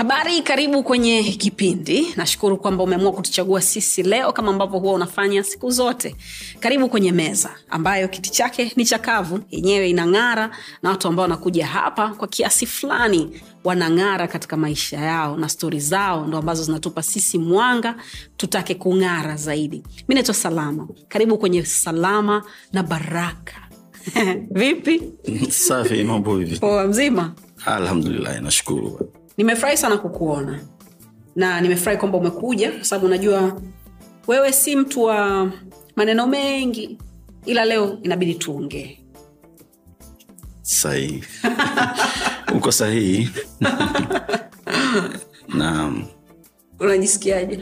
Habari, 0.00 0.42
karibu 0.42 0.82
kwenye 0.82 1.22
kipindi. 1.22 2.06
Nashukuru 2.16 2.56
kwamba 2.56 2.84
umeamua 2.84 3.12
kutuchagua 3.12 3.60
sisi 3.60 4.02
leo 4.02 4.32
kama 4.32 4.48
ambavyo 4.52 4.78
huwa 4.78 4.92
unafanya 4.92 5.42
siku 5.44 5.70
zote. 5.70 6.16
Karibu 6.60 6.88
kwenye 6.88 7.12
meza 7.12 7.50
ambayo 7.70 8.08
kiti 8.08 8.30
chake 8.30 8.72
ni 8.76 8.84
chakavu, 8.84 9.40
yenyewe 9.50 9.90
inang'ara, 9.90 10.50
na 10.82 10.90
watu 10.90 11.08
ambao 11.08 11.22
wanakuja 11.22 11.66
hapa 11.66 12.08
kwa 12.08 12.28
kiasi 12.28 12.66
fulani 12.66 13.40
wanang'ara 13.64 14.28
katika 14.28 14.56
maisha 14.56 14.96
yao, 15.00 15.36
na 15.36 15.48
stori 15.48 15.80
zao 15.80 16.26
ndo 16.26 16.38
ambazo 16.38 16.62
zinatupa 16.64 17.02
sisi 17.02 17.38
mwanga 17.38 17.94
tutake 18.36 18.74
kung'ara 18.74 19.36
zaidi. 19.36 19.82
Mi 20.08 20.14
naitwa 20.14 20.34
Salama, 20.34 20.88
karibu 21.08 21.38
kwenye 21.38 21.64
Salama 21.64 22.42
na 22.72 22.82
Baraka. 22.82 23.54
Vipi? 24.50 25.02
Safi, 25.50 26.04
mambo 26.04 26.38
hivi? 26.38 26.58
Poa, 26.58 26.86
mzima? 26.86 27.34
alhamdulillahi 27.66 28.40
nashukuru. 28.40 29.12
Nimefurahi 29.36 29.76
sana 29.76 29.96
kukuona 29.98 30.60
na 31.36 31.60
nimefurahi 31.60 31.98
kwamba 31.98 32.18
umekuja, 32.18 32.72
kwa 32.72 32.84
sababu 32.84 33.06
unajua 33.06 33.60
wewe 34.26 34.52
si 34.52 34.76
mtu 34.76 35.02
wa 35.02 35.50
maneno 35.96 36.26
mengi, 36.26 36.98
ila 37.46 37.64
leo 37.64 37.98
inabidi 38.02 38.34
tuongee. 38.34 38.98
Sahihi, 40.62 41.24
uko 42.56 42.72
sahihi. 42.72 43.30
na 45.58 45.92
Unajisikiaje? 46.80 47.58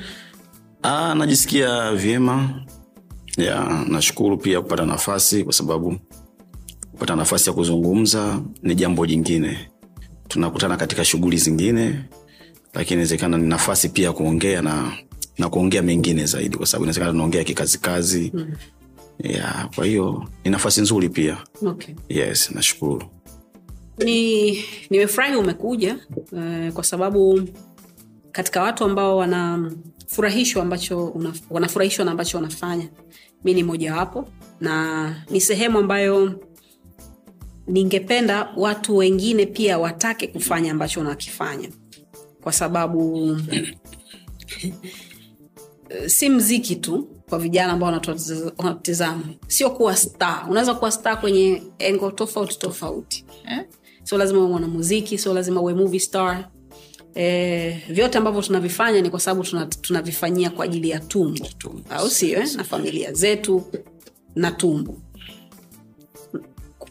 Ah, 0.83 1.15
najisikia 1.15 1.93
vyema 1.93 2.63
ya, 3.37 3.85
nashukuru 3.89 4.37
pia 4.39 4.61
kupata 4.61 4.87
nafasi, 4.87 5.45
kwa 5.45 5.53
sababu 5.53 5.97
kupata 6.93 7.17
nafasi 7.17 7.51
ya 7.51 7.55
kuzungumza 7.55 8.41
ni 8.63 8.75
jambo 8.75 9.07
jingine. 9.07 9.71
Tunakutana 10.29 10.77
katika 10.77 11.05
shughuli 11.05 11.37
zingine, 11.37 12.01
lakini 12.75 12.93
inawezekana 12.95 13.39
ni 13.39 13.47
nafasi 13.49 13.89
pia 13.89 14.13
kuongea 14.13 14.63
na 14.63 14.93
na 15.39 15.49
kuongea 15.49 15.83
mengine 15.83 16.27
zaidi, 16.27 16.57
kwa 16.57 16.67
sababu 16.67 16.85
inawezekana 16.85 17.13
tunaongea 17.13 17.45
kikazikazi 17.45 18.31
mm. 18.35 18.53
ya 19.19 19.69
kwa 19.75 19.87
hiyo 19.87 20.25
ni 20.45 20.51
nafasi 20.51 20.81
nzuri 20.81 21.09
pia 21.09 21.39
Okay. 21.67 21.95
yes, 22.09 22.51
nashukuru. 22.55 23.03
Ni 23.99 24.53
nimefurahi 24.91 25.37
umekuja 25.37 25.99
eh, 26.37 26.73
kwa 26.73 26.85
sababu 26.85 27.41
katika 28.33 28.63
watu 28.63 28.85
ambao 28.85 29.17
wanafurahishwa 29.17 30.63
ambacho 30.63 31.07
una, 31.07 31.33
wanafurahishwa 31.51 32.05
na 32.05 32.11
ambacho 32.11 32.37
wanafanya, 32.39 32.89
mi 33.45 33.55
ni 33.55 33.63
mojawapo, 33.63 34.29
na 34.61 35.15
ni 35.31 35.41
sehemu 35.41 35.79
ambayo 35.79 36.41
ningependa 37.69 38.53
watu 38.57 38.97
wengine 38.97 39.47
pia 39.47 39.79
watake 39.79 40.27
kufanya 40.27 40.73
ambacho 40.73 41.01
unakifanya, 41.01 41.69
kwa 42.43 42.53
sababu 42.53 43.37
si 46.07 46.29
mziki 46.29 46.77
tu 46.77 47.09
kwa 47.29 47.39
vijana 47.39 47.73
ambao 47.73 48.03
wanatizama 48.59 49.23
sio 49.47 49.71
kuwa 49.71 49.97
star. 49.97 50.47
Unaweza 50.51 50.75
kuwa 50.75 50.91
star 50.93 51.21
kwenye 51.21 51.63
engo 51.79 52.11
tofauti 52.11 52.59
tofauti 52.59 53.25
eh? 53.51 53.65
Sio 54.03 54.19
lazima 54.19 54.39
uwe 54.41 54.49
mwanamuziki, 54.49 55.19
sio 55.19 55.35
lazima 55.35 55.61
uwe 55.61 55.75
movie 55.75 56.01
star. 56.01 56.49
Eh, 57.15 57.79
vyote 57.91 58.19
ambavyo 58.19 58.43
tunavifanya 58.43 59.01
ni 59.01 59.11
kwa 59.11 59.21
sababu 59.21 59.43
tuna- 59.49 59.67
tunavifanyia 59.67 60.51
kwa 60.51 60.65
ajili 60.65 60.91
ya 60.91 61.01
tumbu 61.01 61.47
Tumbo. 61.59 61.83
au 61.91 62.09
sio 62.11 62.39
eh? 62.41 62.55
na 62.57 62.65
familia 62.65 63.13
zetu 63.13 63.63
na 64.35 64.51
tumbo 64.51 64.99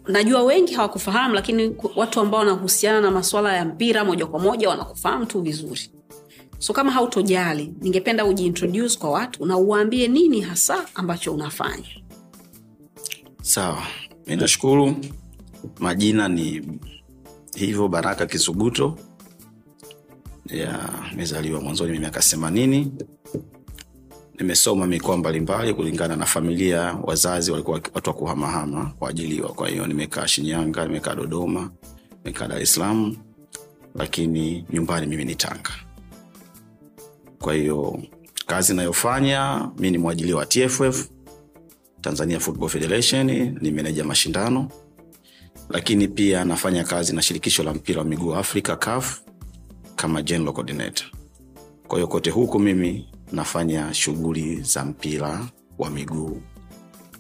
najua 0.08 0.44
wengi 0.44 0.74
hawakufahamu 0.74 1.34
lakini 1.36 1.76
watu 1.96 2.20
ambao 2.20 2.40
wanahusiana 2.40 3.02
na 3.02 3.12
maswala 3.12 3.56
ya 3.56 3.66
mpira 3.66 4.06
moja 4.06 4.26
kwa 4.26 4.40
moja 4.40 4.70
wanakufahamu 4.70 5.26
tu 5.26 5.42
vizuri 5.42 5.82
so 6.60 6.74
kama 6.74 6.92
hautojali 6.92 7.74
ningependa 7.82 8.26
ujiintroduce 8.26 8.98
kwa 9.00 9.10
watu 9.10 9.46
na 9.46 9.58
uwaambie 9.58 10.08
nini 10.08 10.42
hasa 10.42 10.86
ambacho 10.96 11.34
unafanya 11.34 11.86
Sawa, 13.42 13.84
mi 14.28 14.36
nashukuru. 14.36 14.96
Majina 15.80 16.28
ni 16.28 16.62
hivyo, 17.56 17.88
Baraka 17.88 18.26
Kisuguto. 18.26 18.98
ya 20.46 20.90
mezaliwa 21.16 21.62
mwanzoni 21.62 21.92
mwa 21.92 22.00
miaka 22.00 22.20
themanini. 22.20 22.92
Nimesoma 24.40 24.88
mikoa 24.88 25.18
mbalimbali 25.18 25.74
kulingana 25.74 26.16
na 26.16 26.26
familia, 26.26 26.98
wazazi 27.04 27.52
walikuwa 27.52 27.82
watu 27.94 28.10
wa 28.10 28.16
kuhamahama 28.16 28.86
kuajiliwa. 29.00 29.50
Kwa 29.50 29.70
hiyo 29.70 29.88
nimekaa 29.88 30.28
Shinyanga, 30.28 30.86
nimekaa 30.86 31.16
Dodoma, 31.16 31.72
nimekaa 32.24 32.48
Dar 32.48 32.62
es 32.62 32.74
Salaam, 32.74 33.16
lakini 33.96 34.66
nyumbani 34.74 35.08
mimi 35.08 35.26
ni 35.26 35.36
Tanga. 35.36 35.72
Kwa 37.40 37.54
hiyo 37.54 38.00
kazi 38.46 38.74
inayofanya 38.74 39.70
mi 39.80 39.92
ni 39.92 39.98
mwajili 39.98 40.34
wa 40.34 40.46
TFF 40.46 41.10
Tanzania 42.02 42.40
Football 42.40 42.70
Federation, 42.70 43.28
ni 43.62 43.72
meneja 43.72 44.04
mashindano, 44.04 44.70
lakini 45.70 46.08
pia 46.08 46.46
nafanya 46.46 46.84
kazi 46.84 47.16
na 47.16 47.22
shirikisho 47.22 47.64
la 47.64 47.74
mpira 47.74 48.00
wa 48.00 48.06
miguu 48.06 48.36
Afrika 48.36 48.76
CAF 48.76 49.22
kama 49.96 50.22
general 50.22 50.54
coordinator. 50.54 51.08
Kwa 51.88 51.98
hiyo 51.98 52.08
kote 52.08 52.30
huku 52.30 52.60
mimi 52.60 53.10
nafanya 53.32 53.94
shughuli 53.94 54.62
za 54.62 54.86
mpira 54.86 55.46
wa 55.78 55.90
miguu. 55.90 56.42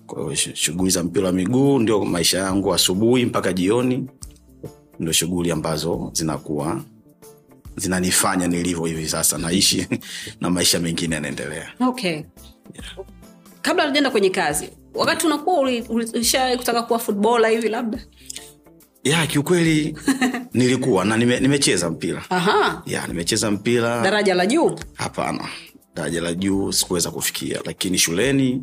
Kwa 0.07 0.22
hiyo 0.23 0.35
shughuli 0.35 0.90
za 0.90 1.03
mpira 1.03 1.25
wa 1.25 1.31
miguu 1.31 1.79
ndio 1.79 2.06
maisha 2.06 2.38
yangu, 2.38 2.73
asubuhi 2.73 3.25
mpaka 3.25 3.53
jioni, 3.53 4.07
ndio 5.00 5.13
shughuli 5.13 5.51
ambazo 5.51 6.09
zinakuwa 6.13 6.81
zinanifanya 7.75 8.47
nilivyo 8.47 8.85
hivi 8.85 9.09
sasa, 9.09 9.38
naishi 9.38 9.88
na 10.41 10.50
maisha 10.50 10.79
mengine 10.79 11.16
yanaendelea. 11.16 11.69
okay. 11.79 12.22
Kabla 13.62 13.85
tujaenda 13.88 14.09
kwenye 14.09 14.29
kazi 14.29 14.69
wakati 14.94 15.25
unakuwa 15.28 15.59
uli- 15.59 15.81
uli- 15.89 16.57
kutaka 16.57 16.84
kuwa 16.84 17.00
futbola 17.00 17.47
hivi 17.47 17.69
labda? 17.69 18.00
Ya 19.03 19.28
kiukweli 19.28 19.97
nilikuwa 20.53 21.06
na 21.06 21.18
nime, 21.18 21.39
nimecheza 21.39 21.89
mpira. 21.89 22.25
Aha. 22.29 22.81
Ya 22.85 23.07
nimecheza 23.07 23.51
mpira. 23.51 24.01
Daraja 24.01 24.34
la 24.35 24.45
juu? 24.45 24.75
Hapana 24.94 25.47
daraja 25.97 26.22
la 26.22 26.34
juu 26.34 26.72
sikuweza 26.72 27.12
kufikia. 27.12 27.62
Lakini 27.66 27.97
shuleni 27.97 28.62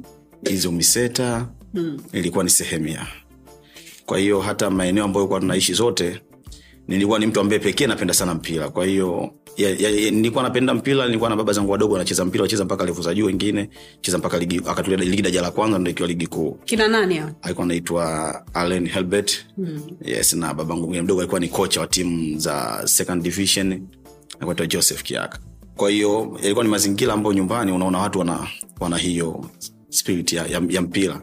hizo 0.50 0.72
miseta 0.72 1.48
mm. 1.74 1.98
ilikuwa 2.12 2.44
ni 2.44 2.50
sehemu 2.50 2.88
ya. 2.88 3.06
Kwa 4.06 4.18
hiyo 4.18 4.40
hata 4.40 4.70
maeneo 4.70 5.04
ambayo 5.04 5.26
kuwa 5.26 5.40
tunaishi 5.40 5.74
zote 5.74 6.20
nilikuwa 6.88 7.18
ni 7.18 7.26
mtu 7.26 7.40
ambaye 7.40 7.58
pekee 7.58 7.86
napenda 7.86 8.14
sana 8.14 8.34
mpira. 8.34 8.68
Kwa 8.68 8.86
hiyo 8.86 9.30
ya, 9.56 9.70
ya, 9.70 9.90
ya, 9.90 10.10
nilikuwa 10.10 10.42
napenda 10.42 10.74
mpira 10.74 11.06
nilikuwa 11.06 11.30
na 11.30 11.36
baba 11.36 11.52
zangu 11.52 11.72
wadogo 11.72 11.92
wanacheza 11.92 12.24
mpira 12.24 12.42
wacheza 12.42 12.64
mpaka 12.64 12.84
levu 12.84 13.02
za 13.02 13.14
juu 13.14 13.26
wengine 13.26 13.68
cheza 14.00 14.18
mpaka 14.18 14.38
ligi 14.38 14.60
akatulia 14.66 14.98
ligi 14.98 15.22
daraja 15.22 15.42
la 15.42 15.50
kwanza 15.50 15.78
ndo 15.78 15.90
ikiwa 15.90 16.08
ligi 16.08 16.26
kuu. 16.26 16.58
Kina 16.64 16.88
nani 16.88 17.14
hao 17.16 17.30
alikuwa 17.42 17.64
anaitwa 17.64 18.42
Allen 18.54 18.88
Helbert. 18.88 19.46
Hmm. 19.56 19.80
yes 20.04 20.32
na 20.32 20.54
babangu 20.54 20.80
mwingine 20.80 21.02
mdogo 21.02 21.20
alikuwa 21.20 21.40
ni 21.40 21.48
kocha 21.48 21.80
wa 21.80 21.86
timu 21.86 22.38
za 22.38 22.82
second 22.84 23.22
division 23.22 23.86
alikuwa 24.40 24.66
joseph 24.66 25.02
kiaka 25.02 25.38
kwa 25.76 25.90
hiyo 25.90 26.38
yalikuwa 26.42 26.64
ni 26.64 26.70
mazingira 26.70 27.12
ambayo 27.12 27.34
nyumbani 27.34 27.72
unaona 27.72 27.98
watu 27.98 28.18
wana, 28.18 28.48
wana 28.80 28.96
hiyo 28.96 29.50
spirit 29.88 30.32
ya, 30.32 30.46
ya, 30.46 30.62
ya 30.68 30.82
mpira. 30.82 31.22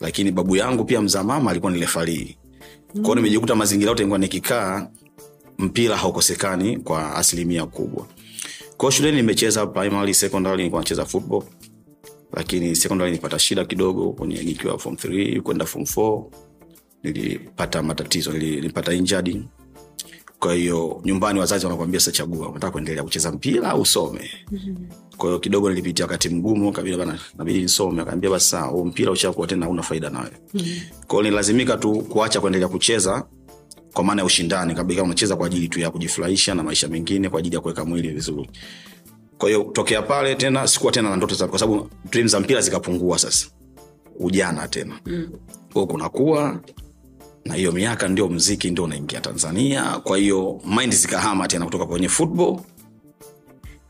Lakini 0.00 0.32
babu 0.32 0.56
yangu 0.56 0.84
pia 0.84 1.00
mzaa 1.02 1.22
mama 1.24 1.50
alikuwa 1.50 1.72
ni 1.72 1.80
refarii 1.80 2.36
kwao 3.02 3.14
nimejikuta 3.14 3.54
mazingira 3.54 3.88
yote 3.90 4.04
nikikaa 4.04 4.88
mpira 5.58 5.96
haukosekani 5.96 6.76
kwa 6.76 7.14
asilimia 7.14 7.66
kubwa. 7.66 8.06
Kwao 8.76 8.90
shuleni 8.90 9.16
nimecheza 9.16 9.66
primary 9.66 10.14
secondary 10.14 10.56
nilikuwa 10.56 10.82
nacheza 10.82 11.04
football. 11.04 11.42
Lakini 12.32 12.76
secondary 12.76 13.10
nilipata 13.10 13.38
shida 13.38 13.64
kidogo 13.64 14.12
kwenye 14.12 14.42
nikiwa 14.42 14.78
form 14.78 14.94
3 14.94 15.40
kwenda 15.40 15.64
form 15.66 15.84
4 15.84 16.24
nilipata 17.02 17.82
matatizo 17.82 18.32
nili- 18.32 18.54
nilipata 18.54 18.92
injured 18.94 19.42
kwa 20.40 20.54
hiyo 20.54 21.00
nyumbani 21.04 21.40
wazazi 21.40 21.66
wanakwambia 21.66 22.00
sasa 22.00 22.12
chagua 22.12 22.48
unataka 22.48 22.70
kuendelea 22.70 23.02
kucheza 23.02 23.32
mpira 23.32 23.70
au 23.70 23.80
usome? 23.80 24.30
Kwa 25.16 25.26
hiyo 25.28 25.38
kidogo 25.38 25.68
nilipitia 25.68 26.04
wakati 26.04 26.28
mgumu 26.28 26.72
kabila 26.72 26.96
bana 26.96 27.18
nabidi 27.38 27.62
nisome. 27.62 28.02
Akaambia 28.02 28.30
basi 28.30 28.48
saa 28.48 28.62
huu 28.62 28.84
mpira 28.84 29.12
ushakuwa 29.12 29.46
tena 29.46 29.66
hauna 29.66 29.82
faida 29.82 30.10
nawe. 30.10 30.30
Kwa 31.06 31.18
hiyo 31.18 31.22
nilazimika 31.30 31.76
tu 31.76 31.92
kuacha 31.92 32.40
kuendelea 32.40 32.68
kucheza 32.68 33.26
kwa 33.92 34.04
maana 34.04 34.22
ya 34.22 34.26
ushindani 34.26 34.74
kabla 34.74 35.02
unacheza 35.02 35.36
kwa 35.36 35.46
ajili 35.46 35.68
tu 35.68 35.80
ya 35.80 35.90
kujifurahisha 35.90 36.54
na 36.54 36.62
maisha 36.62 36.88
mengine 36.88 37.28
kwa 37.28 37.38
ajili 37.38 37.54
ya 37.54 37.60
kuweka 37.60 37.84
mwili 37.84 38.08
vizuri. 38.08 38.50
Kwa 39.38 39.48
hiyo 39.48 39.62
tokea 39.72 40.02
pale 40.02 40.34
tena 40.34 40.66
sikuwa 40.68 40.92
tena 40.92 41.10
na 41.10 41.16
ndoto 41.16 41.34
za 41.34 41.46
kwa 41.48 41.58
sababu 41.58 41.90
dream 42.10 42.28
za 42.28 42.40
mpira 42.40 42.60
zikapungua 42.60 43.18
sasa 43.18 43.46
ujana 44.18 44.68
tena. 44.68 45.00
Mm. 45.06 45.28
kunakuwa 45.72 46.60
na 47.44 47.54
hiyo 47.54 47.72
miaka 47.72 48.08
ndio 48.08 48.28
mziki 48.28 48.70
ndio 48.70 48.84
unaingia 48.84 49.20
tanzania. 49.20 49.82
Kwa 49.82 50.18
hiyo 50.18 50.60
mind 50.76 50.94
zikahama 50.94 51.48
tena 51.48 51.64
kutoka 51.64 51.86
kwenye 51.86 52.08
football 52.08 52.60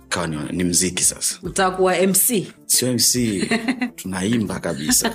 kawa 0.08 0.26
ni, 0.26 0.36
ni 0.52 0.64
mziki 0.64 1.02
sasa. 1.04 1.38
Utakuwa 1.42 1.94
mc 2.06 2.46
sio 2.66 2.92
mc 2.92 3.14
tunaimba 3.96 4.60
kabisa. 4.60 5.14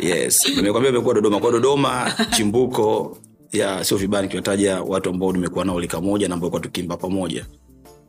Yes. 0.00 0.48
Nimekwambia 0.56 0.90
imekuwa 0.90 1.14
dodoma. 1.14 1.40
Kwa 1.40 1.52
dodoma 1.52 2.12
chimbuko 2.36 3.18
ya 3.52 3.84
sio 3.84 3.96
vibaya 3.96 4.22
nikiwataja 4.22 4.80
watu 4.82 5.10
ambao 5.10 5.32
nimekuwa 5.32 5.64
nao 5.64 5.80
lika 5.80 6.00
moja 6.00 6.28
na 6.28 6.34
ambao 6.34 6.60
tukiimba 6.60 6.96
pamoja. 6.96 7.46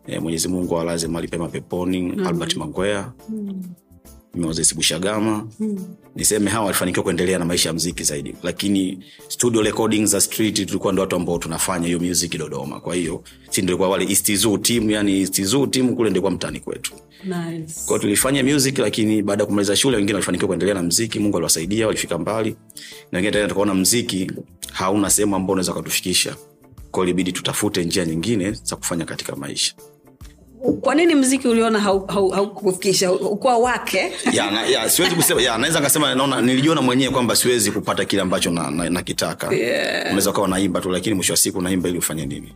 E, 0.08 0.20
mwenyezi 0.20 0.48
mungu 0.48 0.76
awalaze 0.76 1.08
mali 1.08 1.28
pema 1.28 1.48
peponi. 1.48 2.02
Mm. 2.02 2.28
albert 2.28 2.56
mangwea. 2.56 3.12
Mm. 3.30 3.64
Moses 4.38 4.76
bushagama 4.76 5.48
mm. 5.60 5.96
niseme 6.16 6.50
hawa 6.52 6.66
walifanikiwa 6.66 7.04
kuendelea 7.04 7.40
na 7.40 7.46
maisha 7.46 7.70
ya 7.70 7.74
mziki 7.74 8.04
zaidi. 8.04 8.36
Lakini 8.44 9.00
studio 9.28 9.62
recording 9.62 10.06
za 10.06 10.22
street 10.22 10.56
tulikuwa 10.68 10.94
ndo 10.94 11.02
watu 11.02 11.16
ambao 11.16 11.38
tunafanya 11.38 11.86
hiyo 11.88 12.00
music 12.00 12.38
dodoma. 12.38 12.80
Kwa 12.80 12.96
hiyo 12.96 13.24
si 13.50 13.62
ndilikuwa 13.62 13.90
wale 13.90 14.06
East 14.06 14.34
Zoo 14.36 14.58
team 14.58 14.90
yani 14.92 15.20
East 15.20 15.42
Zoo 15.44 15.68
team 15.68 15.96
kule 15.96 16.10
ndilikuwa 16.10 16.32
mtani 16.32 16.60
kwetu. 16.60 16.94
Nice. 17.24 17.74
kwao 17.86 18.00
tulifanya 18.00 18.44
music 18.44 18.78
lakini 18.78 19.22
baada 19.22 19.44
ya 19.44 19.48
kumaliza 19.48 19.76
shule 19.76 19.98
wengine 19.98 20.14
walifanikiwa 20.14 20.48
kuendelea 20.48 20.74
na 20.76 20.84
mziki 20.84 21.20
mungu 21.20 21.38
aliwasaidia 21.38 21.88
walifika 21.88 22.18
mbali. 22.18 22.56
Na 23.12 23.18
wengine 23.18 23.32
tena 23.32 23.48
tukaona 23.48 23.74
mziki 23.74 24.32
hauna 24.74 25.10
sehemu 25.10 25.36
ambao 25.36 25.54
unaweza 25.54 25.72
ukatufikisha. 25.72 26.36
Kwao 26.92 27.04
ilibidi 27.04 27.32
tutafute 27.32 27.86
njia 27.86 28.06
nyingine 28.06 28.52
za 28.52 28.76
kufanya 28.76 29.06
katika 29.06 29.36
maisha 29.36 29.74
kwa 30.74 30.96
nini 30.96 31.16
mziki 31.16 31.48
uliona 31.48 31.80
haukufikisha 31.80 33.08
hau, 33.08 33.18
hau 33.18 33.32
ukuwa 33.32 33.58
wake? 33.58 34.12
Ya, 34.34 34.52
na, 34.52 34.66
ya, 34.66 34.90
siwezi 34.90 35.16
kusema 35.16 35.42
ya, 35.42 35.58
naweza 35.58 35.80
nikasema 35.80 36.16
naona 36.16 36.42
nilijiona 36.42 36.82
mwenyewe 36.82 37.14
kwamba 37.14 37.36
siwezi 37.36 37.72
kupata 37.72 38.06
kile 38.06 38.22
ambacho 38.22 38.52
nakitaka 38.52 39.48
na, 39.48 39.52
na 39.52 39.58
Yeah. 39.58 40.06
unaweza 40.06 40.30
ukawa 40.30 40.48
naimba 40.48 40.82
tu 40.82 40.92
lakini 40.92 41.16
mwisho 41.16 41.34
wa 41.34 41.38
siku 41.38 41.60
unaimba 41.60 41.90
ili 41.90 41.98
ufanye 41.98 42.26
nini? 42.26 42.54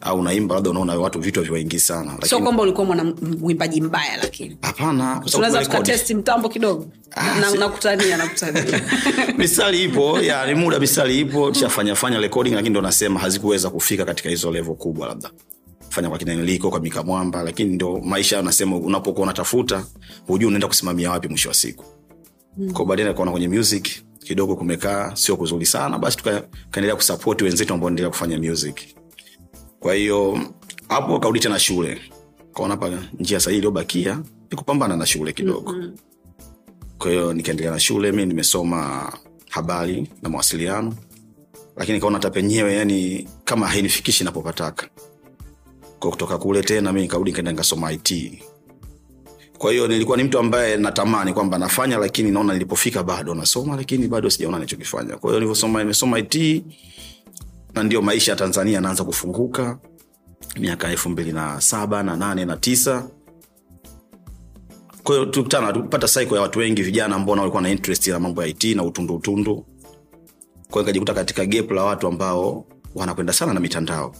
Au 0.00 0.18
unaimba 0.20 0.54
labda 0.54 0.70
unaona 0.70 0.94
watu 0.94 1.20
vitu 1.20 1.42
viwaingi 1.42 1.80
sana 1.80 2.10
sio 2.10 2.18
lakini 2.20 2.42
kwamba 2.42 2.62
ulikuwa 2.62 2.86
mwana 2.86 3.04
mwimbaji 3.40 3.80
mbaya 3.80 4.16
lakini? 4.22 4.56
Hapana 4.62 5.02
unaweza 5.12 5.32
sababu 5.40 5.64
tukatesti 5.64 6.14
mtambo 6.14 6.48
kidogo? 6.48 6.86
Ah, 7.10 7.40
Na- 7.40 7.50
nakutania 7.50 8.16
nakutania. 8.16 8.80
Misali 9.38 9.84
ipo 9.84 10.20
ya 10.20 10.46
ni 10.46 10.54
muda 10.54 10.78
misali 10.78 11.20
ipo 11.20 11.50
tushafanyafanya 11.50 12.18
recording 12.20 12.50
lakini 12.54 12.70
ndo 12.70 12.80
nasema 12.80 13.20
hazikuweza 13.20 13.70
kufika 13.70 14.04
katika 14.04 14.28
hizo 14.28 14.50
levo 14.52 14.74
kubwa 14.74 15.08
labda 15.08 15.30
fanya 15.94 16.08
kwa 16.08 16.18
kinaniliko 16.18 16.70
kwa 16.70 16.80
mikamwamba 16.80 17.42
lakini 17.42 17.74
ndo 17.74 18.00
maisha 18.00 18.42
nasema 18.42 18.76
unapokuwa 18.76 19.22
unatafuta 19.24 19.86
hujui 20.26 20.46
unaenda 20.48 20.68
kusimamia 20.68 21.10
wapi 21.10 21.28
mwisho 21.28 21.48
wa 21.48 21.54
siku. 21.54 21.84
Mm. 22.58 22.72
kwa 22.72 22.86
baadaye 22.86 23.08
nikaona 23.08 23.30
kwenye 23.30 23.48
music 23.48 23.88
kidogo 24.24 24.56
kumekaa 24.56 25.16
sio 25.16 25.36
kuzuri 25.36 25.66
sana 25.66 25.98
basi 25.98 26.16
tukaendelea 26.16 26.96
kusapoti 26.96 27.44
wenzetu 27.44 27.74
ambao 27.74 27.88
endelea 27.88 28.10
kufanya 28.10 28.38
music. 28.38 28.80
Kwa 29.80 29.94
hiyo 29.94 30.40
hapo 30.88 31.18
karudi 31.18 31.40
tena 31.40 31.58
shule. 31.58 32.00
Kaona 32.54 32.76
pa 32.76 32.90
njia 33.18 33.40
sahii 33.40 33.56
iliyobakia 33.56 34.22
ni 34.50 34.56
kupambana 34.56 34.96
na 34.96 35.06
shule 35.06 35.32
kidogo. 35.32 35.72
Mm-hmm 35.72 35.96
kwa 36.98 37.10
hiyo 37.10 37.32
nikaendelea 37.32 37.72
na 37.72 37.80
shule 37.80 38.12
mi 38.12 38.26
nimesoma 38.26 39.12
habari 39.50 40.10
na 40.22 40.28
mawasiliano 40.28 40.94
lakini 41.76 42.00
kaona 42.00 42.16
hata 42.16 42.30
penyewe 42.30 42.74
yani 42.74 43.28
kama 43.44 43.66
hainifikishi 43.66 44.24
napopataka 44.24 44.88
kutoka 46.10 46.38
kule 46.38 46.62
tena 46.62 46.92
mi 46.92 47.00
nikarudi 47.00 47.30
nikaenda 47.30 47.50
nikasoma 47.52 47.92
it 47.92 48.42
kwa 49.58 49.72
hiyo 49.72 49.88
nilikuwa 49.88 50.16
ni 50.16 50.24
mtu 50.24 50.38
ambaye 50.38 50.76
natamani 50.76 51.32
kwamba 51.32 51.58
nafanya 51.58 51.98
lakini 51.98 52.30
naona 52.30 52.52
nilipofika 52.52 53.02
bado 53.02 53.34
nasoma 53.34 53.76
lakini 53.76 54.08
bado 54.08 54.30
sijaona 54.30 54.58
nichokifanya 54.58 55.16
kwa 55.16 55.32
nilivyosoma 55.32 55.78
nimesoma 55.78 56.18
it 56.18 56.64
na 57.74 57.82
ndio 57.82 58.02
maisha 58.02 58.32
ya 58.32 58.36
tanzania 58.36 58.78
anaanza 58.78 59.04
kufunguka. 59.04 59.78
Miaka 60.60 60.90
elfu 60.90 61.08
mbili 61.08 61.32
na 61.32 61.60
saba 61.60 62.02
na 62.02 62.16
nane 62.16 62.44
na 62.44 62.56
tisa. 62.56 63.08
Kwahiyo 65.02 65.26
tukutana 65.26 65.72
tupata 65.72 66.08
saiko 66.08 66.36
ya 66.36 66.42
watu 66.42 66.58
wengi 66.58 66.82
vijana 66.82 67.16
ambao 67.16 67.36
walikuwa 67.36 67.62
na 67.62 67.70
interest 67.70 68.06
na 68.06 68.20
mambo 68.20 68.42
ya 68.42 68.48
it 68.48 68.64
na 68.64 68.82
utundu 68.82 69.14
utundu. 69.14 69.66
Kwao 70.70 70.82
nikajikuta 70.82 71.14
katika 71.14 71.46
gap 71.46 71.70
la 71.70 71.84
watu 71.84 72.06
ambao 72.06 72.66
wanakwenda 72.94 73.32
sana 73.32 73.54
na 73.54 73.60
mitandao 73.60 74.14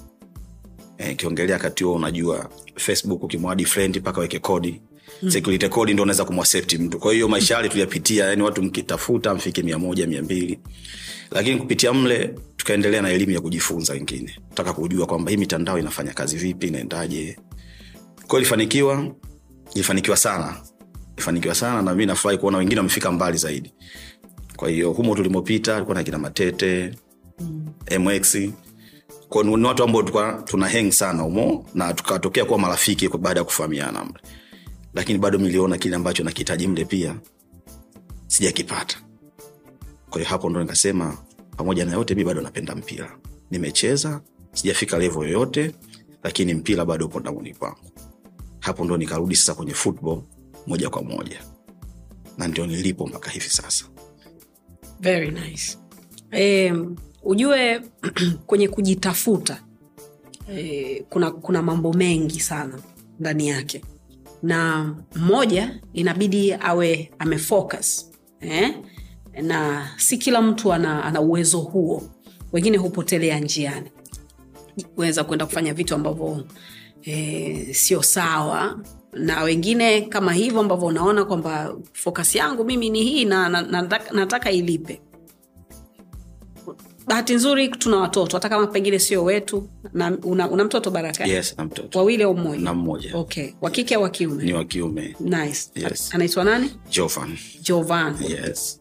Eh, 0.98 1.16
kiongelea 1.16 1.58
kati 1.58 1.84
huo 1.84 1.94
unajua 1.94 2.50
facebook 2.76 3.22
ukimwadi 3.22 3.64
friend 3.64 3.96
mpaka 3.96 4.20
weke 4.20 4.38
kodi. 4.38 4.80
Mm. 5.22 5.30
security 5.30 5.68
code 5.68 5.92
ndo 5.92 6.02
unaweza 6.02 6.24
kumwasepti 6.24 6.78
mtu. 6.78 6.98
Kwa 6.98 7.12
hiyo 7.12 7.28
maisha 7.28 7.54
yale 7.54 7.68
tuliyapitia 7.68 8.24
yani 8.24 8.42
watu 8.42 8.62
mkitafuta 8.62 9.34
mfike 9.34 9.62
mia 9.62 9.78
moja 9.78 10.06
mia 10.06 10.22
mbili. 10.22 10.58
Lakini 11.30 11.56
kupitia 11.56 11.92
mle 11.94 12.34
tukaendelea 12.56 13.02
na 13.02 13.08
elimu 13.10 13.32
ya 13.32 13.40
kujifunza 13.40 13.92
wengine. 13.92 14.36
Taka 14.54 14.72
kujua 14.72 15.06
kwamba 15.06 15.30
hii 15.30 15.36
mitandao 15.36 15.78
inafanya 15.78 16.12
kazi 16.12 16.36
vipi 16.36 16.66
inaendaje. 16.66 17.38
Kwao 18.26 18.38
ilifanikiwa 18.40 19.06
ilifanikiwa 19.74 20.16
sana. 20.16 20.56
Ilifanikiwa 21.16 21.54
sana 21.54 21.82
na 21.82 21.94
mi 21.94 22.06
nafurahi 22.06 22.38
kuona 22.38 22.58
wengine 22.58 22.76
wamefika 22.80 23.12
mbali 23.12 23.38
zaidi. 23.38 23.72
Kwa 24.56 24.70
hiyo 24.70 24.92
humo 24.92 25.14
tulimopita 25.14 25.76
alikuwa 25.76 25.94
na 25.94 26.04
kina 26.04 26.18
matete 26.18 26.94
mm. 27.40 27.66
mx 28.00 28.36
Ni 29.42 29.66
watu 29.66 29.84
ambao 29.84 30.02
tulikuwa 30.02 30.32
tuna 30.44 30.68
heng 30.68 30.90
sana 30.92 31.22
humo 31.22 31.66
na 31.74 31.94
tukatokea 31.94 32.44
kuwa 32.44 32.58
marafiki 32.58 33.08
baada 33.08 33.40
ya 33.40 33.44
kufahamiana. 33.44 34.04
Mle 34.04 34.20
lakini 34.94 35.18
bado 35.18 35.38
miliona 35.38 35.78
kile 35.78 35.96
ambacho 35.96 36.24
nakihitaji 36.24 36.68
mle 36.68 36.84
pia. 36.84 37.16
Sijakipata. 38.26 38.96
Kwa 40.10 40.24
hapo 40.24 40.50
ndo 40.50 40.60
nikasema 40.60 41.18
pamoja 41.56 41.84
na 41.84 41.92
yote 41.92 42.14
mi 42.14 42.24
bado 42.24 42.40
napenda 42.40 42.74
mpira. 42.74 43.18
Nimecheza 43.50 44.20
sijafika 44.52 44.98
levo 44.98 45.24
yoyote 45.24 45.74
lakini 46.22 46.54
mpira 46.54 46.84
bado 46.84 47.06
upo 47.06 47.20
damuni 47.20 47.54
kwangu. 47.54 47.90
Hapo 48.60 48.84
ndo 48.84 48.96
nikarudi 48.96 49.36
sasa 49.36 49.54
kwenye 49.54 49.74
football 49.74 50.22
moja 50.66 50.90
kwa 50.90 51.02
moja. 51.02 51.40
Na 52.38 52.48
ndio 52.48 52.66
nilipo 52.66 53.06
mpaka 53.06 53.30
hivi 53.30 53.48
sasa. 53.50 53.84
Very 55.00 55.30
nice. 55.30 55.78
Um, 56.70 56.96
ujue 57.24 57.80
kwenye 58.46 58.68
kujitafuta 58.68 59.62
eh, 60.48 61.04
kuna 61.10 61.30
kuna 61.30 61.62
mambo 61.62 61.92
mengi 61.92 62.40
sana 62.40 62.78
ndani 63.20 63.48
yake. 63.48 63.84
Na 64.42 64.94
mmoja 65.16 65.80
inabidi 65.92 66.52
awe 66.52 67.12
amefocus 67.18 68.10
eh? 68.40 68.74
na 69.42 69.88
si 69.96 70.18
kila 70.18 70.42
mtu 70.42 70.72
ana, 70.72 71.04
ana 71.04 71.20
uwezo 71.20 71.58
huo. 71.58 72.02
Wengine 72.52 72.76
hupotelea 72.76 73.40
njiani. 73.40 73.90
Weza 74.96 75.24
kwenda 75.24 75.46
kufanya 75.46 75.74
vitu 75.74 75.94
ambavyo 75.94 76.44
e, 77.02 77.74
sio 77.74 78.02
sawa. 78.02 78.80
Na 79.12 79.42
wengine 79.42 80.00
kama 80.00 80.32
hivyo 80.32 80.60
ambavyo 80.60 80.86
unaona 80.86 81.24
kwamba 81.24 81.76
focus 81.92 82.34
yangu 82.34 82.64
mimi 82.64 82.90
ni 82.90 83.02
hii 83.02 83.24
na, 83.24 83.48
na, 83.48 83.62
na 83.62 83.82
nataka 84.12 84.50
ilipe 84.50 85.00
bahati 87.06 87.34
nzuri 87.34 87.68
tuna 87.68 87.96
watoto 87.96 88.36
hata 88.36 88.48
kama 88.48 88.66
pengine 88.66 88.98
sio 88.98 89.24
wetu 89.24 89.68
na 89.92 90.18
una, 90.22 90.50
una 90.50 90.64
mtoto 90.64 90.90
baraka? 90.90 91.24
Yes 91.26 91.54
na 91.58 91.64
mtoto. 91.64 91.98
Wawili 91.98 92.22
au 92.22 92.36
mmoja? 92.36 92.74
Mmoja. 92.74 93.16
Okay. 93.16 93.50
Wa 93.60 93.70
kike 93.70 93.94
au 93.94 94.02
wa 94.02 94.10
kiume? 94.10 94.44
Ni 94.44 94.52
wa 94.52 94.64
kiume. 94.64 95.16
Nice. 95.20 95.70
Yes. 95.74 96.14
anaitwa 96.14 96.44
nani? 96.44 96.70
Jovan. 96.90 97.38
Jovan. 97.62 98.14
Yes 98.28 98.80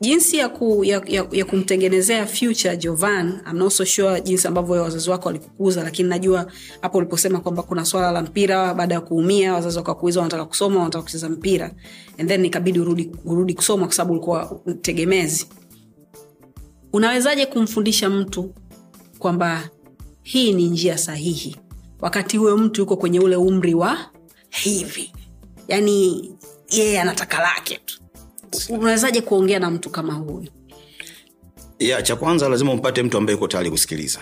jinsi 0.00 0.36
ya, 0.36 0.48
ku, 0.48 0.84
ya, 0.84 1.02
ya, 1.06 1.26
ya 1.32 1.44
kumtengenezea 1.44 2.26
future 2.26 2.76
jovan 2.76 3.40
I'm 3.50 3.58
not 3.58 3.72
so 3.72 3.84
sure 3.84 4.20
jinsi 4.20 4.48
ambavyo 4.48 4.82
wazazi 4.82 5.10
wako 5.10 5.28
walikukuza 5.28 5.84
lakini 5.84 6.08
najua 6.08 6.46
hapo 6.80 6.98
uliposema 6.98 7.40
kwamba 7.40 7.62
kuna 7.62 7.84
swala 7.84 8.10
la 8.12 8.22
mpira 8.22 8.74
baada 8.74 8.94
ya 8.94 9.00
kuumia 9.00 9.54
wazazi 9.54 9.76
wakakuuliza 9.78 10.20
wanataka 10.20 10.44
kusoma 10.44 10.78
wanataka 10.78 11.02
kucheza 11.02 11.28
mpira. 11.28 11.74
And 12.18 12.28
then 12.28 12.44
ikabidi 12.44 12.80
urudi, 12.80 13.10
urudi 13.24 13.54
kusoma 13.54 13.86
kwa 13.86 13.94
sababu 13.94 14.12
ulikuwa 14.12 14.60
tegemezi. 14.82 15.46
Unawezaje 16.92 17.46
kumfundisha 17.46 18.10
mtu 18.10 18.54
kwamba 19.18 19.68
hii 20.22 20.52
ni 20.52 20.64
njia 20.68 20.98
sahihi? 20.98 21.56
Wakati 22.00 22.36
huyo 22.36 22.56
mtu 22.56 22.80
yuko 22.80 22.96
kwenye 22.96 23.20
ule 23.20 23.36
umri 23.36 23.74
wa 23.74 23.98
hivi. 24.48 25.12
Yaani 25.68 26.30
yeye 26.70 27.00
anataka 27.00 27.42
lake 27.42 27.80
tu 27.84 28.00
unawezaje 28.70 29.20
kuongea 29.20 29.58
na 29.58 29.70
mtu 29.70 29.90
kama 29.90 30.12
huyu? 30.14 30.48
Ya 31.78 32.02
cha 32.02 32.16
kwanza 32.16 32.48
lazima 32.48 32.72
umpate 32.72 33.02
mtu 33.02 33.18
ambaye 33.18 33.36
uko 33.36 33.48
tayari 33.48 33.70
kusikiliza. 33.70 34.20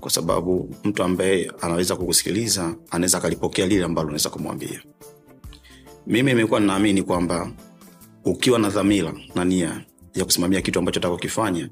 Kwa 0.00 0.10
sababu 0.10 0.74
mtu 0.84 1.02
ambaye 1.02 1.52
anaweza 1.60 1.96
kukusikiliza 1.96 2.74
anaweza 2.90 3.18
akalipokea 3.18 3.66
lile 3.66 3.84
ambalo 3.84 4.06
unaweza 4.08 4.30
kumwambia. 4.30 4.82
Mimi 6.06 6.30
imekuwa 6.30 6.60
ninaamini 6.60 7.02
kwamba 7.02 7.50
ukiwa 8.24 8.58
na 8.58 8.68
dhamira 8.70 9.12
na 9.34 9.44
nia 9.44 9.84
ya 10.14 10.24
kusimamia 10.24 10.62
kitu 10.62 10.78
ambacho 10.78 11.00
taka 11.00 11.14
kukifanya 11.14 11.70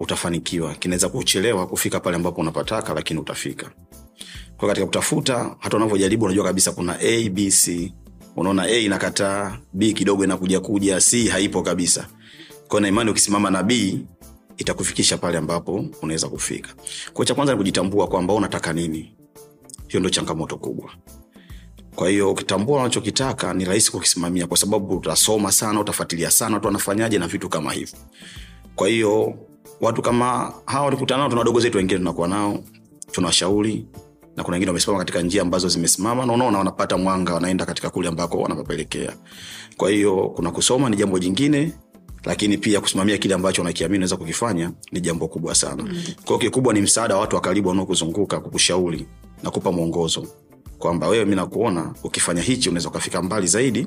utafanikiwa. 0.00 0.74
Kinaweza 0.74 1.08
kuchelewa 1.08 1.66
kufika 1.66 2.00
pale 2.00 2.16
ambapo 2.16 2.40
unapataka 2.40 2.94
lakini 2.94 3.20
utafika. 3.20 3.70
Kwa 4.56 4.68
katika 4.68 4.86
kutafuta 4.86 5.56
hata 5.58 5.76
unavyojaribu 5.76 6.24
unajua 6.24 6.44
kabisa 6.44 6.72
kuna 6.72 6.96
a 7.00 7.28
b 7.30 7.50
c 7.50 7.92
unaona 8.36 8.62
a 8.62 8.78
inakataa 8.80 9.58
b 9.72 9.92
kidogo 9.92 10.24
inakuja 10.24 10.60
kuja 10.60 11.00
c 11.00 11.28
haipo 11.28 11.62
kabisa. 11.62 12.06
Kwao 12.68 12.80
naimani 12.80 13.10
ukisimama 13.10 13.50
na 13.50 13.62
b 13.62 13.98
itakufikisha 14.56 15.18
pale 15.18 15.38
ambapo 15.38 15.84
unaweza 16.02 16.28
kufika. 16.28 16.74
Kwao 17.12 17.24
cha 17.24 17.34
kwanza 17.34 17.52
ni 17.52 17.58
kujitambua 17.58 18.06
kwamba 18.08 18.34
unataka 18.34 18.72
nini. 18.72 19.14
Hiyo 19.88 20.00
ndio 20.00 20.10
changamoto 20.10 20.56
kubwa. 20.56 20.90
Kwa 21.94 22.08
hiyo 22.08 22.30
ukitambua 22.30 22.80
unachokitaka 22.80 23.54
ni 23.54 23.64
rahisi 23.64 23.90
kukisimamia 23.92 24.46
kwa 24.46 24.56
sababu 24.56 24.96
utasoma 24.96 25.52
sana 25.52 25.80
utafuatilia 25.80 26.30
sana 26.30 26.54
watu 26.54 26.66
wanafanyaje 26.66 27.18
na 27.18 27.26
vitu 27.28 27.48
kama 27.48 27.72
hivyo. 27.72 27.98
Kwa 28.76 28.88
hiyo 28.88 29.34
watu 29.80 30.02
kama 30.02 30.52
hawa 30.66 30.84
walikutana 30.84 31.18
nao 31.18 31.28
tuna 31.28 31.38
wadogo 31.38 31.60
zetu 31.60 31.78
wengine 31.78 31.98
tunakuwa 31.98 32.28
nao 32.28 32.58
tunawashauri 33.12 33.86
na 34.36 34.44
kuna 34.44 34.54
wengine 34.54 34.70
wamesimama 34.70 34.98
katika 34.98 35.22
njia 35.22 35.42
ambazo 35.42 35.68
zimesimama 35.68 36.26
na 36.26 36.32
unaona 36.32 36.58
wanapata 36.58 36.96
mwanga 36.96 37.34
wanaenda 37.34 37.66
katika 37.66 37.90
kule 37.90 38.08
ambako 38.08 38.38
wanapapelekea 38.38 39.12
kwa 39.76 39.90
hiyo 39.90 40.32
kuna 40.36 40.50
kusoma 40.50 40.90
ni 40.90 40.96
jambo 40.96 41.18
jingine 41.18 41.72
lakini 42.24 42.58
pia 42.58 42.80
kusimamia 42.80 43.18
kile 43.18 43.34
ambacho 43.34 43.62
unakiamini 43.62 43.98
unaweza 43.98 44.16
kukifanya 44.16 44.72
ni 44.92 45.00
jambo 45.00 45.28
kubwa 45.28 45.54
sana. 45.54 45.82
Mm. 45.82 46.02
kwao 46.24 46.38
kikubwa 46.38 46.74
ni 46.74 46.80
msaada 46.80 47.14
wa 47.14 47.20
watu 47.20 47.36
wa 47.36 47.42
karibu 47.42 47.68
wanaokuzunguka 47.68 48.40
kukushauri 48.40 49.06
na 49.42 49.50
kupa 49.50 49.72
mwongozo 49.72 50.26
kwamba 50.78 51.08
wewe 51.08 51.24
mi 51.24 51.36
nakuona 51.36 51.94
ukifanya 52.04 52.42
hichi 52.42 52.68
unaweza 52.68 52.88
ukafika 52.88 53.22
mbali 53.22 53.46
zaidi 53.46 53.86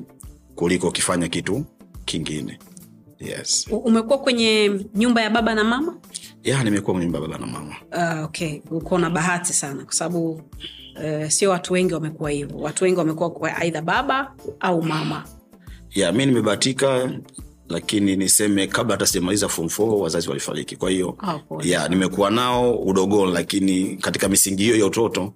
kuliko 0.54 0.88
ukifanya 0.88 1.28
kitu 1.28 1.64
kingine 2.04 2.58
yes. 3.20 3.66
Umekuwa 3.70 4.18
kwenye 4.18 4.80
nyumba 4.94 5.22
ya 5.22 5.30
baba 5.30 5.54
na 5.54 5.64
mama? 5.64 5.96
Ya 6.44 6.64
nimekuwa 6.64 6.92
kwenye 6.94 7.06
nyumba 7.10 7.18
ya 7.18 7.28
baba 7.28 7.46
na 7.46 7.52
mama. 7.52 7.76
Uh, 8.18 8.24
okay. 8.24 8.60
Uko 8.70 8.98
na 8.98 9.10
bahati 9.10 9.52
sana 9.52 9.84
kwa 9.84 9.92
sababu 9.94 10.30
uh, 10.30 11.28
sio 11.28 11.50
watu 11.50 11.72
wengi 11.72 11.94
wamekuwa 11.94 12.30
hivyo. 12.30 12.56
Watu 12.58 12.84
wengi 12.84 12.98
wamekuwa 12.98 13.56
aidha 13.56 13.82
baba 13.82 14.34
au 14.60 14.82
mama. 14.82 15.24
Ya 15.94 16.12
mi 16.12 16.26
nimebahatika 16.26 17.10
lakini 17.68 18.16
niseme 18.16 18.66
kabla 18.66 18.94
hata 18.94 19.06
sijamaliza 19.06 19.48
form 19.48 19.68
four 19.68 19.94
wazazi 20.02 20.28
walifariki. 20.28 20.76
Kwa 20.76 20.90
hiyo 20.90 21.16
Ah, 21.22 21.38
ya 21.62 21.88
nimekuwa 21.88 22.30
nao 22.30 22.74
udogoni 22.78 23.32
lakini 23.32 23.96
katika 23.96 24.28
misingi 24.28 24.62
hiyo 24.62 24.76
ya 24.76 24.86
utoto 24.86 25.32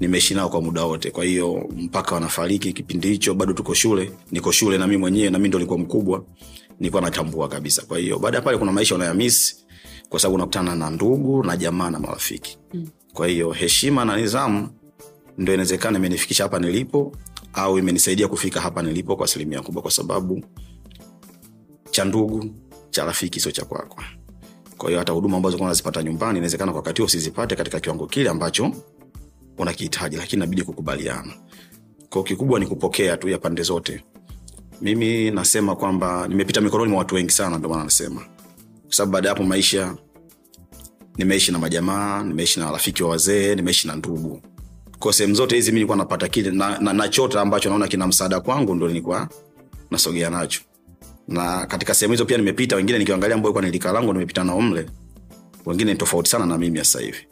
nimeishi 0.00 0.34
nao 0.34 0.48
kwa 0.48 0.60
muda 0.62 0.84
wote. 0.84 1.10
Kwa 1.10 1.24
hiyo 1.24 1.68
mpaka 1.76 2.14
wanafariki 2.14 2.72
kipindi 2.72 3.08
hicho 3.08 3.34
bado 3.34 3.52
tuko 3.52 3.74
shule. 3.74 4.12
Niko 4.30 4.52
shule 4.52 4.78
na 4.78 4.86
mi 4.86 4.96
mwenyewe 4.96 5.30
na 5.30 5.38
mi 5.38 5.48
ndo 5.48 5.58
likuwa 5.58 5.78
mkubwa 5.78 6.24
nilikuwa 6.80 7.02
nachambua 7.02 7.48
kabisa. 7.48 7.82
Kwa 7.82 7.98
hiyo 7.98 8.18
baada 8.18 8.36
ya 8.38 8.42
pale 8.42 8.58
kuna 8.58 8.72
maisha 8.72 8.94
unayamisi 8.94 9.56
kwa 10.08 10.20
sababu 10.20 10.34
unakutana 10.34 10.74
na 10.74 10.90
ndugu 10.90 11.42
na 11.44 11.56
jamaa 11.56 11.90
na 11.90 11.98
marafiki. 11.98 12.58
Mm. 12.74 12.88
kwa 13.12 13.26
hiyo 13.26 13.50
heshima 13.52 14.04
na 14.04 14.16
nidhamu 14.16 14.68
ndo 15.38 15.52
inawezekana 15.54 15.98
imenifikisha 15.98 16.42
hapa 16.42 16.58
nilipo 16.58 17.12
au 17.52 17.78
imenisaidia 17.78 18.28
kufika 18.28 18.60
hapa 18.60 18.82
nilipo 18.82 19.16
kwa 19.16 19.24
asilimia 19.24 19.62
kubwa 19.62 19.82
kwa 19.82 19.90
sababu 19.90 20.44
cha 21.90 22.04
ndugu 22.04 22.44
cha 22.90 23.04
rafiki 23.04 23.40
sio 23.40 23.52
cha 23.52 23.64
kwako. 23.64 24.02
Kwa 24.78 24.88
hiyo 24.88 24.98
hata 24.98 25.12
huduma 25.12 25.36
ambazo 25.36 25.56
unazipata 25.56 26.02
nyumbani 26.02 26.38
inawezekana 26.38 26.72
kwa 26.72 26.78
wakati 26.80 27.02
huo 27.02 27.06
usizipate 27.06 27.56
katika 27.56 27.80
kiwango 27.80 28.06
kile 28.06 28.30
ambacho 28.30 28.72
unakihitaji 29.58 30.16
lakini 30.16 30.40
inabidi 30.42 30.62
kukubaliana. 30.62 31.32
Kwao 32.10 32.24
kikubwa 32.24 32.60
ni 32.60 32.66
kupokea 32.66 33.16
tu 33.16 33.28
ya 33.28 33.38
pande 33.38 33.62
zote 33.62 34.04
mimi 34.80 35.30
nasema 35.30 35.76
kwamba 35.76 36.28
nimepita 36.28 36.60
mikononi 36.60 36.90
mwa 36.90 36.98
watu 36.98 37.14
wengi 37.14 37.30
sana 37.32 37.58
ndio 37.58 37.70
maana 37.70 37.84
nasema. 37.84 38.20
Kwa 38.84 38.94
sababu 38.94 39.12
baada 39.12 39.28
ya 39.28 39.34
hapo 39.34 39.46
maisha 39.46 39.96
nimeishi 41.16 41.52
na 41.52 41.58
majamaa 41.58 42.22
nimeishi 42.22 42.60
na 42.60 42.70
rafiki 42.72 43.02
wa 43.02 43.10
wazee 43.10 43.54
nimeishi 43.54 43.86
na 43.88 43.96
ndugu. 43.96 44.42
Kwa 44.98 45.12
sehemu 45.12 45.34
zote 45.34 45.56
hizi 45.56 45.70
mi 45.70 45.74
nilikuwa 45.74 45.96
napata 45.96 46.28
kile 46.28 46.50
na, 46.50 46.78
na, 46.78 46.92
na 46.92 47.10
ambacho 47.40 47.68
naona 47.68 47.88
kina 47.88 48.06
msaada 48.06 48.40
kwangu 48.40 48.74
ndo 48.74 48.88
nilikuwa 48.88 49.28
nasogea 49.90 50.30
nacho. 50.30 50.60
Na 51.28 51.66
katika 51.66 51.94
sehemu 51.94 52.12
hizo 52.12 52.24
pia 52.24 52.36
nimepita 52.36 52.76
wengine 52.76 52.98
nikiangalia 52.98 53.36
ambao 53.36 53.52
kwa 53.52 53.62
nilika 53.62 53.92
langu 53.92 54.12
nimepita 54.12 54.44
nao 54.44 54.60
mle. 54.62 54.86
Wengine 55.66 55.92
ni 55.92 55.98
tofauti 55.98 56.30
sana 56.30 56.46
na 56.46 56.58
mimi 56.58 56.78
sasa 56.78 57.00
hivi. 57.00 57.26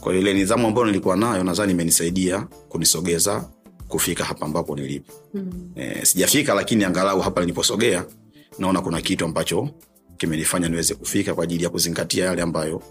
Kwa 0.00 0.14
ile 0.14 0.34
nidhamu 0.34 0.66
ambayo 0.66 0.86
nilikuwa 0.86 1.16
nayo 1.16 1.44
nadhani 1.44 1.72
imenisaidia 1.72 2.40
kunisogeza 2.68 3.48
kufika 3.88 4.24
hapa 4.24 4.46
ambapo 4.46 4.76
nilipo. 4.76 5.12
Mm. 5.34 5.70
e, 5.76 6.04
sijafika 6.06 6.54
lakini 6.54 6.84
angalau 6.84 7.20
hapa 7.20 7.40
niliposogea 7.40 8.04
naona 8.58 8.80
kuna 8.80 9.00
kitu 9.00 9.24
ambacho 9.24 9.68
kimenifanya 10.16 10.68
niweze 10.68 10.94
kufika 10.94 11.34
kwa 11.34 11.44
ajili 11.44 11.64
ya 11.64 11.70
kuzingatia 11.70 12.24
yale 12.24 12.42
ambayo 12.42 12.82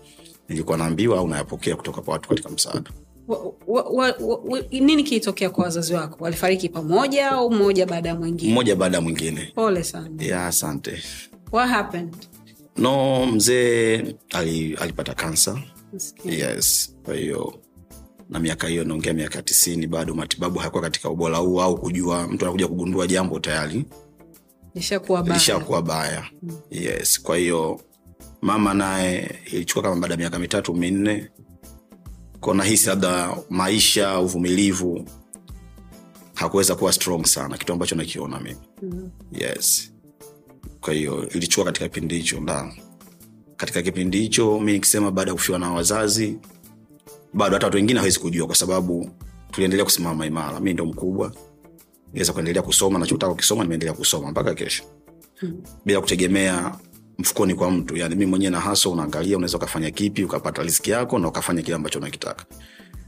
nilikuwa 0.49 0.77
naambiwa 0.77 1.17
au 1.19 1.27
nayapokea 1.27 1.75
kutoka 1.75 2.01
kwa 2.01 2.13
watu 2.13 2.29
katika 2.29 2.49
msaada. 2.49 2.89
Wa, 3.27 3.53
wa, 3.67 3.83
wa, 3.83 4.13
wa, 4.45 4.59
nini 4.71 5.03
kilitokea 5.03 5.49
kwa 5.49 5.63
wazazi 5.63 5.93
wako? 5.93 6.23
Walifariki 6.23 6.69
pamoja 6.69 7.31
au 7.31 7.51
mmoja 7.51 7.85
baada 7.85 8.09
ya 8.09 8.15
mwingine? 8.15 8.51
Mmoja 8.51 8.75
baada 8.75 8.97
ya 8.97 9.01
mwingine. 9.01 9.51
Pole 9.55 9.83
sana. 9.83 10.09
Ya 10.23 10.47
asante. 10.47 11.03
What 11.51 11.69
happened? 11.69 12.15
No 12.77 13.25
mzee 13.25 14.15
alipata 14.79 15.13
kansa 15.13 15.61
yes. 16.25 16.95
Kwa 17.03 17.15
hiyo 17.15 17.53
na 18.29 18.39
miaka 18.39 18.67
hiyo 18.67 18.84
naongea 18.84 19.13
miaka 19.13 19.41
tisini 19.41 19.88
bado 19.88 20.13
matibabu 20.15 20.60
hayakuwa 20.60 20.82
katika 20.82 21.10
ubora 21.10 21.38
huu 21.38 21.62
au 21.62 21.77
kujua 21.79 22.27
mtu 22.27 22.46
anakuja 22.46 22.67
kugundua 22.67 23.08
jambo 23.08 23.39
tayari. 23.39 23.86
Lishakuwa 24.75 25.24
baya. 25.24 25.34
Lishakuwa 25.36 25.82
baya. 25.82 26.25
Yes 26.72 27.22
kwa 27.22 27.38
hiyo 27.38 27.82
mama 28.41 28.74
naye 28.74 29.39
ilichukua 29.51 29.84
kama 29.84 29.96
baada 29.96 30.13
ya 30.13 30.17
miaka 30.17 30.39
mitatu 30.39 30.74
minne. 30.74 31.29
Ko 32.39 32.53
nahisi 32.53 32.88
labda 32.89 33.38
maisha 33.50 34.20
uvumilivu 34.20 35.10
hakuweza 36.34 36.75
kuwa 36.75 36.94
strong 36.94 37.25
sana. 37.25 37.58
Kitu 37.58 37.74
ambacho 37.74 37.96
nakiona 37.96 38.39
mimi. 38.39 38.58
Mm. 38.82 39.10
yes. 39.32 39.91
Kwa 40.82 40.94
hiyo 40.94 41.29
ilichukua 41.29 41.65
katika 41.65 41.88
kipindi 41.89 42.15
hicho 42.15 42.39
na 42.39 42.74
katika 43.58 43.82
kipindi 43.82 44.17
hicho 44.20 44.60
mi 44.60 44.74
nikisema 44.74 45.12
baada 45.12 45.32
ya 45.32 45.36
kufiwa 45.36 45.60
na 45.60 45.72
wazazi 45.72 46.38
bado 47.35 47.53
hata 47.55 47.65
watu 47.65 47.77
wengine 47.77 47.99
hawezi 47.99 48.19
kujua 48.19 48.47
kwa 48.47 48.55
sababu 48.55 49.09
tuliendelea 49.51 49.85
kusimama 49.85 50.25
imara. 50.25 50.59
Mi 50.59 50.73
ndo 50.73 50.85
mkubwa. 50.85 51.31
Niweza 52.13 52.33
kuendelea 52.33 52.61
kusoma 52.61 52.99
nachotaka 52.99 53.31
ukisoma 53.31 53.63
nimeendelea 53.63 53.93
kusoma 53.93 54.31
mpaka 54.31 54.53
kesho. 54.53 54.83
Hmm. 55.39 55.61
bila 55.85 56.01
kutegemea 56.01 56.75
mfukoni 57.17 57.53
kwa 57.55 57.71
mtu. 57.71 57.97
Yani 57.97 58.15
mi 58.15 58.25
mwenyewe 58.25 58.51
na 58.51 58.59
haso 58.59 58.91
unaangalia 58.91 59.37
unaweza 59.37 59.57
ukafanya 59.57 59.91
kipi 59.91 60.23
ukapata 60.23 60.63
riski 60.63 60.91
yako 60.91 61.19
na 61.19 61.27
ukafanya 61.27 61.61
kile 61.61 61.75
ambacho 61.75 61.99
unakitaka. 61.99 62.45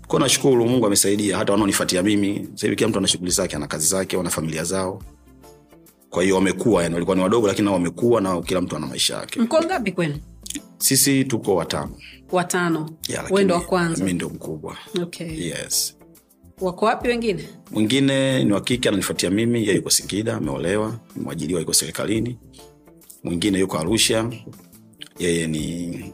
Ko 0.07 0.19
nashukuru 0.19 0.65
mungu 0.67 0.85
amesaidia 0.85 1.37
hata 1.37 1.51
wanaonifatia 1.51 2.03
mimi 2.03 2.49
sahivi 2.55 2.75
kila 2.75 2.89
mtu 2.89 2.97
ana 2.99 3.07
shughuli 3.07 3.31
zake 3.31 3.55
ana 3.55 3.67
kazi 3.67 3.87
zake 3.87 4.17
wana 4.17 4.29
familia 4.29 4.63
zao. 4.63 5.01
Kwa 6.09 6.23
hiyo 6.23 6.35
wamekuwa 6.35 6.83
yani 6.83 6.93
walikuwa 6.93 7.15
ni 7.17 7.23
wadogo 7.23 7.47
lakini 7.47 7.65
nao 7.65 7.73
wamekuwa 7.73 8.21
na 8.21 8.41
kila 8.41 8.61
mtu 8.61 8.75
ana 8.75 8.87
maisha 8.87 9.15
yake. 9.15 9.39
Mko 9.41 9.61
ngapi 9.63 9.91
kwenu 9.91 10.17
sisi 10.77 11.23
tuko 11.25 11.55
watano. 11.55 11.91
Watano. 12.31 12.89
Lakini 13.09 13.51
wa 13.51 13.61
kwanza. 13.61 14.05
mi 14.05 14.13
ndo 14.13 14.29
mkubwa. 14.29 14.77
Okay. 15.01 15.47
yes. 15.47 15.97
Wako 16.61 16.85
wapi 16.85 17.07
wengine? 17.07 17.49
Mwingine 17.71 18.43
ni 18.43 18.51
wakike 18.53 18.89
ananifuatia 18.89 19.29
mimi 19.29 19.67
ye 19.67 19.75
yuko 19.75 19.89
singida 19.89 20.35
ameolewa 20.37 20.99
mwajiliwa 21.15 21.59
yuko 21.59 21.73
serikalini. 21.73 22.37
Mwingine 23.23 23.59
yuko 23.59 23.77
arusha 23.77 24.29
yeye 25.19 25.47
ni 25.47 26.13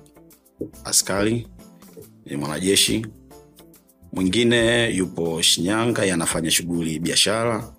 askari 0.83 1.47
ni 2.25 2.35
mwanajeshi. 2.37 3.05
Mwingine 4.13 4.89
yupo 4.89 5.41
shinyanga 5.41 6.05
yanafanya 6.05 6.13
anafanya 6.13 6.51
shughuli 6.51 6.99
biashara. 6.99 7.73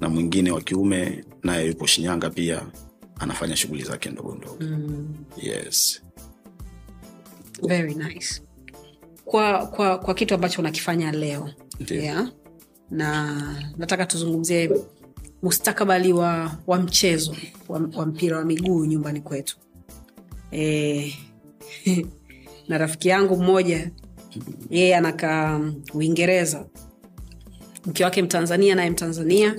Na 0.00 0.08
mwingine 0.08 0.50
wa 0.50 0.60
kiume 0.60 1.24
naye 1.42 1.66
yupo 1.66 1.86
shinyanga 1.86 2.30
pia 2.30 2.62
anafanya 3.18 3.56
shughuli 3.56 3.82
zake 3.82 4.10
ndogo 4.10 4.34
ndogo. 4.34 4.56
Mm. 4.60 5.14
yes 5.42 6.03
very 7.62 7.94
nice. 7.94 8.42
Kwa 9.24 9.66
kwa 9.66 9.98
kwa 9.98 10.14
kitu 10.14 10.34
ambacho 10.34 10.60
unakifanya 10.60 11.12
leo. 11.12 11.50
Ndiyo. 11.80 12.02
yeah? 12.02 12.28
na 12.90 13.34
nataka 13.76 14.06
tuzungumzie 14.06 14.70
mustakabali 15.42 16.12
wa, 16.12 16.56
wa 16.66 16.78
mchezo 16.78 17.36
wa, 17.68 17.88
wa 17.94 18.06
mpira 18.06 18.38
wa 18.38 18.44
miguu 18.44 18.84
nyumbani 18.84 19.20
kwetu. 19.20 19.56
E, 20.52 21.14
na 22.68 22.78
rafiki 22.78 23.08
yangu 23.08 23.36
mmoja 23.36 23.90
yeye 24.70 24.96
anakaa 24.96 25.60
uingereza. 25.94 26.66
Mke 27.86 28.04
wake 28.04 28.22
mtanzania 28.22 28.74
naye 28.74 28.90
mtanzania 28.90 29.56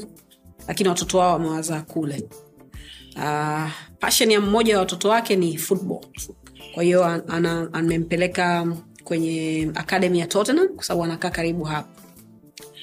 lakini 0.68 0.90
watoto 0.90 1.18
wao 1.18 1.34
wamewazaa 1.34 1.82
kule. 1.82 2.30
Uh, 3.16 3.70
pashen 4.00 4.32
ya 4.32 4.42
mmoja 4.42 4.74
wa 4.76 4.80
watoto 4.80 5.10
wake 5.10 5.36
ni 5.36 5.58
football 5.58 6.00
kwa 6.76 6.84
hiyo 6.84 7.06
amempeleka 7.74 8.68
kwenye 9.04 9.72
akademi 9.76 10.20
ya 10.20 10.28
tottenham 10.28 10.68
kwa 10.68 10.84
sababu 10.84 11.04
anakaa 11.04 11.30
karibu 11.30 11.64
hapa. 11.64 11.90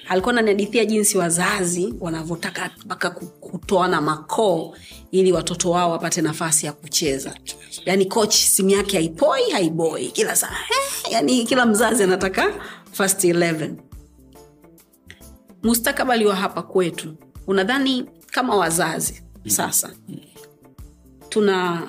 Alikuwa 0.08 0.32
ananihadithia 0.34 0.84
jinsi 0.84 1.18
wazazi 1.18 1.94
wanavyotaka 2.00 2.70
mpaka 2.84 3.10
ku- 3.10 3.26
kutoana 3.26 4.00
makoo 4.00 4.74
ili 5.10 5.32
watoto 5.32 5.70
wao 5.70 5.90
wapate 5.90 6.22
nafasi 6.22 6.66
ya 6.66 6.72
kucheza. 6.72 7.34
Yani 7.84 8.04
coach 8.06 8.34
simu 8.34 8.70
yake 8.70 8.96
haipoi 8.96 9.50
haiboi. 9.50 10.08
Kila 10.08 10.36
saa 10.36 10.50
eh, 10.70 11.12
yani 11.12 11.44
kila 11.44 11.66
mzazi 11.66 12.02
anataka 12.02 12.52
first 12.92 13.24
11 13.24 13.70
mustakabali 15.62 16.26
wa 16.26 16.36
hapa 16.36 16.62
kwetu 16.62 17.14
unadhani 17.46 18.06
kama 18.26 18.56
wazazi 18.56 19.22
sasa 19.46 19.90
tuna 21.28 21.88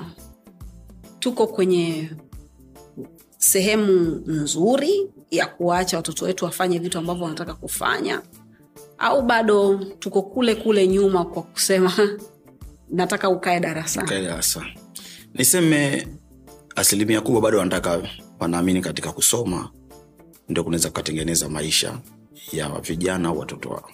tuko 1.23 1.47
kwenye 1.47 2.09
sehemu 3.37 4.23
nzuri 4.27 5.09
ya 5.31 5.47
kuwaacha 5.47 5.97
watoto 5.97 6.25
wetu 6.25 6.45
wafanye 6.45 6.79
vitu 6.79 6.97
ambavyo 6.97 7.23
wanataka 7.23 7.53
kufanya. 7.53 8.21
Au 8.97 9.21
bado 9.21 9.75
tuko 9.99 10.21
kule 10.21 10.55
kule 10.55 10.87
nyuma 10.87 11.25
kwa 11.25 11.43
kusema 11.43 11.93
nataka 12.99 13.29
ukae 13.29 13.59
darasani 13.59 14.07
niseme 15.33 16.07
asilimia 16.75 17.21
kubwa 17.21 17.41
bado 17.41 17.57
wanataka 17.57 18.01
wanaamini 18.39 18.81
katika 18.81 19.11
kusoma 19.11 19.69
ndio 20.49 20.63
kunaweza 20.63 20.89
kukatengeneza 20.89 21.49
maisha 21.49 21.99
ya 22.51 22.69
vijana 22.69 23.29
au 23.29 23.39
watoto 23.39 23.69
wao 23.69 23.89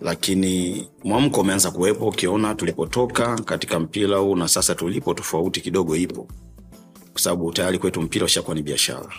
lakini 0.00 0.86
mwamko 1.04 1.40
umeanza 1.40 1.70
kuwepo 1.70 2.08
ukiona 2.08 2.54
tulipotoka 2.54 3.36
katika 3.36 3.80
mpira 3.80 4.18
huu 4.18 4.36
na 4.36 4.48
sasa 4.48 4.74
tulipo 4.74 5.14
tofauti 5.14 5.60
kidogo 5.60 5.96
ipo. 5.96 6.28
Kwa 7.12 7.20
sababu 7.20 7.52
tayari 7.52 7.78
kwetu 7.78 8.02
mpira 8.02 8.24
ushakuwa 8.24 8.54
ni 8.56 8.62
biashara. 8.62 9.12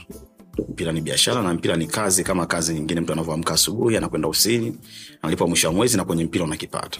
Mpira 0.70 0.91
ni 0.91 1.01
biashara 1.01 1.41
na 1.41 1.53
mpira 1.53 1.75
ni 1.75 1.88
kazi 1.88 2.24
kama 2.24 2.46
kazi 2.46 2.74
nyingine 2.74 3.01
mtu 3.01 3.13
anavyoamka 3.13 3.53
asubuhi 3.53 3.98
anakwenda 3.98 4.27
usini 4.27 4.77
analipa 5.22 5.48
mwisho 5.48 5.67
wa 5.67 5.74
mwezi 5.74 5.98
na 5.98 6.05
kwenye 6.05 6.24
mpira 6.25 6.46
unakipata. 6.46 7.00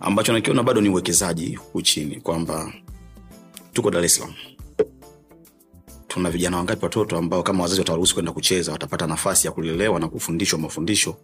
Ambacho 0.00 0.32
nakiona 0.32 0.62
bado 0.62 0.80
ni 0.80 0.88
uwekezaji 0.88 1.58
chini 1.82 2.16
kwamba 2.20 2.72
tuko 3.72 3.90
dar 3.90 4.04
es 4.04 4.22
tuna 6.08 6.30
vijana 6.30 6.56
wangapi 6.56 6.84
watoto 6.84 7.16
ambao 7.18 7.42
kama 7.42 7.62
wazazi 7.62 7.80
watawaruhusu 7.80 8.14
kwenda 8.14 8.32
kucheza 8.32 8.72
watapata 8.72 9.06
nafasi 9.06 9.46
ya 9.46 9.52
kulelewa 9.52 10.00
na 10.00 10.08
kufundishwa 10.08 10.58
mafundisho 10.58 11.16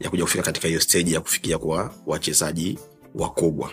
ya 0.00 0.10
kuja 0.10 0.22
kufika 0.24 0.42
katika 0.44 0.68
hiyo 0.68 0.80
steji 0.80 1.12
ya 1.14 1.20
kufikia 1.20 1.58
kwa 1.58 1.94
wachezaji 2.06 2.78
wakubwa. 3.14 3.70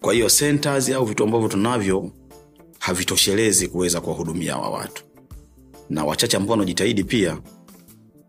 Kwa 0.00 0.14
hiyo 0.14 0.28
centers 0.30 0.88
au 0.90 1.04
vitu 1.04 1.24
ambavyo 1.24 1.48
tunavyo 1.48 2.10
havitoshelezi 2.78 3.68
kuweza 3.68 4.00
kuwahudumia 4.00 4.52
hawa 4.52 4.70
watu. 4.70 5.04
Na 5.90 6.04
wachache 6.04 6.36
ambao 6.36 6.50
wanajitahidi 6.50 7.04
pia 7.04 7.38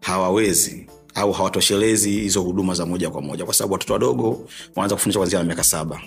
hawawezi 0.02 0.88
au 1.16 1.32
hawatoshelezi 1.32 2.12
hizo 2.12 2.42
huduma 2.42 2.74
za 2.74 2.86
moja 2.86 3.10
kwa 3.10 3.22
moja. 3.22 3.46
Kwa 3.46 3.54
sababu 3.54 3.74
watoto 3.74 3.94
wadogo 3.94 4.48
wanaanza 4.76 4.96
kufundisha 4.96 5.20
kwanzia 5.20 5.40
na 5.40 5.46
miaka 5.46 5.64
saba. 5.64 6.02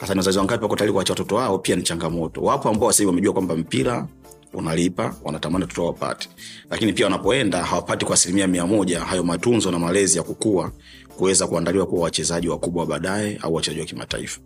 Hasa 0.00 0.14
ni 0.14 0.18
wazazi 0.18 0.38
wangapi 0.38 0.62
wako 0.62 0.76
tayari 0.76 0.92
kuwacha 0.92 1.12
watoto 1.12 1.34
wao? 1.34 1.58
Pia 1.58 1.76
ni 1.76 1.82
changamoto. 1.82 2.40
Wapo 2.42 2.68
ambao 2.68 2.92
sasa 2.92 3.06
wamejua 3.06 3.32
kwamba 3.32 3.56
mpira 3.56 4.08
unalipa 4.54 5.16
wanatamani 5.24 5.64
watoto 5.64 5.84
wapate. 5.86 6.28
Lakini 6.70 6.92
pia 6.92 7.06
wanapoenda 7.06 7.62
hawapati 7.64 8.04
kwa 8.04 8.14
asilimia 8.14 8.46
mia 8.46 8.66
moja 8.66 9.00
hayo 9.00 9.22
matunzo 9.24 9.70
na 9.70 9.78
malezi 9.78 10.16
ya 10.18 10.24
kukua 10.24 10.72
kuweza 11.16 11.46
kuandaliwa 11.46 11.86
kuwa 11.86 12.02
wachezaji 12.02 12.48
wakubwa 12.48 12.86
baadaye 12.86 13.38
au 13.42 13.54
wachezaji 13.54 13.80
wa 13.80 13.86
kimataifa. 13.86 14.40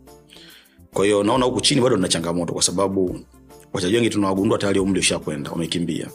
Kwa 0.95 1.05
hiyo 1.05 1.23
naona 1.23 1.45
huku 1.45 1.61
chini 1.61 1.81
bado 1.81 1.97
na 1.97 2.09
changamoto 2.09 2.53
kwa 2.53 2.63
sababu 2.63 3.21
wachezaji 3.73 3.97
wengi 3.97 4.11
tunawagundua 4.11 4.59
tayari 4.59 4.81
umri 4.81 5.01
ushakwenda 5.01 5.51
wamekimbia. 5.51 6.09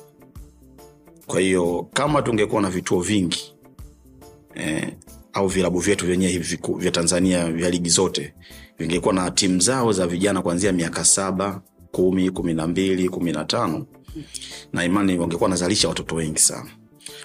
Kwa 1.25 1.39
hiyo 1.39 1.87
kama 1.93 2.21
tungekuwa 2.21 2.61
na 2.61 2.69
vituo 2.69 3.01
vingi 3.01 3.53
eh, 4.55 4.93
au 5.33 5.47
vilabu 5.47 5.79
vyetu 5.79 6.05
vyenyewe 6.05 6.31
hivi 6.31 6.59
vya 6.77 6.91
tanzania 6.91 7.51
vya 7.51 7.69
ligi 7.69 7.89
zote 7.89 8.33
vingekuwa 8.79 9.13
na 9.13 9.31
timu 9.31 9.59
zao 9.59 9.91
za 9.91 10.07
vijana 10.07 10.41
kuanzia 10.41 10.71
miaka 10.71 11.05
saba 11.05 11.61
kumi 11.93 12.29
kumi 12.31 12.53
na 12.53 12.67
mbili 12.67 13.09
kumi 13.09 13.31
na 13.31 13.45
tano. 13.45 13.85
Na 14.73 14.85
imani 14.85 15.17
wangekuwa 15.17 15.49
nazalisha 15.49 15.87
watoto 15.89 16.15
wengi 16.15 16.39
sana. 16.39 16.69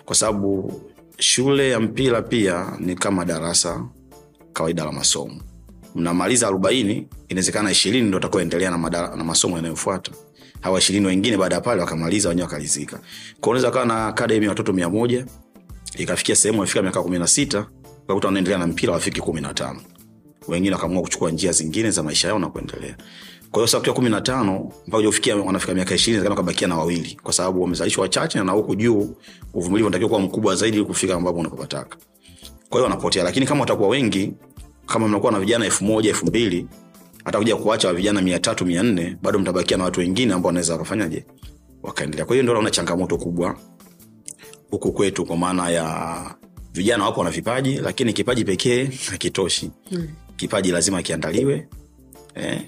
Kwa 0.05 0.17
sababu 0.17 0.81
shule 1.19 1.71
ya 1.71 1.81
mpira 1.81 2.23
pia 2.23 2.77
ni 2.81 2.95
kama 2.95 3.25
darasa 3.25 3.85
kawaida 4.53 4.85
la 4.85 4.93
masomo. 4.93 5.43
Mnamaliza 5.95 6.49
arobaini 6.49 7.09
inawezekana 7.29 7.71
ishirini 7.71 8.09
ndo 8.09 8.19
atakuaendelea 8.19 8.71
na, 8.71 8.91
na 9.17 9.25
masomo 9.25 9.57
yanayofuata. 9.57 10.13
Hawa 10.61 10.79
ishirini 10.79 11.07
wengine 11.07 11.37
baada 11.37 11.55
ya 11.55 11.61
pale 11.61 11.81
wakamaliza 11.81 12.29
wenyewe 12.29 12.45
wakalizika. 12.45 12.97
Kwao 13.41 13.51
unaweza 13.51 13.71
kawa 13.71 13.87
na 13.87 14.07
akademi 14.07 14.49
watoto 14.49 14.73
mia 14.73 14.89
moja 14.89 15.27
ikafikia 15.97 16.37
sehemu 16.37 16.61
wafika 16.61 16.83
miaka 16.83 17.03
kumi 17.03 17.19
na 17.19 17.27
sita 17.27 17.67
ukakuta 18.05 18.29
wanaendelea 18.29 18.59
na 18.59 18.67
mpira 18.67 18.93
wafiki 18.93 19.21
kumi 19.21 19.41
na 19.41 19.55
tano. 19.55 19.81
Wengine 20.49 20.75
wakaamua 20.75 21.03
kuchukua 21.03 21.31
njia 21.31 21.53
zingine 21.53 21.91
za 21.91 22.03
maisha 22.03 22.29
yao 22.29 22.39
na 22.39 22.49
kuendelea 22.49 22.97
kwa 23.51 23.59
hiyo 23.61 23.67
sasa 23.67 23.79
kutoka 23.79 23.97
kumi 23.97 24.11
na 24.11 24.21
tano 24.21 24.73
mpaka 24.87 25.09
ufikia 25.09 25.37
wanafika 25.37 25.75
miaka 25.75 25.95
ishirini 25.95 26.25
kabakia 26.29 26.69
na 26.69 26.77
wawili. 26.77 27.19
Kwa 27.23 27.33
sababu 27.33 27.63
wamezalishwa 27.63 28.03
wachache 28.03 28.45
na 28.45 28.53
huku 28.53 28.75
juu 28.75 29.17
uvumilivu 29.55 29.87
unatakiwa 29.87 30.09
kuwa 30.09 30.21
mkubwa 30.21 30.57
zaidi 30.57 30.77
ili 30.77 30.87
kufika 30.87 31.15
ambapo 31.15 31.39
unapopataka. 31.39 31.97
Kwa 32.69 32.79
hiyo 32.81 32.83
wanapotea. 32.85 33.25
Lakini 33.25 33.47
kama 33.47 33.61
watakuwa 33.61 33.89
wengi 33.89 34.33
kama 34.87 35.09
mnakuwa 35.09 35.33
na 35.33 35.41
vijana 35.41 35.65
elfu 35.65 35.85
moja 35.85 36.11
elfu 36.11 36.27
mbili 36.27 36.67
hata 37.25 37.39
kuja 37.39 37.57
kuacha 37.57 37.93
vijana 37.93 38.23
mia 38.23 38.39
tatu 38.39 38.67
mia 38.67 38.83
nne 38.83 39.17
bado 39.23 39.39
mtabakia 39.39 39.77
na 39.77 39.85
watu 39.85 40.01
wengine 40.01 40.35
ambao 40.35 40.47
wanaweza 40.47 40.73
wakafanyaje? 40.73 41.25
Wakaendelea. 41.83 42.25
Kwa 42.27 42.35
hiyo 42.35 42.43
ndio 42.43 42.55
naona 42.55 42.71
changamoto 42.71 43.17
kubwa 43.19 43.57
huku 44.71 44.93
kwetu 44.93 45.27
kwa 45.27 45.37
maana 45.37 45.71
ya 45.71 46.37
vijana 46.73 47.05
wapo 47.05 47.21
wana 47.21 47.31
vipaji 47.31 47.75
lakini 47.75 48.13
kipaji 48.13 48.45
pekee 48.45 48.85
hakitoshi. 49.11 49.71
Hmm. 49.91 50.09
kipaji 50.37 50.71
lazima 50.73 51.03
kiandaliwe 51.03 51.69
eh, 52.35 52.63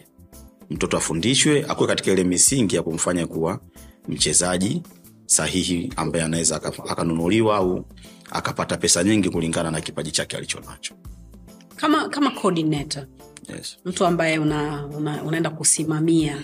mtoto 0.70 0.96
afundishwe 0.96 1.64
akuwe 1.68 1.88
katika 1.88 2.10
ile 2.12 2.24
misingi 2.24 2.76
ya 2.76 2.82
kumfanya 2.82 3.26
kuwa 3.26 3.60
mchezaji 4.08 4.82
sahihi 5.26 5.92
ambaye 5.96 6.24
anaweza 6.24 6.56
akanunuliwa 6.88 7.56
au 7.56 7.84
akapata 8.30 8.76
pesa 8.76 9.04
nyingi 9.04 9.30
kulingana 9.30 9.70
na 9.70 9.80
kipaji 9.80 10.10
chake 10.10 10.36
alicho 10.36 10.60
nacho 10.60 10.94
kama 11.76 12.08
kama 12.08 12.30
coordinator 12.30 13.06
yes. 13.48 13.76
mtu 13.84 14.04
ambaye 14.06 14.38
una, 14.38 14.86
una, 14.86 15.22
unaenda 15.22 15.50
kusimamia 15.50 16.36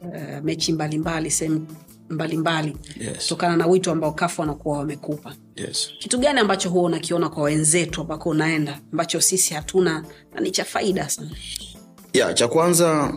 uh, 0.00 0.44
mechi 0.44 0.72
mbalimbali 0.72 1.30
sehemu 1.30 1.66
mbalimbali 2.10 2.76
Yes. 3.00 3.18
kutokana 3.22 3.56
na 3.56 3.66
wito 3.66 3.92
ambao 3.92 4.12
kafu 4.12 4.40
wanakuwa 4.40 4.78
wamekupa 4.78 5.34
Yes. 5.56 5.90
kitu 5.98 6.18
gani 6.18 6.40
ambacho 6.40 6.70
huwa 6.70 6.84
unakiona 6.84 7.28
kwa 7.28 7.42
wenzetu 7.42 8.00
ambako 8.00 8.28
unaenda 8.30 8.80
ambacho 8.92 9.20
sisi 9.20 9.54
hatuna 9.54 10.04
na 10.34 10.40
ni 10.40 10.50
cha 10.50 10.64
faida 10.64 11.08
sana 11.08 11.30
ya 12.12 12.34
cha 12.34 12.48
kwanza 12.48 13.14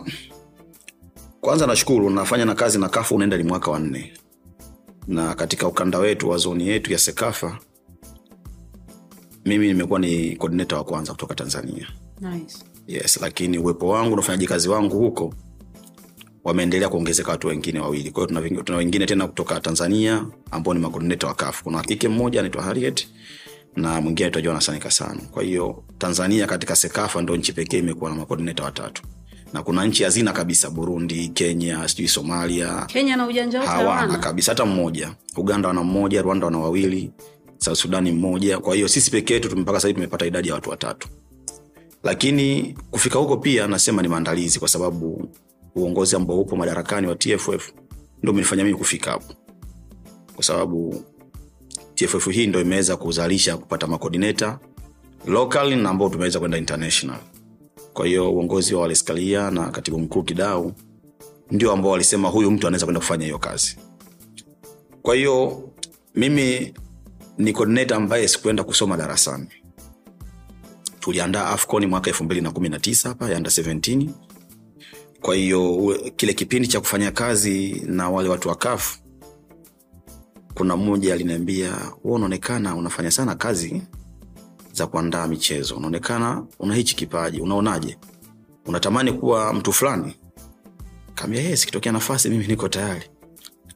kwanza 1.46 1.66
nashukuru 1.66 2.10
nafanya 2.10 2.44
na 2.44 2.54
kazi 2.54 2.78
na 2.78 2.88
kafu 2.88 3.14
unaenda 3.14 3.36
ni 3.36 3.42
mwaka 3.44 3.70
wa 3.70 3.78
nne. 3.78 4.12
Na 5.06 5.34
katika 5.34 5.68
ukanda 5.68 5.98
wetu 5.98 6.28
wa 6.28 6.36
zoni 6.38 6.68
yetu 6.68 6.92
ya 6.92 6.98
sekafa 6.98 7.58
mimi 9.44 9.66
nimekuwa 9.68 9.98
ni 9.98 10.36
coordinator 10.36 10.78
wa 10.78 10.84
kwanza 10.84 11.12
kutoka 11.12 11.34
tanzania. 11.34 11.88
Nice. 12.20 12.56
yes 12.86 13.18
lakini 13.22 13.58
uwepo 13.58 13.88
wangu 13.88 14.16
na 14.16 14.20
ufanyaji 14.22 14.46
kazi 14.46 14.68
wangu 14.68 14.98
huko 14.98 15.34
wameendelea 16.44 16.88
kuongezeka 16.88 17.30
watu 17.30 17.46
wengine 17.48 17.80
wawili. 17.80 18.10
Kwa 18.10 18.26
hiyo 18.26 18.40
tuna, 18.48 18.62
tuna 18.62 18.78
wengine 18.78 19.06
tena 19.06 19.26
kutoka 19.26 19.60
tanzania 19.60 20.26
ambao 20.50 20.74
ni 20.74 20.80
makoordineta 20.80 21.26
wa 21.26 21.34
kafu. 21.34 21.64
Kuna 21.64 21.76
wakike 21.76 22.08
mmoja 22.08 22.40
anaitwa 22.40 22.62
harriet 22.62 23.08
na 23.76 24.00
mwingine 24.00 24.26
anaitwa 24.26 24.42
jonathan 24.42 24.78
kasano 24.78 25.20
kwa 25.30 25.42
hiyo 25.42 25.84
tanzania 25.98 26.46
katika 26.46 26.76
sekafa 26.76 27.22
ndo 27.22 27.36
nchi 27.36 27.52
pekee 27.52 27.78
imekuwa 27.78 28.10
na 28.10 28.16
makoordineta 28.16 28.64
watatu 28.64 29.02
na 29.52 29.62
kuna 29.62 29.86
nchi 29.86 30.04
hazina 30.04 30.32
kabisa 30.32 30.70
burundi 30.70 31.28
kenya 31.28 31.88
sijui 31.88 32.08
somalia. 32.08 32.86
Kenya 32.86 33.16
na 33.16 33.26
ujanja 33.26 33.58
wote 33.60 33.70
hawana 33.70 33.90
hawana? 34.00 34.18
kabisa 34.18 34.52
hata 34.52 34.64
mmoja. 34.66 35.14
Uganda 35.36 35.68
wana 35.68 35.82
mmoja 35.82 36.22
rwanda 36.22 36.46
wana 36.46 36.58
wawili 36.58 37.10
south 37.58 37.78
sudani 37.78 38.12
mmoja. 38.12 38.58
Kwa 38.58 38.74
hiyo 38.74 38.88
sisi 38.88 39.10
peke 39.10 39.34
yetu 39.34 39.56
mpaka 39.56 39.80
sahii 39.80 39.94
tumepata 39.94 40.26
idadi 40.26 40.48
ya 40.48 40.54
watu 40.54 40.70
watatu. 40.70 41.08
Lakini 42.04 42.74
kufika 42.90 43.18
huko 43.18 43.36
pia 43.36 43.66
nasema 43.66 44.02
ni 44.02 44.08
maandalizi 44.08 44.58
kwa 44.58 44.68
sababu 44.68 45.28
uongozi 45.74 46.16
ambao 46.16 46.40
upo 46.40 46.56
madarakani 46.56 47.06
wa 47.06 47.14
tff 47.14 47.48
ndo 48.22 48.32
umenifanya 48.32 48.64
mimi 48.64 48.76
kufika 48.78 49.10
hapo. 49.10 49.34
Kwa 50.34 50.44
sababu 50.44 51.04
tff 51.94 52.28
hii 52.30 52.46
ndo 52.46 52.60
imeweza 52.60 52.96
kuzalisha 52.96 53.56
kupata 53.56 53.86
makodineta 53.86 54.58
local 55.26 55.76
na 55.76 55.90
ambao 55.90 56.08
tumeweza 56.08 56.38
kwenda 56.38 56.58
international 56.58 57.18
kwa 57.96 58.06
hiyo 58.06 58.32
uongozi 58.32 58.74
wa 58.74 58.80
waleskalia 58.82 59.50
na 59.50 59.70
katibu 59.70 59.98
mkuu 59.98 60.22
kidau 60.22 60.72
ndio 61.50 61.72
ambao 61.72 61.90
walisema 61.90 62.28
huyu 62.28 62.50
mtu 62.50 62.66
anaweza 62.66 62.86
kwenda 62.86 63.00
kufanya 63.00 63.24
hiyo 63.24 63.38
kazi. 63.38 63.76
Kwa 65.02 65.14
hiyo 65.14 65.62
mimi 66.14 66.74
ni 67.38 67.52
coordinator 67.52 67.96
ambaye 67.96 68.28
sikuenda 68.28 68.64
kusoma 68.64 68.96
darasani. 68.96 69.48
Tuliandaa 71.00 71.46
afcon 71.46 71.86
mwaka 71.86 72.10
elfu 72.10 72.24
mbili 72.24 72.40
na 72.40 72.50
kumi 72.50 72.68
na 72.68 72.78
tisa 72.78 73.08
hapa 73.08 73.30
ya 73.30 73.36
under 73.36 73.52
17 73.52 74.08
kwa 75.20 75.34
hiyo 75.34 75.94
kile 76.16 76.34
kipindi 76.34 76.68
cha 76.68 76.80
kufanya 76.80 77.10
kazi 77.10 77.82
na 77.86 78.10
wale 78.10 78.28
watu 78.28 78.48
wa 78.48 78.54
kafu 78.54 78.98
kuna 80.54 80.76
mmoja 80.76 81.14
aliniambia 81.14 81.72
hu 81.74 82.12
unaonekana 82.12 82.76
unafanya 82.76 83.10
sana 83.10 83.34
kazi 83.34 83.82
za 84.76 84.86
kuandaa 84.86 85.26
michezo. 85.26 85.76
Unaonekana 85.76 86.44
una 86.58 86.74
hichi 86.74 86.96
kipaji. 86.96 87.40
Unaonaje? 87.40 87.98
Unatamani 88.66 89.12
kuwa 89.12 89.52
mtu 89.52 89.72
fulani? 89.72 90.14
Kaambia 91.14 91.42
yes 91.42 91.62
ikitokea 91.62 91.92
nafasi 91.92 92.28
mimi 92.28 92.46
niko 92.46 92.68
tayari. 92.68 93.02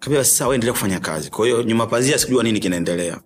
Kaambia 0.00 0.24
wewe 0.40 0.54
endelea 0.54 0.72
kufanya 0.72 1.00
kazi. 1.00 1.30
Kwa 1.30 1.46
hiyo 1.46 1.62
nyuma 1.62 1.86
pazia 1.86 2.18
sikujua 2.18 2.42
nini 2.42 2.60
kinaendelea. 2.60 3.20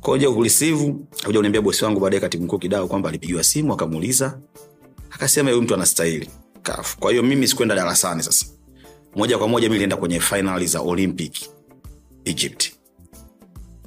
Koja 0.00 0.30
kulisivu 0.30 1.06
akuja 1.22 1.38
kuniambia 1.38 1.60
bosi 1.62 1.84
wangu 1.84 2.00
baadaye 2.00 2.20
katibu 2.20 2.44
mkuu 2.44 2.58
kidao 2.58 2.86
kwamba 2.88 3.08
alipigiwa 3.08 3.44
simu 3.44 3.72
akamuuliza. 3.72 4.38
Akasema 5.10 5.50
huyu 5.50 5.62
mtu 5.62 5.74
anastahili. 5.74 6.30
Kafu. 6.62 6.98
Kwa 6.98 7.10
hiyo 7.10 7.22
mimi 7.22 7.48
sikwenda 7.48 7.74
darasani 7.74 8.22
sasa. 8.22 8.46
Moja 9.16 9.38
kwa 9.38 9.48
moja 9.48 9.62
mimi 9.68 9.72
nilienda 9.74 9.96
kwenye 9.96 10.20
finali 10.20 10.66
za 10.66 10.80
olympic 10.80 11.34
egypt. 12.24 12.70
kwa 12.70 12.73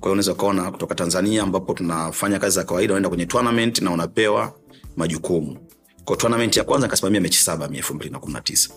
hiyo 0.08 0.14
unaweza 0.14 0.32
ukaona 0.34 0.72
kutoka 0.72 0.96
tanzania 0.96 1.44
ambapo 1.44 1.74
tunafanya 1.74 2.40
kazi 2.40 2.56
za 2.56 2.64
kawaida 2.64 2.94
unaenda 2.94 3.10
kwenye 3.10 3.26
tournament 3.26 3.82
na 3.82 3.92
unapewa 3.92 4.54
majukumu. 4.96 5.58
Kwa 6.06 6.18
tournament 6.18 6.58
ya 6.58 6.64
kwanza 6.64 6.88
nikasimamia 6.88 7.22
mechi 7.22 7.40
saba 7.40 7.68
mi 7.68 7.78
elfu 7.78 7.94
mbili 7.94 8.12
na 8.12 8.20
kumi 8.20 8.34
na 8.34 8.42
tisa. 8.42 8.70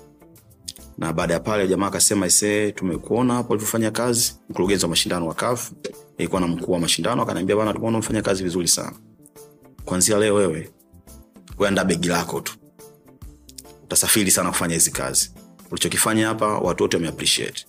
Na 0.98 1.12
baada 1.12 1.34
ya 1.34 1.40
pale 1.40 1.68
jamaa 1.68 1.86
akasema 1.86 2.26
ise 2.26 2.72
tumekuona 2.72 3.34
hapo 3.34 3.52
alivyofanya 3.52 3.90
kazi. 3.90 4.34
Mkurugenzi 4.48 4.84
wa 4.84 4.88
mashindano 4.90 5.26
wa 5.26 5.34
kafu 5.34 5.74
ilikuwa 6.18 6.40
na 6.40 6.46
mkuu 6.46 6.72
wa 6.72 6.78
mashindano 6.80 7.22
akaniambia 7.22 7.56
bana 7.56 7.72
tumeona 7.72 7.98
umefanya 7.98 8.22
kazi 8.22 8.42
vizuri 8.42 8.68
sana. 8.68 8.92
Kwanzia 9.84 10.18
leo 10.18 10.34
wewe 10.34 10.70
weanda 11.58 11.84
begi 11.84 12.08
lako 12.08 12.40
tu. 12.40 12.52
Utasafiri 13.84 14.30
sana 14.30 14.48
kufanya 14.50 14.74
hizi 14.74 14.90
kazi. 14.90 15.32
Ulichokifanya 15.70 16.26
hapa 16.26 16.46
watu 16.58 16.82
wote 16.84 16.96
wameappreciate 16.96 17.66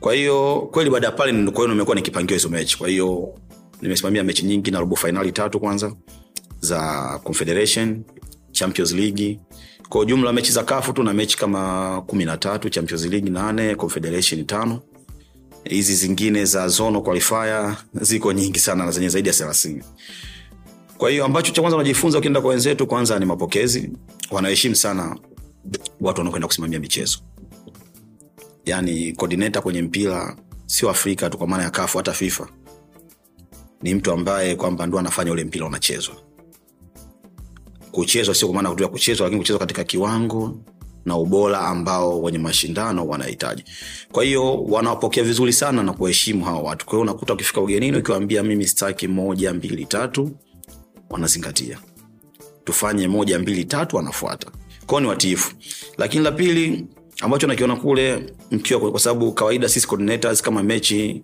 kwa 0.00 0.14
hiyo 0.14 0.68
kweli 0.72 0.90
baada 0.90 1.06
ya 1.06 1.12
pale 1.12 1.32
nimekuwa 1.32 1.94
nikipangiwa 1.94 2.36
hizo 2.38 2.48
mechi. 2.48 2.78
Kwa 2.78 2.88
hiyo 2.88 3.34
nimesimamia 3.82 4.24
mechi 4.24 4.42
nyingi 4.46 4.70
na 4.70 4.80
robo 4.80 4.96
fainali 4.96 5.32
tatu 5.32 5.60
kwanza 5.60 5.92
za 6.60 7.20
confederation 7.24 8.02
champions 8.52 8.92
league. 8.92 9.40
Kwa 9.88 10.00
ujumla 10.00 10.32
mechi 10.32 10.52
za 10.52 10.64
kafu 10.64 10.92
tu 10.92 11.02
na 11.02 11.14
mechi 11.14 11.38
kama 11.38 12.02
kumi 12.06 12.24
na 12.24 12.36
tatu 12.36 12.70
champions 12.70 13.04
league 13.06 13.30
nane 13.30 13.74
confederation 13.74 14.44
tano. 14.46 14.80
Hizi 15.64 15.94
zingine 15.94 16.44
za 16.44 16.68
zono 16.68 17.00
qualifier 17.00 17.76
ziko 18.00 18.32
nyingi 18.32 18.58
sana 18.58 18.84
na 18.84 18.90
zenye 18.90 19.08
zaidi 19.08 19.28
ya 19.28 19.34
thelathini. 19.34 19.82
Kwa 20.98 21.10
hiyo 21.10 21.24
ambacho 21.24 21.52
cha 21.52 21.60
kwanza 21.60 21.76
unajifunza 21.76 22.18
ukienda 22.18 22.40
kwa 22.40 22.50
wenzetu 22.50 22.86
kwanza 22.86 23.18
ni 23.18 23.26
mapokezi. 23.26 23.90
Wanaheshimu 24.30 24.74
sana 24.74 25.16
watu 26.00 26.18
wanaokwenda 26.20 26.46
kusimamia 26.46 26.80
michezo 26.80 27.18
yaani 28.70 29.12
coordinator 29.12 29.62
kwenye 29.62 29.82
mpira 29.82 30.36
sio 30.66 30.90
afrika 30.90 31.30
tu 31.30 31.38
kwa 31.38 31.46
maana 31.46 31.62
ya 31.62 31.70
kafu 31.70 31.98
hata 31.98 32.12
fifa. 32.12 32.48
Ni 33.82 33.94
mtu 33.94 34.12
ambaye 34.12 34.56
kwamba 34.56 34.86
ndo 34.86 34.98
anafanya 34.98 35.32
ule 35.32 35.44
mpira 35.44 35.66
unachezwa. 35.66 36.14
Kuchezwa 37.92 38.34
sio 38.34 38.48
kwa 38.48 38.62
maana 38.62 38.74
tu 38.74 38.82
ya 38.82 38.88
kuchezwa 38.88 39.24
lakini 39.24 39.40
kuchezwa 39.40 39.58
katika 39.58 39.84
kiwango 39.84 40.58
na 41.04 41.16
ubora 41.16 41.60
ambao 41.60 42.22
wenye 42.22 42.38
mashindano 42.38 43.06
wanahitaji. 43.06 43.64
Kwa 44.12 44.24
hiyo 44.24 44.62
wanawapokea 44.64 45.24
vizuri 45.24 45.52
sana 45.52 45.82
na 45.82 45.92
kuheshimu 45.92 46.44
hawa 46.44 46.60
watu. 46.60 46.84
Kwa 46.86 46.92
hiyo 46.92 47.02
unakuta 47.02 47.34
ukifika 47.34 47.60
ugenini 47.60 47.96
ukiwaambia 47.96 48.42
mimi 48.42 48.66
staki 48.66 49.08
moja 49.08 49.54
mbili 49.54 49.86
tatu 49.86 50.30
wanazingatia. 51.10 51.78
Tufanye 52.64 53.08
moja 53.08 53.38
mbili 53.38 53.64
tatu 53.64 53.96
wanafuata. 53.96 54.50
Kwao 54.86 55.00
ni 55.00 55.06
watiifu. 55.06 55.54
Lakini 55.98 56.24
la 56.24 56.32
pili 56.32 56.86
ambacho 57.20 57.46
nakiona 57.46 57.76
kule 57.76 58.32
mkiwa 58.50 58.90
kwa 58.90 59.00
sababu 59.00 59.32
kawaida 59.32 59.68
sisi 59.68 59.86
coordinators 59.86 60.42
kama 60.42 60.62
mechi 60.62 61.22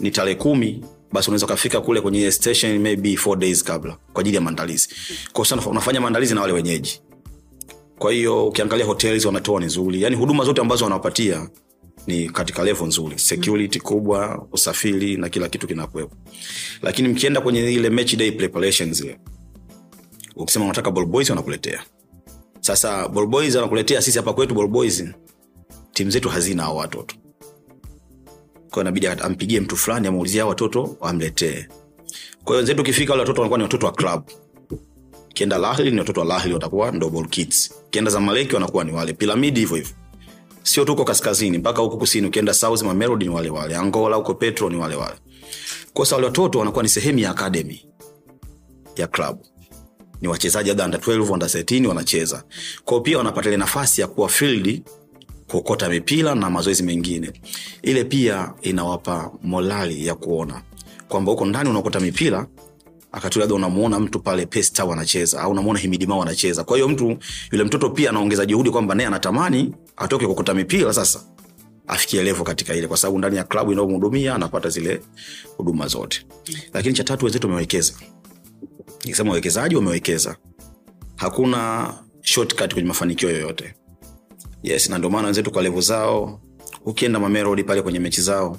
ni 0.00 0.10
tarehe 0.10 0.34
kumi 0.34 0.84
basi 1.12 1.28
unaweza 1.30 1.46
ukafika 1.46 1.80
kule 1.80 2.00
kwenye 2.00 2.30
station 2.32 2.78
maybe 2.78 3.16
four 3.16 3.38
days 3.38 3.64
kabla 3.64 3.96
kwa 4.12 4.20
ajili 4.20 4.36
ya 4.36 4.42
maandalizi. 4.42 4.88
Unafanya 5.66 6.00
maandalizi 6.00 6.34
na 6.34 6.40
wale 6.40 6.52
wenyeji. 6.52 7.00
Kwa 7.98 8.12
hiyo 8.12 8.46
ukiangalia 8.48 8.86
hotels 8.86 9.24
wanatoa 9.24 9.60
ni 9.60 9.66
nzuri. 9.66 10.02
Yani 10.02 10.16
huduma 10.16 10.44
zote 10.44 10.60
ambazo 10.60 10.84
wanawapatia 10.84 11.48
ni 12.06 12.28
katika 12.28 12.64
levo 12.64 12.86
nzuri. 12.86 13.18
Security 13.18 13.80
kubwa 13.80 14.46
usafiri 14.52 15.16
na 15.16 15.28
kila 15.28 15.48
kitu 15.48 15.66
kinakuwepo. 15.66 16.16
Lakini 16.82 17.08
mkienda 17.08 17.40
kwenye 17.40 17.72
ile 17.72 17.90
match 17.90 18.14
day 18.16 18.30
preparations 18.30 19.00
ile 19.00 19.18
ukisema 20.36 20.64
unataka 20.64 20.90
ball 20.90 21.06
boys 21.06 21.30
wanakuletea 21.30 21.82
sasa 22.66 23.08
ball 23.08 23.26
boys 23.26 23.54
wanakuletea 23.54 24.02
sisi 24.02 24.18
hapa 24.18 24.32
kwetu 24.32 24.54
ball 24.54 24.68
boys 24.68 25.04
timu 25.92 26.10
zetu 26.10 26.28
hazina 26.28 26.62
hao 26.62 26.76
watoto. 26.76 27.16
Kwa 28.70 28.82
inabidi 28.82 29.06
ampigie 29.06 29.60
mtu 29.60 29.76
fulani 29.76 30.06
ameulizie 30.08 30.40
hao 30.40 30.48
watoto 30.48 30.96
amletee 31.00 31.66
kwa 32.44 32.52
hiyo 32.52 32.56
wenzetu 32.56 32.80
ukifika 32.82 33.12
wale 33.12 33.20
watoto 33.20 33.40
wanakuwa 33.40 33.58
ni 33.58 33.62
watoto 33.62 33.86
wa 33.86 33.92
club. 33.92 34.22
Kienda 35.34 35.58
lahli 35.58 35.90
ni 35.90 35.98
watoto 35.98 36.20
wa 36.20 36.26
lahli 36.26 36.54
watakuwa 36.54 36.90
ndo 36.90 37.10
ball 37.10 37.28
kids. 37.28 37.74
Kienda 37.90 38.10
zamaleki 38.10 38.54
wanakuwa 38.54 38.84
ni 38.84 38.92
wale. 38.92 39.12
Piramidi 39.12 39.60
hivyo 39.60 39.76
hivyo. 39.76 39.94
Sio 40.62 40.84
tu 40.84 41.04
kaskazini 41.04 41.58
mpaka 41.58 41.82
huko 41.82 41.96
kusini 41.96 42.26
ukienda 42.26 42.54
south 42.54 42.82
mamelodi 42.82 43.24
ni 43.24 43.30
wale 43.30 43.50
wale. 43.50 43.76
Angola 43.76 44.16
huko 44.16 44.34
petro 44.34 44.70
ni 44.70 44.76
wale 44.76 44.96
wale. 44.96 45.16
Kosa 45.94 46.14
wale 46.16 46.26
watoto 46.26 46.58
wanakuwa 46.58 46.82
ni 46.82 46.88
sehemu 46.88 47.18
ya 47.18 47.30
academy 47.30 47.86
ya 48.96 49.06
club 49.06 49.38
ni 50.20 50.28
wachezaji 50.28 50.68
labda 50.68 50.84
under 50.84 51.00
12 51.00 51.32
under 51.32 51.48
13 51.48 51.86
wanacheza. 51.86 52.44
Kwao 52.84 53.00
pia 53.00 53.18
wanapata 53.18 53.48
ile 53.48 53.56
nafasi 53.56 54.00
ya 54.00 54.06
kuwa 54.06 54.28
field 54.28 54.82
kuokota 55.46 55.88
mipira 55.88 56.34
na 56.34 56.50
mazoezi 56.50 56.82
mengine. 56.82 57.32
Ile 57.82 58.04
pia 58.04 58.52
inawapa 58.62 59.30
molali 59.42 60.06
ya 60.06 60.14
kuona. 60.14 60.62
Kwamba 61.08 61.32
huko 61.32 61.46
ndani 61.46 61.70
unaokota 61.70 62.00
mipira 62.00 62.46
akati 63.12 63.38
labda 63.38 63.54
unamuona 63.54 64.00
mtu 64.00 64.20
pale 64.20 64.46
pesta 64.46 64.82
anacheza 64.82 65.40
au 65.40 65.50
unamuona 65.50 65.78
himidima 65.78 66.22
anacheza 66.22 66.64
kwa 66.64 66.76
hiyo 66.76 66.88
mtu 66.88 67.18
yule 67.52 67.64
mtoto 67.64 67.90
pia 67.90 68.10
anaongeza 68.10 68.46
juhudi 68.46 68.70
kwamba 68.70 68.94
naye 68.94 69.06
anatamani 69.06 69.72
atoke 69.96 70.26
kuokota 70.26 70.54
mipira 70.54 70.92
sasa 70.92 71.20
afikie 71.86 72.22
levo 72.22 72.44
katika 72.44 72.74
ile. 72.74 72.86
Kwa 72.86 72.96
sababu 72.96 73.18
ndani 73.18 73.36
ya 73.36 73.44
klabu 73.44 73.72
inayomhudumia 73.72 74.34
anapata 74.34 74.68
zile 74.68 75.00
huduma 75.56 75.86
zote. 75.88 76.26
Lakini 76.72 76.94
cha 76.94 77.04
tatu 77.04 77.24
wenzetu 77.24 77.46
wamewekeza 77.46 77.92
nikisema 79.06 79.30
wawekezaji 79.30 79.76
wamewekeza. 79.76 80.36
Hakuna 81.16 81.92
shortcut 82.22 82.72
kwenye 82.72 82.88
mafanikio 82.88 83.30
yoyote. 83.30 83.74
Yes 84.62 84.90
na 84.90 84.98
ndio 84.98 85.10
maana 85.10 85.24
wenzetu 85.26 85.50
kwa 85.50 85.62
levo 85.62 85.80
zao 85.80 86.40
ukienda 86.84 87.20
mamelodi 87.20 87.64
pale 87.64 87.82
kwenye 87.82 87.98
mechi 87.98 88.20
zao 88.20 88.58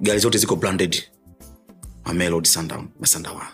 gari 0.00 0.18
zote 0.18 0.38
ziko 0.38 0.56
branded. 0.56 1.02
Mamelodi 2.04 2.48
sundown 2.48 2.88
masandawana 3.00 3.48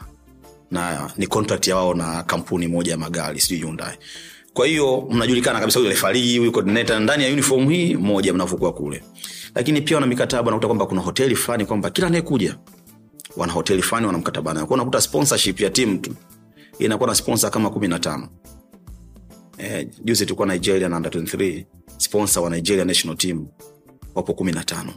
na 0.70 1.10
ni 1.16 1.26
contract 1.26 1.68
ya 1.68 1.76
wao 1.76 1.94
na 1.94 2.22
kampuni 2.22 2.66
moja 2.68 2.92
ya 2.92 2.98
magari 2.98 3.40
sijui 3.40 3.58
Hyundai. 3.58 3.98
kwa 4.54 4.66
hiyo 4.66 5.08
mnajulikana 5.10 5.60
kabisa 5.60 5.78
huyu 5.78 5.90
refarii 5.90 6.38
huyu 6.38 6.52
coordinator 6.52 7.00
ndani 7.00 7.24
ya 7.24 7.32
uniform 7.32 7.68
hii 7.68 7.94
moja 7.96 8.34
mnavokuwa 8.34 8.72
kule. 8.72 9.02
Lakini 9.54 9.80
pia 9.80 9.96
wana 9.96 10.06
mikataba 10.06 10.50
nakuta 10.50 10.66
kwamba 10.66 10.86
kuna 10.86 11.00
hoteli 11.00 11.36
fulani 11.36 11.66
kwamba 11.66 11.90
kila 11.90 12.06
anayekuja 12.06 12.56
wana 13.36 13.52
hoteli 13.52 13.82
fulani 13.82 14.06
wana 14.06 14.18
mkataba 14.18 14.54
nayo. 14.54 14.66
Kwao 14.66 14.74
unakuta 14.74 15.00
sponsorship 15.00 15.60
ya 15.60 15.70
timu 15.70 15.98
tu. 15.98 16.14
Inakuwa 16.78 17.08
na 17.08 17.14
sponsor 17.14 17.50
kama 17.50 17.70
kumi 17.70 17.88
na 17.88 17.98
tano. 17.98 18.28
Eh, 19.58 19.88
juzi 20.04 20.26
tulikuwa 20.26 20.48
nigeria 20.48 20.88
na 20.88 20.96
under 20.96 21.12
23 21.12 21.64
sponsor 21.98 22.42
wa 22.42 22.50
nigeria 22.50 22.84
national 22.84 23.16
team 23.16 23.46
wapo 24.14 24.34
kumi 24.34 24.52
na 24.52 24.64
tano. 24.64 24.92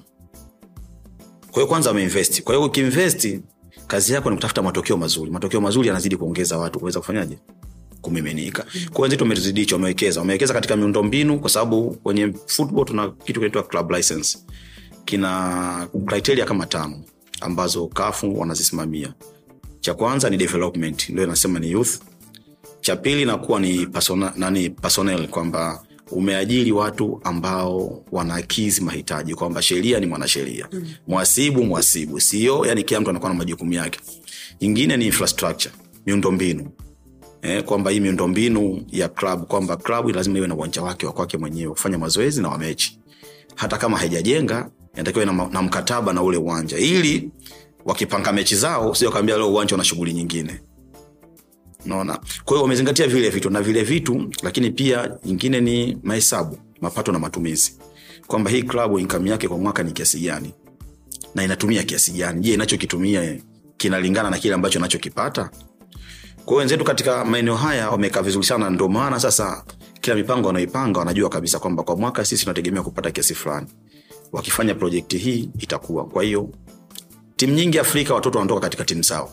Kwa 1.51 1.53
hiyo 1.53 1.67
kwanza 1.67 1.89
wameinvesti 1.89 2.41
kwa 2.41 2.55
hiyo 2.55 2.67
ukiinvesti 2.67 3.41
kazi 3.87 4.13
yako 4.13 4.29
ni 4.29 4.35
kutafuta 4.35 4.61
matokeo 4.61 4.97
mazuri. 4.97 5.31
Matokeo 5.31 5.61
mazuri 5.61 5.87
yanazidi 5.87 6.17
kuongeza 6.17 6.57
watu. 6.57 6.79
Kuweza 6.79 6.99
kufanyaje? 6.99 7.37
Kumiminika. 8.01 8.65
Kwa 8.93 9.01
wenzetu 9.01 9.23
wametuzidicha 9.23 9.75
wamewekeza. 9.75 10.19
Wamewekeza 10.19 10.53
katika 10.53 10.75
miundo 10.75 11.03
mbinu 11.03 11.39
kwa 11.39 11.49
sababu 11.49 11.91
kwenye 11.91 12.33
football 12.45 12.85
tuna 12.85 13.09
kitu 13.09 13.39
kinaitwa 13.39 13.63
club 13.63 13.91
license. 13.91 14.37
Kina 15.05 15.87
criteria 16.05 16.45
kama 16.45 16.65
tano 16.65 17.03
ambazo 17.41 17.87
kafu 17.87 18.39
wanazisimamia. 18.39 19.13
Cha 19.79 19.93
kwanza 19.93 20.29
ni 20.29 20.37
development 20.37 21.09
ndio 21.09 21.23
inasema 21.23 21.59
ni 21.59 21.71
youth. 21.71 21.99
Cha 22.81 22.95
pili 22.95 23.25
nakuwa 23.25 23.59
ni 23.59 23.87
persona, 23.87 24.33
nani 24.35 24.69
personnel 24.69 25.27
kwamba 25.27 25.83
umeajiri 26.11 26.71
watu 26.71 27.21
ambao 27.23 28.03
wanaakizi 28.11 28.81
mahitaji 28.81 29.35
kwamba 29.35 29.61
sheria 29.61 29.99
ni 29.99 30.05
mwanasheria. 30.05 30.67
Mm. 30.71 30.87
mwasibu 31.07 31.63
mwasibu. 31.63 32.19
Sio 32.21 32.65
yani 32.65 32.83
kila 32.83 32.99
mtu 33.01 33.09
anakuwa 33.09 33.31
na 33.31 33.37
majukumu 33.37 33.73
yake. 33.73 33.99
Nyingine 34.61 34.97
ni 34.97 35.05
infrastructure 35.05 35.73
miundombinu. 36.05 36.71
Eh, 37.41 37.63
kwamba 37.63 37.91
hii 37.91 37.99
miundombinu 37.99 38.85
ya 38.91 39.07
club 39.09 39.47
kwamba 39.47 39.77
club 39.77 40.15
lazima 40.15 40.37
iwe 40.37 40.47
na 40.47 40.55
uwanja 40.55 40.81
wake 40.81 41.05
wa 41.05 41.11
kwake 41.13 41.37
mwenyewe 41.37 41.71
kufanya 41.71 41.97
mazoezi 41.97 42.41
na 42.41 42.49
wamechi. 42.49 42.99
Hata 43.55 43.77
kama 43.77 43.97
haijajenga 43.97 44.69
inatakiwa 44.97 45.25
na, 45.25 45.47
na 45.51 45.61
mkataba 45.61 46.13
na 46.13 46.23
ule 46.23 46.37
uwanja. 46.37 46.77
Ili 46.77 47.29
wakipanga 47.85 48.33
mechi 48.33 48.55
zao 48.55 48.95
sio 48.95 49.11
kaambia 49.11 49.37
leo 49.37 49.49
uwanja 49.51 49.75
una 49.75 49.83
shughuli 49.83 50.13
nyingine. 50.13 50.61
Naona 51.85 52.13
kwa 52.17 52.53
hiyo 52.53 52.61
wamezingatia 52.61 53.07
vile 53.07 53.29
vitu 53.29 53.49
na 53.49 53.61
vile 53.61 53.83
vitu 53.83 54.29
lakini 54.43 54.71
pia 54.71 55.11
nyingine 55.25 55.61
ni 55.61 55.97
mahesabu 56.03 56.57
mapato 56.81 57.11
na 57.11 57.19
matumizi. 57.19 57.77
Kwamba 58.27 58.51
hii 58.51 58.63
klabu 58.63 58.99
income 58.99 59.29
yake 59.29 59.47
kwa 59.47 59.57
mwaka 59.57 59.83
ni 59.83 59.91
kiasi 59.91 60.19
gani? 60.19 60.53
Na 61.35 61.43
inatumia 61.43 61.83
kiasi 61.83 62.11
gani? 62.11 62.41
Je 62.41 62.53
inachokitumia 62.53 63.35
kinalingana 63.77 64.29
na 64.29 64.37
kile 64.37 64.53
ambacho 64.53 64.79
anachokipata? 64.79 65.43
Kwa 66.35 66.45
hiyo 66.53 66.57
wenzetu 66.57 66.83
katika 66.83 67.25
maeneo 67.25 67.55
haya 67.55 67.89
wamekaa 67.89 68.21
vizuri 68.21 68.45
sana 68.45 68.69
ndio 68.69 68.87
maana 68.87 69.19
sasa 69.19 69.63
kila 70.01 70.15
mipango 70.15 70.47
wanaoipanga 70.47 70.99
wanajua 70.99 71.29
kabisa 71.29 71.59
kwamba 71.59 71.83
kwa 71.83 71.95
mwaka 71.97 72.25
sisi 72.25 72.43
tunategemea 72.43 72.83
kupata 72.83 73.11
kiasi 73.11 73.35
fulani 73.35 73.67
wakifanya 74.31 74.75
projekti 74.75 75.17
hii 75.17 75.49
itakuwa. 75.59 76.05
Kwa 76.05 76.23
hiyo 76.23 76.49
timu 77.35 77.53
nyingi 77.53 77.79
afrika 77.79 78.13
watoto 78.13 78.39
wanatoka 78.39 78.61
katika 78.61 78.85
timu 78.85 79.01
zao. 79.01 79.31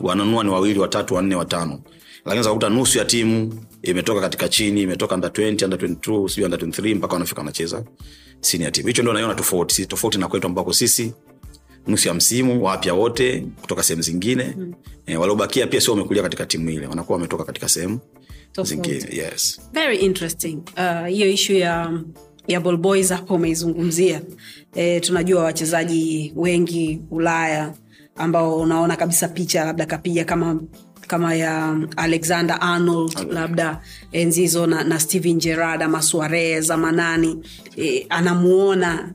Wananua 0.00 0.44
ni 0.44 0.50
wawili 0.50 0.78
watatu 0.78 1.14
wanne 1.14 1.34
watano. 1.34 1.80
Lakini 2.24 2.44
zakuta 2.44 2.68
nusu 2.68 2.98
ya 2.98 3.04
timu 3.04 3.64
imetoka 3.82 4.20
katika 4.20 4.48
chini 4.48 4.82
imetoka 4.82 5.14
under 5.14 5.30
20 5.30 5.64
under 5.64 5.78
22 5.78 6.28
sijui 6.28 6.44
under 6.44 6.60
23 6.60 6.94
mpaka 6.96 7.12
wanafika 7.14 7.40
wanacheza 7.40 7.84
senior 8.40 8.72
team. 8.72 8.86
Hicho 8.86 9.02
ndio 9.02 9.12
naiona 9.14 9.34
tofauti. 9.34 9.74
Si 9.74 9.86
tofauti 9.86 10.18
na 10.18 10.28
kwetu 10.28 10.46
ambako 10.46 10.72
sisi 10.72 11.12
nusu 11.86 12.08
ya 12.08 12.14
msimu 12.14 12.64
wapya 12.64 12.94
wote 12.94 13.46
kutoka 13.60 13.82
sehemu 13.82 14.02
zingine. 14.02 14.54
Mm. 14.58 14.74
e, 15.06 15.16
waliobakia 15.16 15.66
pia 15.66 15.80
sio 15.80 15.92
wamekulia 15.94 16.22
katika 16.22 16.46
timu 16.46 16.70
ile 16.70 16.86
wanakuwa 16.86 17.16
wametoka 17.16 17.44
katika 17.44 17.68
sehemu 17.68 17.98
zingine 18.62 19.06
yes. 19.10 19.60
Very 19.72 19.96
interesting. 19.98 20.58
Uh, 20.76 21.06
hiyo 21.06 21.26
uh, 21.28 21.34
ishu 21.34 21.52
ya 21.52 22.00
ya 22.48 22.60
ball 22.60 22.76
boys 22.76 23.08
hapo 23.10 23.34
umeizungumzia 23.34 24.20
e, 24.74 25.00
tunajua 25.00 25.44
wachezaji 25.44 26.32
wengi 26.36 27.02
ulaya 27.10 27.74
ambao 28.16 28.56
unaona 28.56 28.96
kabisa 28.96 29.28
picha 29.28 29.64
labda 29.64 29.86
kapiga 29.86 30.24
kama 30.24 30.60
kama 31.06 31.34
ya 31.34 31.76
alexander 31.96 32.58
arnold 32.60 33.26
labda 33.32 33.80
enzi 34.12 34.40
hizo 34.40 34.66
na, 34.66 34.84
na 34.84 35.00
steven 35.00 35.38
gerard 35.38 35.82
ama 35.82 36.02
suarez 36.02 36.70
ama 36.70 36.92
nani. 36.92 37.38
E, 37.78 38.06
anamuona 38.08 39.14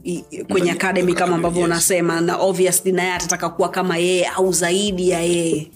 kwenye 0.52 0.72
akademi 0.72 1.13
kama 1.13 1.36
ambavyo 1.36 1.60
Yes. 1.62 1.66
unasema 1.68 2.22
na 2.22 2.38
obviously 2.38 2.92
naye 2.92 3.13
atataka 3.13 3.50
kuwa 3.50 3.70
kama 3.70 3.98
yeye 3.98 4.26
au 4.26 4.54
zaidi 4.54 5.10
ya 5.10 5.20
yeye. 5.22 5.72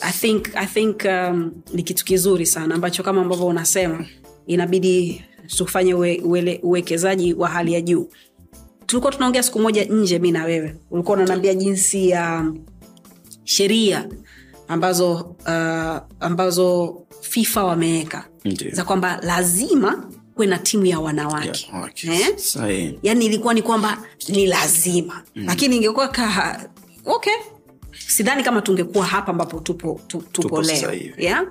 I 0.00 0.12
think, 0.12 0.48
I 0.56 0.66
think 0.66 1.04
um, 1.04 1.52
ni 1.74 1.82
kitu 1.82 2.04
kizuri 2.04 2.46
sana 2.46 2.74
ambacho 2.74 3.02
kama 3.02 3.20
ambavyo 3.20 3.46
unasema 3.46 4.06
inabidi 4.46 5.24
tufanye 5.46 5.94
uwekezaji 6.62 7.34
wa 7.34 7.48
hali 7.48 7.72
ya 7.72 7.80
juu 7.80 8.08
tulikuwa 8.86 9.12
tunaongea 9.12 9.42
siku 9.42 9.60
moja 9.60 9.84
nje 9.84 10.18
mi 10.18 10.32
na 10.32 10.44
wewe 10.44 10.76
ulikuwa 10.90 11.16
unaniambia 11.16 11.54
jinsi 11.54 12.08
ya 12.08 12.52
sheria 13.44 14.08
ambazo 14.68 15.14
uh, 15.46 15.96
ambazo 16.20 16.96
fifa 17.20 17.64
wameweka 17.64 18.28
za 18.72 18.84
kwamba 18.84 19.20
lazima 19.22 20.10
kuwe 20.34 20.46
na 20.46 20.58
timu 20.58 20.86
ya 20.86 21.00
wanawake 21.00 21.66
Yeah, 21.72 21.84
okay. 21.84 22.10
eh? 22.10 22.36
Sahi. 22.36 22.98
yani 23.02 23.26
ilikuwa 23.26 23.54
ni 23.54 23.62
kwamba 23.62 23.98
ni 24.28 24.46
lazima 24.46 25.22
mm. 25.36 25.44
lakini 25.46 25.76
ingekuwa 25.76 26.08
ka 26.08 26.68
okay 27.04 27.32
sidhani 28.08 28.42
kama 28.42 28.62
tungekuwa 28.62 29.06
hapa 29.06 29.32
ambapo 29.32 29.60
tupo, 29.60 30.00
tu, 30.06 30.18
tupo, 30.32 30.48
Tupo 30.48 30.62
leo 30.62 30.92
yeah? 31.18 31.46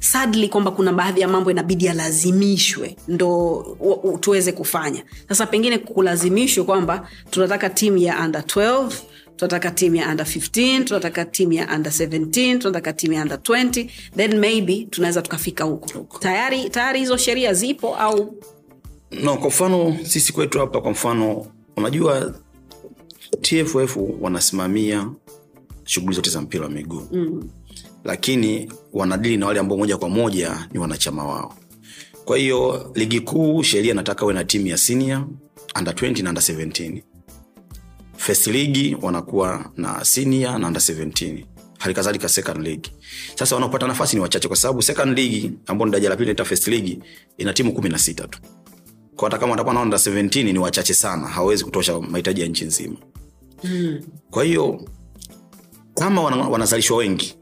Sadly 0.00 0.48
kwamba 0.48 0.70
kuna 0.70 0.92
baadhi 0.92 1.20
ya 1.20 1.28
mambo 1.28 1.50
inabidi 1.50 1.84
yalazimishwe 1.84 2.96
ndo 3.08 3.56
u- 3.80 4.18
tuweze 4.18 4.52
kufanya 4.52 5.04
sasa 5.28 5.46
pengine 5.46 5.78
kulazimishwe 5.78 6.64
kwamba 6.64 7.08
tunataka 7.30 7.70
timu 7.70 7.96
ya 7.98 8.20
under 8.24 8.40
12 8.42 8.88
tunataka 9.36 9.70
timu 9.70 9.96
ya 9.96 10.08
under 10.10 10.26
15 10.26 10.84
tunataka 10.84 11.24
timu 11.24 11.52
ya 11.52 11.74
under 11.76 11.92
17 11.92 12.58
tunataka 12.58 12.92
timu 12.92 13.12
ya 13.14 13.22
under 13.22 13.38
20 13.38 13.88
then 14.16 14.38
maybe 14.38 14.86
tunaweza 14.90 15.22
tukafika 15.22 15.64
huko 15.64 15.98
Huko. 15.98 16.18
tayari 16.18 16.70
tayari 16.70 16.98
hizo 17.00 17.16
sheria 17.16 17.54
zipo 17.54 17.96
au 17.96 18.34
no 19.22 19.36
kwa 19.36 19.48
mfano 19.48 19.96
sisi 20.04 20.32
kwetu 20.32 20.58
hapa 20.58 20.80
kwa 20.80 20.90
mfano 20.90 21.46
unajua 21.76 22.34
tff 23.40 23.96
wanasimamia 24.20 25.10
shughuli 25.84 26.14
zote 26.16 26.30
za 26.30 26.40
mpira 26.40 26.64
wa 26.64 26.70
miguu 26.70 27.02
mm. 27.12 27.48
Lakini 28.06 28.72
wanadili 28.92 29.36
na 29.36 29.46
wale 29.46 29.60
ambao 29.60 29.78
moja 29.78 29.96
kwa 29.96 30.08
moja 30.08 30.68
ni 30.72 30.78
wanachama 30.78 31.24
wao. 31.24 31.54
Kwa 32.24 32.38
hiyo 32.38 32.90
ligi 32.94 33.20
kuu 33.20 33.62
sheria 33.62 33.94
nataka 33.94 34.24
uwe 34.24 34.34
na 34.34 34.44
timu 34.44 34.66
ya 34.66 34.78
senior 34.78 35.26
under 35.78 35.94
20 35.94 36.22
na 36.22 36.28
under 36.30 36.42
17 36.44 37.02
first 38.16 38.46
ligi 38.46 38.96
wanakuwa 39.02 39.70
na 39.76 40.04
senior 40.04 40.58
na 40.58 40.66
under 40.66 40.82
17 40.82 41.44
halikadhalika 41.78 42.28
second 42.28 42.60
league. 42.66 42.90
Sasa 43.34 43.54
wanaopata 43.54 43.86
nafasi 43.86 44.16
ni 44.16 44.22
wachache 44.22 44.48
kwa 44.48 44.56
sababu 44.56 44.82
second 44.82 45.18
league 45.18 45.52
ambao 45.66 45.86
ni 45.86 45.92
daraja 45.92 46.08
la 46.08 46.16
pili 46.16 46.26
naita 46.26 46.44
first 46.44 46.66
league 46.68 46.98
ina 47.38 47.52
timu 47.52 47.72
kumi 47.72 47.88
na 47.88 47.98
sita 47.98 48.28
tu. 48.28 48.38
Kwa 49.16 49.28
hata 49.28 49.38
kama 49.38 49.50
watakuwa 49.50 49.74
na 49.74 49.80
under 49.80 49.98
17 49.98 50.52
ni 50.52 50.58
wachache 50.58 50.94
sana. 50.94 51.26
Hawawezi 51.26 51.64
kutosha 51.64 52.00
mahitaji 52.00 52.40
ya 52.40 52.46
nchi 52.46 52.64
nzima. 52.64 52.96
Mm. 53.64 54.00
kwa 54.30 54.44
hiyo 54.44 54.88
kama 55.94 56.22
wanazalishwa 56.22 56.96
wengi 56.96 57.35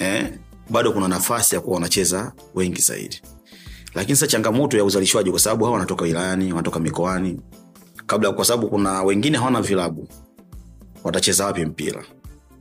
eh, 0.00 0.32
bado 0.70 0.92
kuna 0.92 1.08
nafasi 1.08 1.54
ya 1.54 1.60
kuwa 1.60 1.74
wanacheza 1.74 2.32
wengi 2.54 2.80
zaidi. 2.80 3.22
Lakini 3.94 4.16
sasa 4.16 4.26
changamoto 4.26 4.76
ya 4.76 4.84
uzalishwaji 4.84 5.30
kwa 5.30 5.40
sababu 5.40 5.64
hawa 5.64 5.74
wanatoka 5.74 6.04
wilayani 6.04 6.52
wanatoka 6.52 6.80
mikoani. 6.80 7.40
Kabla 8.06 8.32
kwa 8.32 8.44
sababu 8.44 8.68
kuna 8.68 9.02
wengine 9.02 9.38
hawana 9.38 9.62
vilabu 9.62 10.08
watacheza 11.04 11.46
wapi 11.46 11.64
mpira? 11.64 12.04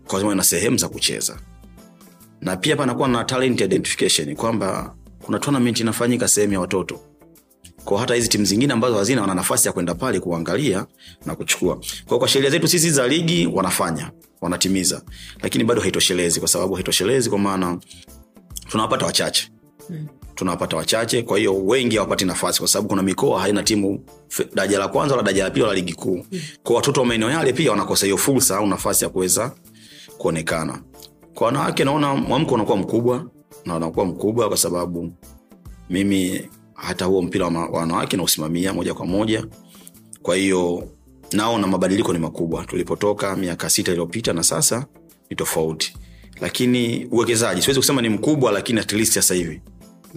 Kwa 0.07 0.19
sababu 0.21 0.43
sehemu 0.43 0.77
za 0.77 0.89
kucheza. 0.89 1.39
Na 2.41 2.57
pia 2.57 2.75
panakuwa 2.75 3.07
na 3.07 3.23
talent 3.23 3.61
identification 3.61 4.35
kwamba 4.35 4.95
kuna 5.21 5.39
tournament 5.39 5.79
inafanyika 5.79 6.27
sehemu 6.27 6.53
ya 6.53 6.59
watoto 6.59 6.99
kwa 7.85 7.99
hata 7.99 8.15
hizi 8.15 8.27
timu 8.29 8.45
zingine 8.45 8.73
ambazo 8.73 8.97
hazina 8.97 9.21
wana 9.21 9.33
nafasi 9.35 9.67
ya 9.67 9.73
kwenda 9.73 9.95
pale 9.95 10.19
kuangalia 10.19 10.85
na 11.25 11.35
kuchukua. 11.35 11.79
Kwa 12.07 12.19
kwa 12.19 12.27
sheria 12.27 12.49
zetu 12.49 12.67
sisi 12.67 12.89
za 12.91 13.07
ligi 13.07 13.47
wanafanya 13.53 14.11
wanatimiza. 14.41 15.01
Lakini 15.41 15.63
bado 15.63 15.81
haitoshelezi 15.81 16.39
kwa 16.39 16.49
sababu 16.49 16.73
haitoshelezi 16.73 17.29
kwa 17.29 17.39
maana 17.39 17.77
tunawapata 18.69 19.05
wachache. 19.05 19.51
Tunawapata 20.35 20.77
wachache 20.77 21.21
kwa 21.23 21.37
hiyo 21.37 21.65
wengi 21.65 21.95
hawapati 21.95 22.25
nafasi 22.25 22.59
kwa 22.59 22.67
sababu 22.67 22.87
kuna 22.89 23.01
mikoa 23.01 23.41
haina 23.41 23.63
timu 23.63 24.03
daraja 24.55 24.79
la 24.79 24.87
kwanza 24.87 25.15
wala 25.15 25.23
daraja 25.25 25.43
la 25.43 25.49
pili 25.49 25.61
wala 25.63 25.75
ligi 25.75 25.93
kuu. 25.93 26.25
Kwa 26.63 26.75
watoto 26.75 26.99
wa 27.01 27.05
maeneo 27.07 27.29
yale 27.31 27.53
pia 27.53 27.71
wanakosa 27.71 28.05
hiyo 28.05 28.17
fursa 28.17 28.57
au 28.57 28.67
nafasi 28.67 29.03
ya 29.03 29.09
kuweza 29.09 29.51
kuonekana. 30.17 30.81
Kwa 31.33 31.45
wanawake 31.47 31.83
naona 31.83 32.15
mwamko 32.15 32.55
unakuwa 32.55 32.77
mkubwa 32.77 33.25
na 33.65 33.75
unakuwa 33.75 34.05
mkubwa 34.05 34.47
kwa 34.47 34.57
sababu 34.57 35.11
mimi 35.89 36.49
hata 36.81 37.05
huo 37.05 37.21
mpira 37.21 37.47
wa 37.47 37.67
wanawake 37.67 38.17
nausimamia 38.17 38.73
moja 38.73 38.93
kwa 38.93 39.05
moja. 39.05 39.45
Kwa 40.21 40.35
hiyo 40.35 40.89
naona 41.33 41.67
mabadiliko 41.67 42.13
ni 42.13 42.19
makubwa. 42.19 42.65
Tulipotoka 42.65 43.35
miaka 43.35 43.69
sita 43.69 43.91
iliyopita 43.91 44.33
na 44.33 44.43
sasa 44.43 44.85
ni 45.29 45.35
tofauti. 45.35 45.93
Lakini 46.41 47.05
uwekezaji 47.11 47.61
siwezi 47.61 47.79
kusema 47.79 48.01
ni 48.01 48.09
mkubwa 48.09 48.51
lakini 48.51 48.79
at 48.79 48.91
least 48.91 49.13
sasa 49.13 49.33
hivi 49.33 49.61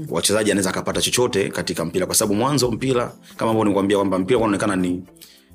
wachezaji 0.09 0.51
anaweza 0.51 0.70
akapata 0.70 1.01
chochote 1.03 1.48
katika 1.48 1.85
mpira. 1.85 2.07
Kwa 2.07 2.14
sababu 2.14 2.35
mwanzo 2.35 2.70
mpira 2.70 3.12
kama 3.37 3.51
ambao 3.51 3.64
nikwambia 3.64 3.96
kwamba 3.96 4.18
mpira 4.18 4.38
unaonekana 4.38 4.77
ni, 4.77 5.03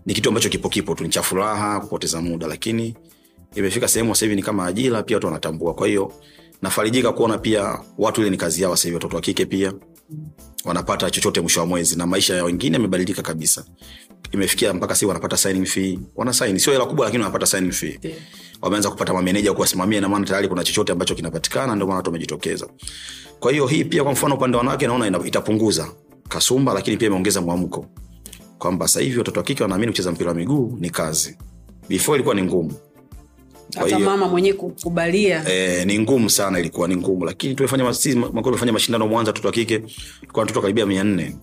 ni 0.05 0.13
kitu 0.13 0.29
ambacho 0.29 0.49
kipo 0.49 0.69
kipo 0.69 0.95
tu 0.95 1.03
ni 1.03 1.09
cha 1.09 1.21
furaha 1.21 1.79
kupoteza 1.79 2.21
muda. 2.21 2.47
Lakini 2.47 2.95
imefika 3.55 3.87
sehemu 3.87 4.15
sasa 4.15 4.33
ni 4.35 4.41
kama 4.43 4.65
ajira 4.65 5.03
pia 5.03 5.17
watu 5.17 5.27
wanatambua. 5.27 5.73
Kwa 5.73 5.87
hiyo 5.87 6.11
nafarijika 6.61 7.11
kuona 7.11 7.37
pia 7.37 7.79
watu 7.97 8.21
ile 8.21 8.29
ni 8.29 8.37
kazi 8.37 8.61
yao 8.63 8.75
sahivi 8.75 8.95
watoto 8.95 9.15
wa 9.15 9.21
kike 9.21 9.45
pia 9.45 9.73
wanapata 10.65 11.11
chochote 11.11 11.41
mwisho 11.41 11.59
wa 11.59 11.65
mwezi 11.65 11.95
na 11.97 12.05
maisha 12.07 12.35
ya 12.35 12.43
wengine 12.43 12.73
yamebadilika 12.75 13.21
kabisa. 13.21 13.65
Imefikia 14.31 14.73
mpaka 14.73 14.95
si 14.95 15.05
wanapata 15.05 15.37
signing 15.37 15.65
fee. 15.65 15.99
Wana 16.15 16.33
sign 16.33 16.57
sio 16.59 16.73
hela 16.73 16.85
kubwa 16.85 17.05
lakini 17.05 17.23
wanapata 17.23 17.45
signing 17.45 17.71
fee. 17.71 17.99
Yeah. 18.01 18.17
wameanza 18.61 18.89
kupata 18.89 19.13
mameneja 19.13 19.53
kuwasimamia 19.53 20.01
na 20.01 20.09
maana 20.09 20.25
tayari 20.25 20.47
kuna 20.47 20.63
chochote 20.63 20.91
ambacho 20.91 21.15
kinapatikana 21.15 21.75
ndio 21.75 21.87
maana 21.87 21.97
watu 21.97 22.09
wamejitokeza 22.09 22.67
kwa 23.39 23.51
hiyo 23.51 23.67
hii 23.67 23.83
pia 23.83 24.03
kwa 24.03 24.11
mfano 24.11 24.35
upande 24.35 24.57
wanawake 24.57 24.87
naona 24.87 25.25
itapunguza 25.25 25.91
kasumba 26.29 26.73
lakini 26.73 26.97
pia 26.97 27.07
imeongeza 27.07 27.41
mwamko. 27.41 27.85
Kwamba 28.57 28.87
sasa 28.87 28.99
hivi 29.01 29.17
watoto 29.17 29.39
wa 29.39 29.43
kike 29.45 29.63
wanaamini 29.63 29.91
kucheza 29.91 30.11
mpira 30.11 30.29
wa 30.29 30.35
miguu 30.35 30.77
ni 30.79 30.89
kazi. 30.89 31.37
Before 31.89 32.15
ilikuwa 32.15 32.35
ni 32.35 32.41
ngumu 32.41 32.73
hata 33.79 33.99
mama 33.99 34.27
mwenyewe 34.27 34.57
kukubalia. 34.57 35.43
E, 35.53 35.85
ni 35.85 35.99
ngumu 35.99 36.29
sana 36.29 36.59
ilikuwa 36.59 36.87
ni 36.87 36.95
ngumu. 36.95 37.25
Lakini 37.25 37.55
tumefanya 37.55 37.93
tumefanya 38.43 38.71
mashindano 38.73 39.07
mwanza 39.07 39.29
watoto 39.29 39.47
wa 39.47 39.51
kike 39.53 39.79
kwa 40.31 40.41
watoto 40.41 40.61
karibia 40.61 40.85
mia 40.85 41.03
nne. 41.03 41.35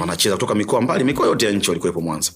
Wanacheza 0.00 0.34
kutoka 0.36 0.54
mikoa 0.54 0.80
mbali 0.80 1.04
mikoa 1.04 1.26
yote 1.26 1.46
ya 1.46 1.52
nchi 1.52 1.70
walikuwepo 1.70 2.00
mwanza. 2.00 2.32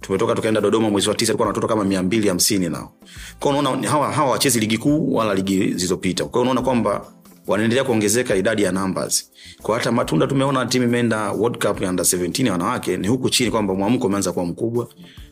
Tumetoka 0.00 0.34
tukaenda 0.34 0.60
dodoma 0.60 0.90
mwezi 0.90 1.08
wa 1.08 1.14
tisa 1.14 1.26
tulikuwa 1.32 1.46
na 1.46 1.48
watoto 1.48 1.68
kama 1.68 1.84
mia 1.84 2.02
mbili 2.02 2.28
hamsini 2.28 2.68
nao. 2.68 2.92
Kwao 3.40 3.58
unaona 3.58 3.90
hawa, 3.90 4.12
hawa 4.12 4.30
wachezi 4.30 4.60
ligi 4.60 4.78
kuu 4.78 5.14
wala 5.14 5.34
ligi 5.34 5.58
zilizopita. 5.58 6.24
Kwao 6.24 6.42
unaona 6.42 6.62
kwamba 6.62 7.06
wanaendelea 7.46 7.84
kuongezeka 7.84 8.36
idadi 8.36 8.62
ya 8.62 8.72
numbers. 8.72 9.30
Kwa 9.62 9.78
hata 9.78 9.92
matunda 9.92 10.26
tumeona 10.26 10.66
timu 10.66 10.84
imeenda 10.84 11.32
world 11.32 11.66
cup 11.66 11.82
ya 11.82 11.90
under 11.90 12.04
17 12.04 12.50
wanawake 12.50 12.96
ni 12.96 13.08
huku 13.08 13.30
chini 13.30 13.50
kwamba 13.50 13.74
mwamko 13.74 14.06
umeanza 14.06 14.32
kuwa 14.32 14.44
mkubwa 14.46 14.88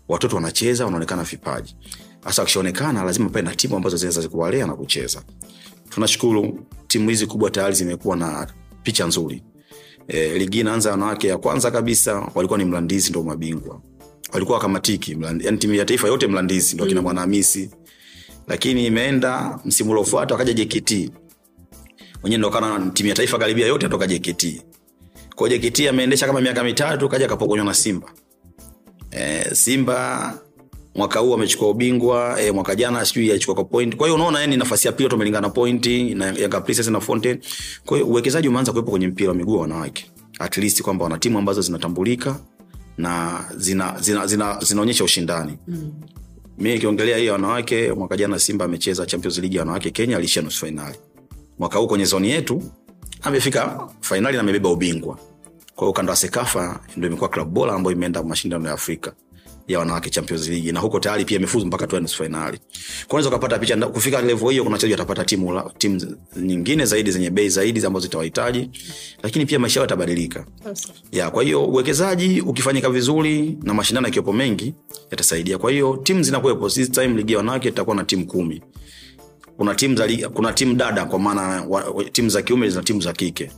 watoto 0.09 0.37
wanacheza 0.37 0.85
wanaonekana 0.85 1.23
vipaji. 1.23 1.77
Hasa 2.25 2.43
wakishaonekana 2.43 3.05
lazima 3.05 3.29
pae 3.29 3.43
na 3.43 3.55
timu 3.55 3.77
ambazo 3.77 3.97
zinaweza 3.97 4.29
kuwalea 4.29 4.67
na 4.67 4.75
kucheza. 4.75 5.23
Tunashukuru 5.91 6.67
timu 6.89 7.11
hizi 7.11 7.27
kubwa 7.27 7.51
tayari 7.51 7.75
zimekuwa 7.75 8.17
na 8.17 8.47
picha 8.83 9.07
nzuri. 9.07 9.43
E, 10.09 10.39
ligi 10.39 10.61
inaanza 10.61 10.91
wanawake 10.91 11.29
ya 11.29 11.39
kwanza 11.39 11.71
kabisa 11.71 12.31
walikuwa 12.35 12.59
ni 12.59 12.65
mlandizi 12.65 13.11
ndo 13.11 13.23
mabingwa. 13.23 13.81
Walikuwa 14.33 14.59
wakamatiki 14.59 15.15
Mlandi- 15.15 15.45
yani 15.47 15.59
timu 15.59 15.75
ya 15.75 15.85
taifa 15.85 16.09
yote 16.09 16.27
mlandizi 16.27 16.75
ndo 16.75 16.87
kina 16.87 17.03
mwanahamisi 17.03 17.71
lakini 18.49 18.87
imeenda 18.87 19.59
msimu 19.65 19.91
uliofuata 19.91 20.35
wakaja 20.35 20.53
jkt 20.53 21.11
wenyewe 22.23 22.39
ndo 22.39 22.51
kana 22.51 22.91
timu 22.91 23.09
ya 23.09 23.15
taifa 23.15 23.39
karibia 23.39 23.67
yote 23.67 23.89
toka 23.89 24.07
jkt 24.07 24.63
kwao 25.35 25.49
jkt 25.49 25.81
ameendesha 25.81 26.27
kama 26.27 26.41
miaka 26.41 26.65
mitatu 26.65 27.09
kaja 27.09 27.29
kapokonywa 27.29 27.65
na 27.65 27.75
simba 27.75 28.13
e, 29.17 29.55
simba 29.55 30.35
mwaka 30.95 31.19
huu 31.21 31.35
amechukua 31.35 31.69
ubingwa 31.71 32.43
e, 32.43 32.51
mwaka 32.51 32.75
jana 32.75 33.05
sijui 33.07 33.33
achukua 33.33 33.55
kwa 33.55 33.65
point. 33.65 33.97
Kwa 33.97 34.07
hiyo 34.07 34.15
unaona 34.15 34.41
yani 34.41 34.57
nafasi 34.57 34.87
ya 34.87 34.93
pili 34.93 35.09
tumelingana 35.09 35.49
pointi 35.51 36.15
na 36.15 36.27
Yanga 36.27 36.61
Princess 36.61 36.89
na 36.89 37.01
Fountain 37.01 37.39
kwa 37.87 37.97
hiyo 37.97 38.09
uwekezaji 38.09 38.49
umeanza 38.49 38.73
kuwepo 38.73 38.91
kwenye 38.91 39.09
mpira 39.09 39.29
wa 39.29 39.35
miguu 39.35 39.59
wanawake. 39.59 40.11
At 40.39 40.57
least 40.57 40.83
kwamba 40.83 41.05
wana 41.05 41.19
timu 41.19 41.39
ambazo 41.39 41.61
zinatambulika 41.63 42.41
na 42.99 43.45
zina, 43.57 43.97
zina, 44.01 44.27
zina, 44.27 44.59
zinaonyesha 44.63 45.05
ushindani. 45.05 45.59
Mm. 45.69 45.93
mi 46.59 46.73
nikiongelea 46.73 47.17
hiyo 47.19 47.33
wanawake 47.33 47.93
mwaka 47.93 48.17
jana 48.17 48.39
simba 48.39 48.65
amecheza 48.65 49.07
champions 49.07 49.39
league 49.39 49.57
ya 49.57 49.63
wanawake 49.63 49.91
kenya 49.91 50.17
alishia 50.17 50.43
nusu 50.43 50.61
fainali 50.61 50.97
mwaka 51.59 51.79
huu 51.79 51.87
kwenye 51.87 52.05
zoni 52.05 52.31
yetu 52.31 52.63
amefika 53.23 53.89
fainali 54.01 54.37
na 54.37 54.41
amebeba 54.43 54.71
ubingwa 54.71 55.19
kwa 55.77 55.85
hiyo 55.85 55.91
ukanda 55.91 56.11
wa 56.13 56.17
sekafa 56.17 56.81
ndo 56.97 57.07
imekuwa 57.09 57.29
klabu 57.31 57.51
bora 57.51 57.73
ambayo 57.75 57.97
imeenda 57.97 58.23
mashindano 58.23 58.69
ya 58.69 58.75
afrika 58.75 59.13
ya 59.69 59.79
wanawake 59.79 60.11
champions 60.11 60.49
league 60.49 60.73
na 60.73 60.81
huko 60.81 61.01
tayari 61.01 61.25
pia 61.25 61.37
imefuzu 61.39 61.67
mpaka 61.67 61.87
tu 61.87 62.01
nusu 62.01 62.17
fainali 62.17 62.59
unaweza 63.11 63.29
ukapata 63.29 63.59
picha 63.59 63.77
kufika 63.77 64.23
level 64.23 64.51
hiyo 64.51 64.63
kuna 64.65 64.75
wachezaji 64.75 64.93
watapata 64.93 65.25
timu 65.25 65.53
la- 65.53 65.71
timu 65.79 66.17
nyingine 66.37 66.85
zaidi 66.85 67.11
zenye 67.11 67.31
bei 67.31 67.49
zaidi 67.49 67.87
ambazo 67.87 68.05
zitawahitaji 68.07 68.71
lakini 69.23 69.47
pia 69.47 69.59
maisha 69.59 69.81
yao 69.81 69.85
yatabadilika. 69.85 70.47
Ya 71.13 71.31
kwa 71.31 71.43
hiyo 71.43 71.65
uwekezaji 71.65 72.41
ukifanyika 72.41 72.91
vizuri 72.91 73.59
na 73.63 73.75
mashindano 73.75 74.07
yakiwepo 74.07 74.33
mengi 74.33 74.75
yatasaidia. 75.11 75.59
Kwa 75.59 75.71
hiyo 75.71 75.97
timu 76.03 76.23
zinakuwepo 76.23 76.69
this 76.71 76.91
time 76.91 77.09
ligi 77.09 77.33
ya 77.33 77.39
wanawake 77.39 77.69
itakuwa 77.69 77.97
na 77.97 78.05
timu 78.05 78.27
kumi. 78.27 78.63
Kuna 79.57 79.75
timu 79.75 79.97
za 79.97 80.29
kuna 80.35 80.53
timu 80.53 80.75
dada 80.75 81.05
kwa 81.05 81.19
maana 81.19 81.67
timu 82.13 82.29
za 82.29 82.43
kiume 82.43 82.69
na 82.69 82.83
timu 82.83 83.01
za 83.01 83.13
kike 83.13 83.51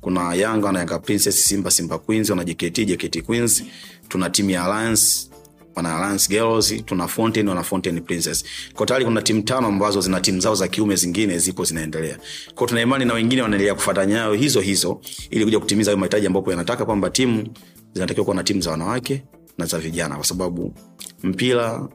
kuna 0.00 0.34
yanga 0.34 0.72
na 0.72 0.78
yanga 0.78 0.98
princess 0.98 1.44
simba 1.44 1.70
simba 1.70 1.98
queens 1.98 2.30
wana 2.30 2.44
jkt 2.44 2.78
jkt 2.86 3.22
queens. 3.22 3.62
Tuna 4.08 4.30
timu 4.30 4.50
ya 4.50 4.64
alliance 4.64 5.30
wana 5.76 5.96
alliance 5.96 6.28
girls 6.28 6.74
tuna 6.84 7.08
fountain 7.08 7.48
wana 7.48 7.62
fountain 7.62 8.00
princess. 8.00 8.44
Kwa 8.74 8.86
tayari 8.86 9.04
kuna 9.04 9.22
timu 9.22 9.42
tano 9.42 9.66
ambazo 9.66 10.00
zina 10.00 10.20
timu 10.20 10.40
zao 10.40 10.54
za 10.54 10.68
kiume 10.68 10.96
zingine 10.96 11.38
zipo 11.38 11.64
zinaendelea. 11.64 12.18
Kwa 12.54 12.66
tuna 12.66 12.80
imani 12.80 13.04
na 13.04 13.14
wengine 13.14 13.42
wanaendelea 13.42 13.74
kufuata 13.74 14.06
nyayo 14.06 14.32
hizo 14.32 14.60
hizo 14.60 15.00
ili 15.30 15.44
kuja 15.44 15.58
kutimiza 15.60 15.90
hayo 15.90 15.98
mahitaji 15.98 16.26
ambapo 16.26 16.50
yanataka 16.50 16.84
kwamba 16.84 17.10
timu 17.10 17.48
zinatakiwa 17.94 18.24
kuwa 18.24 18.36
na 18.36 18.42
timu 18.44 18.60
za 18.60 18.70
wanawake 18.70 19.22
na 19.58 19.66
za 19.66 19.78
vijana 19.78 20.16
kwa 20.16 20.24
sababu 20.24 20.74
mpira 21.22 21.88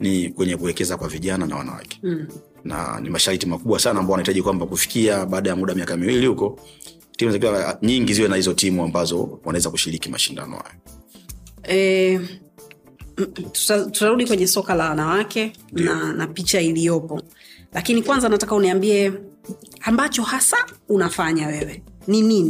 ni 0.00 0.28
kwenye 0.30 0.56
kuwekeza 0.56 0.96
kwa 0.96 1.08
vijana 1.08 1.46
na 1.46 1.56
wanawake. 1.56 1.98
Mm. 2.02 2.26
na 2.64 3.00
ni 3.00 3.10
masharti 3.10 3.46
makubwa 3.46 3.78
sana 3.80 4.00
ambao 4.00 4.12
wanahitaji 4.12 4.42
kwamba 4.42 4.66
kufikia 4.66 5.26
baada 5.26 5.50
ya 5.50 5.56
muda 5.56 5.74
miaka 5.74 5.96
miwili 5.96 6.26
huko 6.26 6.60
timu 7.16 7.32
zitakiwa 7.32 7.78
nyingi 7.82 8.14
ziwe 8.14 8.28
na 8.28 8.36
hizo 8.36 8.54
timu 8.54 8.84
ambazo 8.84 9.40
wanaweza 9.44 9.70
kushiriki 9.70 10.08
mashindano 10.08 10.56
hayo. 10.56 10.74
E, 11.68 12.20
tutarudi 13.90 14.26
kwenye 14.26 14.46
soka 14.46 14.74
la 14.74 14.88
wanawake 14.88 15.52
na, 15.72 16.12
na 16.12 16.26
picha 16.26 16.60
iliyopo. 16.60 17.22
Lakini 17.72 18.02
kwanza 18.02 18.28
nataka 18.28 18.54
uniambie 18.54 19.12
ambacho 19.80 20.22
hasa 20.22 20.56
unafanya 20.88 21.46
wewe. 21.46 21.82
Ni 22.06 22.22
nini? 22.22 22.42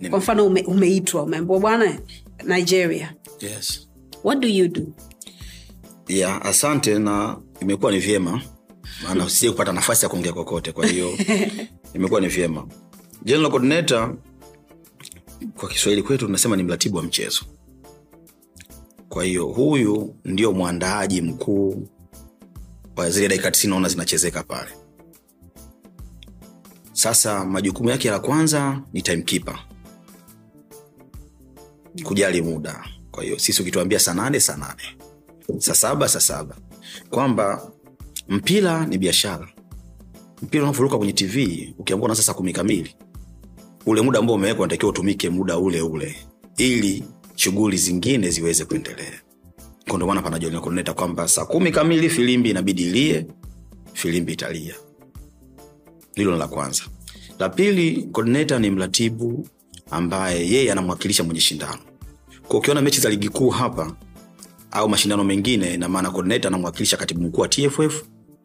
Nini? 0.00 0.10
kwa 0.10 0.18
mfano 0.18 0.46
ume, 0.46 0.62
umeitwa 0.62 1.22
umeambiwa 1.22 1.60
bwana 1.60 1.98
nigeria. 2.44 3.14
Yes. 3.40 3.88
what 4.24 4.38
do 4.40 4.48
you 4.48 4.68
do? 4.68 4.82
Yeah, 6.08 6.46
asante 6.46 6.98
na 6.98 7.36
imekuwa 7.60 7.92
ni 7.92 7.98
vyema. 7.98 8.42
Maana 9.04 9.28
sie 9.30 9.50
kupata 9.50 9.72
nafasi 9.72 10.04
ya 10.04 10.08
kuongea 10.08 10.32
kokote 10.32 10.72
kwa 10.72 10.86
hiyo 10.86 11.18
imekuwa 11.94 12.20
ni 12.20 12.28
vyema 12.28 12.66
general 13.24 13.50
coordinator 13.50 14.14
kwa 15.56 15.68
kiswahili 15.68 16.02
kwetu 16.02 16.26
tunasema 16.26 16.56
ni 16.56 16.62
mratibu 16.62 16.96
wa 16.96 17.02
mchezo. 17.02 17.40
Kwa 19.08 19.24
hiyo 19.24 19.46
huyu 19.46 20.14
ndio 20.24 20.52
mwandaaji 20.52 21.22
mkuu 21.22 21.88
wa 22.96 23.10
zile 23.10 23.28
dakika 23.28 23.50
tisini 23.50 23.70
naona 23.70 23.88
zinachezeka 23.88 24.42
pale. 24.42 24.70
Sasa 26.92 27.44
majukumu 27.44 27.90
yake 27.90 28.08
ya 28.08 28.18
kwanza 28.18 28.82
ni 28.92 29.02
timekeeper. 29.02 29.58
Kujali 32.04 32.42
muda. 32.42 32.84
Kwa 33.10 33.24
hiyo 33.24 33.38
sisi 33.38 33.62
ukituambia 33.62 33.98
saa 33.98 34.14
nane 34.14 34.40
saa 34.40 34.56
nane. 34.56 34.82
Saa 35.58 35.74
saba 35.74 36.08
saa 36.08 36.20
saba. 36.20 36.56
Kwamba 37.10 37.70
mpira 38.28 38.86
ni 38.86 38.98
biashara. 38.98 39.48
Mpira 40.42 40.64
unavyoruka 40.64 40.98
kwenye 40.98 41.12
tv 41.12 41.74
ukiambua 41.78 42.04
unaanza 42.04 42.22
saa 42.22 42.34
kumi 42.34 42.52
kamili 42.52 42.96
ule 43.86 44.02
muda 44.02 44.18
ambao 44.18 44.34
umewekwa 44.36 44.66
natakiwa 44.66 44.90
utumike 44.90 45.30
muda 45.30 45.58
ule 45.58 45.82
ule 45.82 46.16
ili 46.56 47.04
shughuli 47.36 47.76
zingine 47.76 48.30
ziweze 48.30 48.64
kuendelea. 48.64 49.20
Panajua 50.22 50.60
coordinator 50.60 50.94
kwamba 50.94 51.28
saa 51.28 51.44
kumi 51.44 51.72
kamili 51.72 52.10
filimbi 52.10 52.50
inabidi 52.50 52.82
ilie 52.82 53.26
filimbi 53.92 54.32
italia. 54.32 54.74
Hilo 56.14 56.32
ni 56.32 56.38
la 56.38 56.48
kwanza. 56.48 56.82
La 57.38 57.48
pili 57.48 58.08
coordinator 58.12 58.60
ni 58.60 58.70
mratibu 58.70 59.48
ambaye 59.90 60.50
yeye 60.50 60.72
anamwakilisha 60.72 61.24
mwenye 61.24 61.40
shindano. 61.40 61.78
Kwa 62.48 62.58
ukiona 62.58 62.80
mechi 62.82 63.00
za 63.00 63.10
ligi 63.10 63.28
kuu 63.28 63.50
hapa 63.50 63.96
au 64.70 64.88
mashindano 64.88 65.24
mengine 65.24 65.76
na 65.76 65.88
maana 65.88 66.12
anamwakilisha 66.46 66.96
katibu 66.96 67.20
mkuu 67.22 67.40
wa 67.40 67.48
tff 67.48 68.02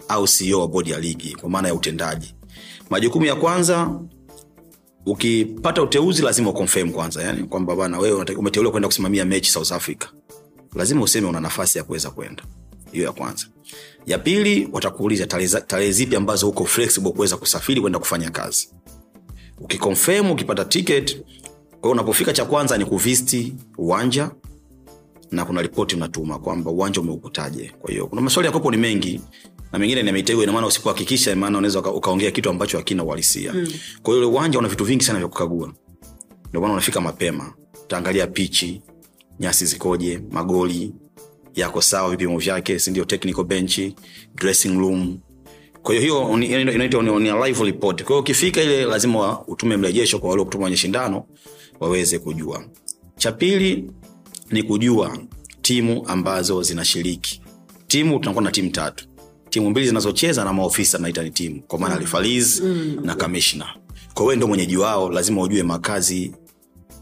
au 0.07 0.27
ceo 0.27 0.59
wa 0.59 0.67
bodi 0.67 0.91
ya 0.91 0.99
ligi 0.99 1.35
kwa 1.35 1.49
maana 1.49 1.67
ya 1.67 1.73
utendaji. 1.75 2.35
Majukumu 2.89 3.25
ya 3.25 3.35
kwanza 3.35 3.99
ukipata 5.05 5.81
uteuzi 5.81 6.21
lazima 6.21 6.49
uconfirm 6.49 6.91
kwanza 6.91 7.23
yani 7.23 7.43
kwamba 7.43 7.75
bana 7.75 7.99
wewe 7.99 8.25
umeteuliwa 8.37 8.71
kwenda 8.71 8.87
kusimamia 8.87 9.25
mechi 9.25 9.51
south 9.51 9.71
africa. 9.71 10.05
Lazima 10.75 11.01
useme 11.01 11.27
una 11.27 11.39
nafasi 11.39 11.77
ya 11.77 11.83
kuweza 11.83 12.09
kwenda. 12.11 12.43
Hiyo 12.91 13.05
ya 13.05 13.11
kwanza. 13.11 13.45
Ya 14.05 14.17
pili 14.17 14.69
watakuuliza 14.71 15.27
tarehe 15.67 15.91
zipi 15.91 16.15
ambazo 16.15 16.49
uko 16.49 16.65
flexible 16.65 17.11
kuweza 17.11 17.37
kusafiri 17.37 17.81
kwenda 17.81 17.99
kufanya 17.99 18.29
kazi. 18.29 18.69
Ukiconfirm 19.61 20.31
ukipata 20.31 20.65
ticket 20.65 21.21
kwa 21.85 21.89
hiyo 21.89 21.91
unapofika 21.91 22.33
cha 22.33 22.45
kwanza 22.45 22.77
ni 22.77 22.85
kuvisti 22.85 23.53
uwanja 23.77 24.31
na 25.31 25.45
kuna 25.45 25.61
ripoti 25.61 25.95
unatuma 25.95 26.39
kwamba 26.39 26.71
uwanja 26.71 27.01
umeukutaje. 27.01 27.71
Kwa 27.79 27.91
hiyo 27.91 28.07
kuna 28.07 28.21
maswali 28.21 28.47
yakopo 28.47 28.71
ni 28.71 28.77
mengi 28.77 29.21
na 29.71 29.79
mengine 29.79 30.03
ni 30.03 30.11
mitego 30.11 30.43
inamaana 30.43 30.67
usipohakikisha 30.67 31.35
maana 31.35 31.57
unaweza 31.57 31.79
uka- 31.79 31.91
ukaongea 31.91 32.31
kitu 32.31 32.49
ambacho 32.49 32.77
hakina 32.77 33.03
uhalisia. 33.03 33.53
Mm. 33.53 33.67
kwa 34.03 34.13
hiyo 34.13 34.27
ule 34.27 34.35
uwanja 34.37 34.59
una 34.59 34.67
vitu 34.67 34.83
vingi 34.85 35.03
sana 35.03 35.19
vya 35.19 35.27
kukagua. 35.27 35.73
Ndio 36.49 36.61
maana 36.61 36.73
unafika 36.73 37.01
mapema 37.01 37.53
utaangalia 37.83 38.27
pichi 38.27 38.81
nyasi 39.39 39.65
zikoje 39.65 40.21
magoli 40.31 40.93
yako 41.55 41.81
sawa 41.81 42.09
vipimo 42.11 42.37
vyake 42.37 42.79
sindio 42.79 43.05
technical 43.05 43.43
bench 43.43 43.79
dressing 44.35 44.77
room. 44.77 45.19
Kwa 45.81 45.95
hiyo 45.95 46.27
hiyo 46.27 46.73
inaitwa 46.73 47.03
ni, 47.03 47.31
live 47.45 47.63
report. 47.63 48.01
Kwa 48.03 48.07
hiyo 48.09 48.19
ukifika 48.19 48.61
ile 48.61 48.85
lazima 48.85 49.45
utume 49.47 49.77
mrejesho 49.77 50.19
kwa 50.19 50.29
walio 50.29 50.45
kutuma 50.45 50.61
kwenye 50.61 50.77
shindano 50.77 51.25
waweze 51.79 52.19
kujua. 52.19 52.65
Cha 53.17 53.31
pili 53.31 53.91
ni 54.51 54.63
kujua 54.63 55.17
timu 55.61 56.03
ambazo 56.07 56.63
zinashiriki. 56.63 57.41
Timu 57.87 58.19
tunakuwa 58.19 58.43
na 58.43 58.51
timu 58.51 58.69
tatu 58.69 59.07
timu 59.55 59.69
mbili 59.69 59.87
zinazocheza 59.87 60.43
na 60.43 60.53
maofisa 60.53 60.97
naita 60.97 61.23
ni 61.23 61.31
timu 61.31 61.61
kwa 61.67 61.79
maana 61.79 61.97
rifaliz 61.97 62.61
mm. 62.61 62.99
na 63.03 63.15
kamishna. 63.15 63.65
Kwa 64.13 64.23
hiyo 64.23 64.35
ndo 64.35 64.47
mwenyeji 64.47 64.77
wao 64.77 65.09
lazima 65.09 65.41
ujue 65.41 65.63
makazi 65.63 66.31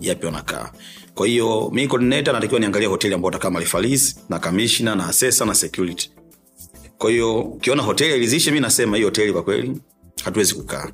yapi 0.01 0.25
wanakaa. 0.25 0.71
Kwa 1.15 1.27
hiyo 1.27 1.69
mi 1.73 1.87
coordinator 1.87 2.33
natakiwa 2.33 2.59
niangalia 2.59 2.87
hoteli 2.89 3.13
ambao 3.13 3.29
utakaa 3.29 3.49
marifaliz 3.49 4.15
na 4.29 4.39
kamishna 4.39 4.95
na 4.95 5.07
asesa 5.07 5.45
na 5.45 5.55
security. 5.55 6.11
Kwa 6.97 7.11
hiyo 7.11 7.39
ukiona 7.41 7.83
hoteli 7.83 8.15
ilizishe 8.15 8.51
mi 8.51 8.59
nasema 8.59 8.97
hii 8.97 9.03
hoteli 9.03 9.33
kwa 9.33 9.43
kweli 9.43 9.77
hatuwezi 10.23 10.53
kukaa. 10.55 10.91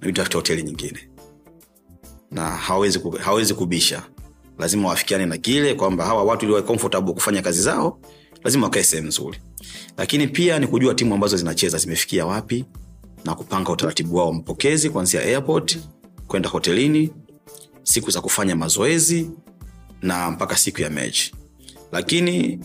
Nabidi 0.00 0.20
hoteli 0.20 0.62
nyingine. 0.62 1.10
Na 2.30 2.42
hawezi, 2.50 3.00
hawezi 3.20 3.54
kubisha. 3.54 4.02
Lazima 4.58 4.88
wafikiane 4.88 5.26
na 5.26 5.38
kile 5.38 5.74
kwamba 5.74 6.04
hawa 6.04 6.24
watu 6.24 6.46
liwa 6.46 6.62
comfortable 6.62 7.12
kufanya 7.12 7.42
kazi 7.42 7.62
zao 7.62 8.00
lazima 8.46 8.66
wakae 8.66 8.82
sehemu 8.84 9.08
nzuri. 9.08 9.38
Lakini 9.96 10.28
pia 10.28 10.58
ni 10.58 10.66
kujua 10.66 10.94
timu 10.94 11.14
ambazo 11.14 11.36
zinacheza 11.36 11.78
zimefikia 11.78 12.26
wapi 12.26 12.64
na 13.24 13.34
kupanga 13.34 13.72
utaratibu 13.72 14.16
wao 14.16 14.32
mpokezi 14.32 14.90
kuanzia 14.90 15.20
airport 15.22 15.78
kwenda 16.26 16.48
hotelini 16.48 17.10
siku 17.82 18.10
za 18.10 18.20
kufanya 18.20 18.56
mazoezi 18.56 19.30
na 20.02 20.30
mpaka 20.30 20.56
siku 20.56 20.82
ya 20.82 20.90
mechi. 20.90 21.34
Lakini 21.92 22.60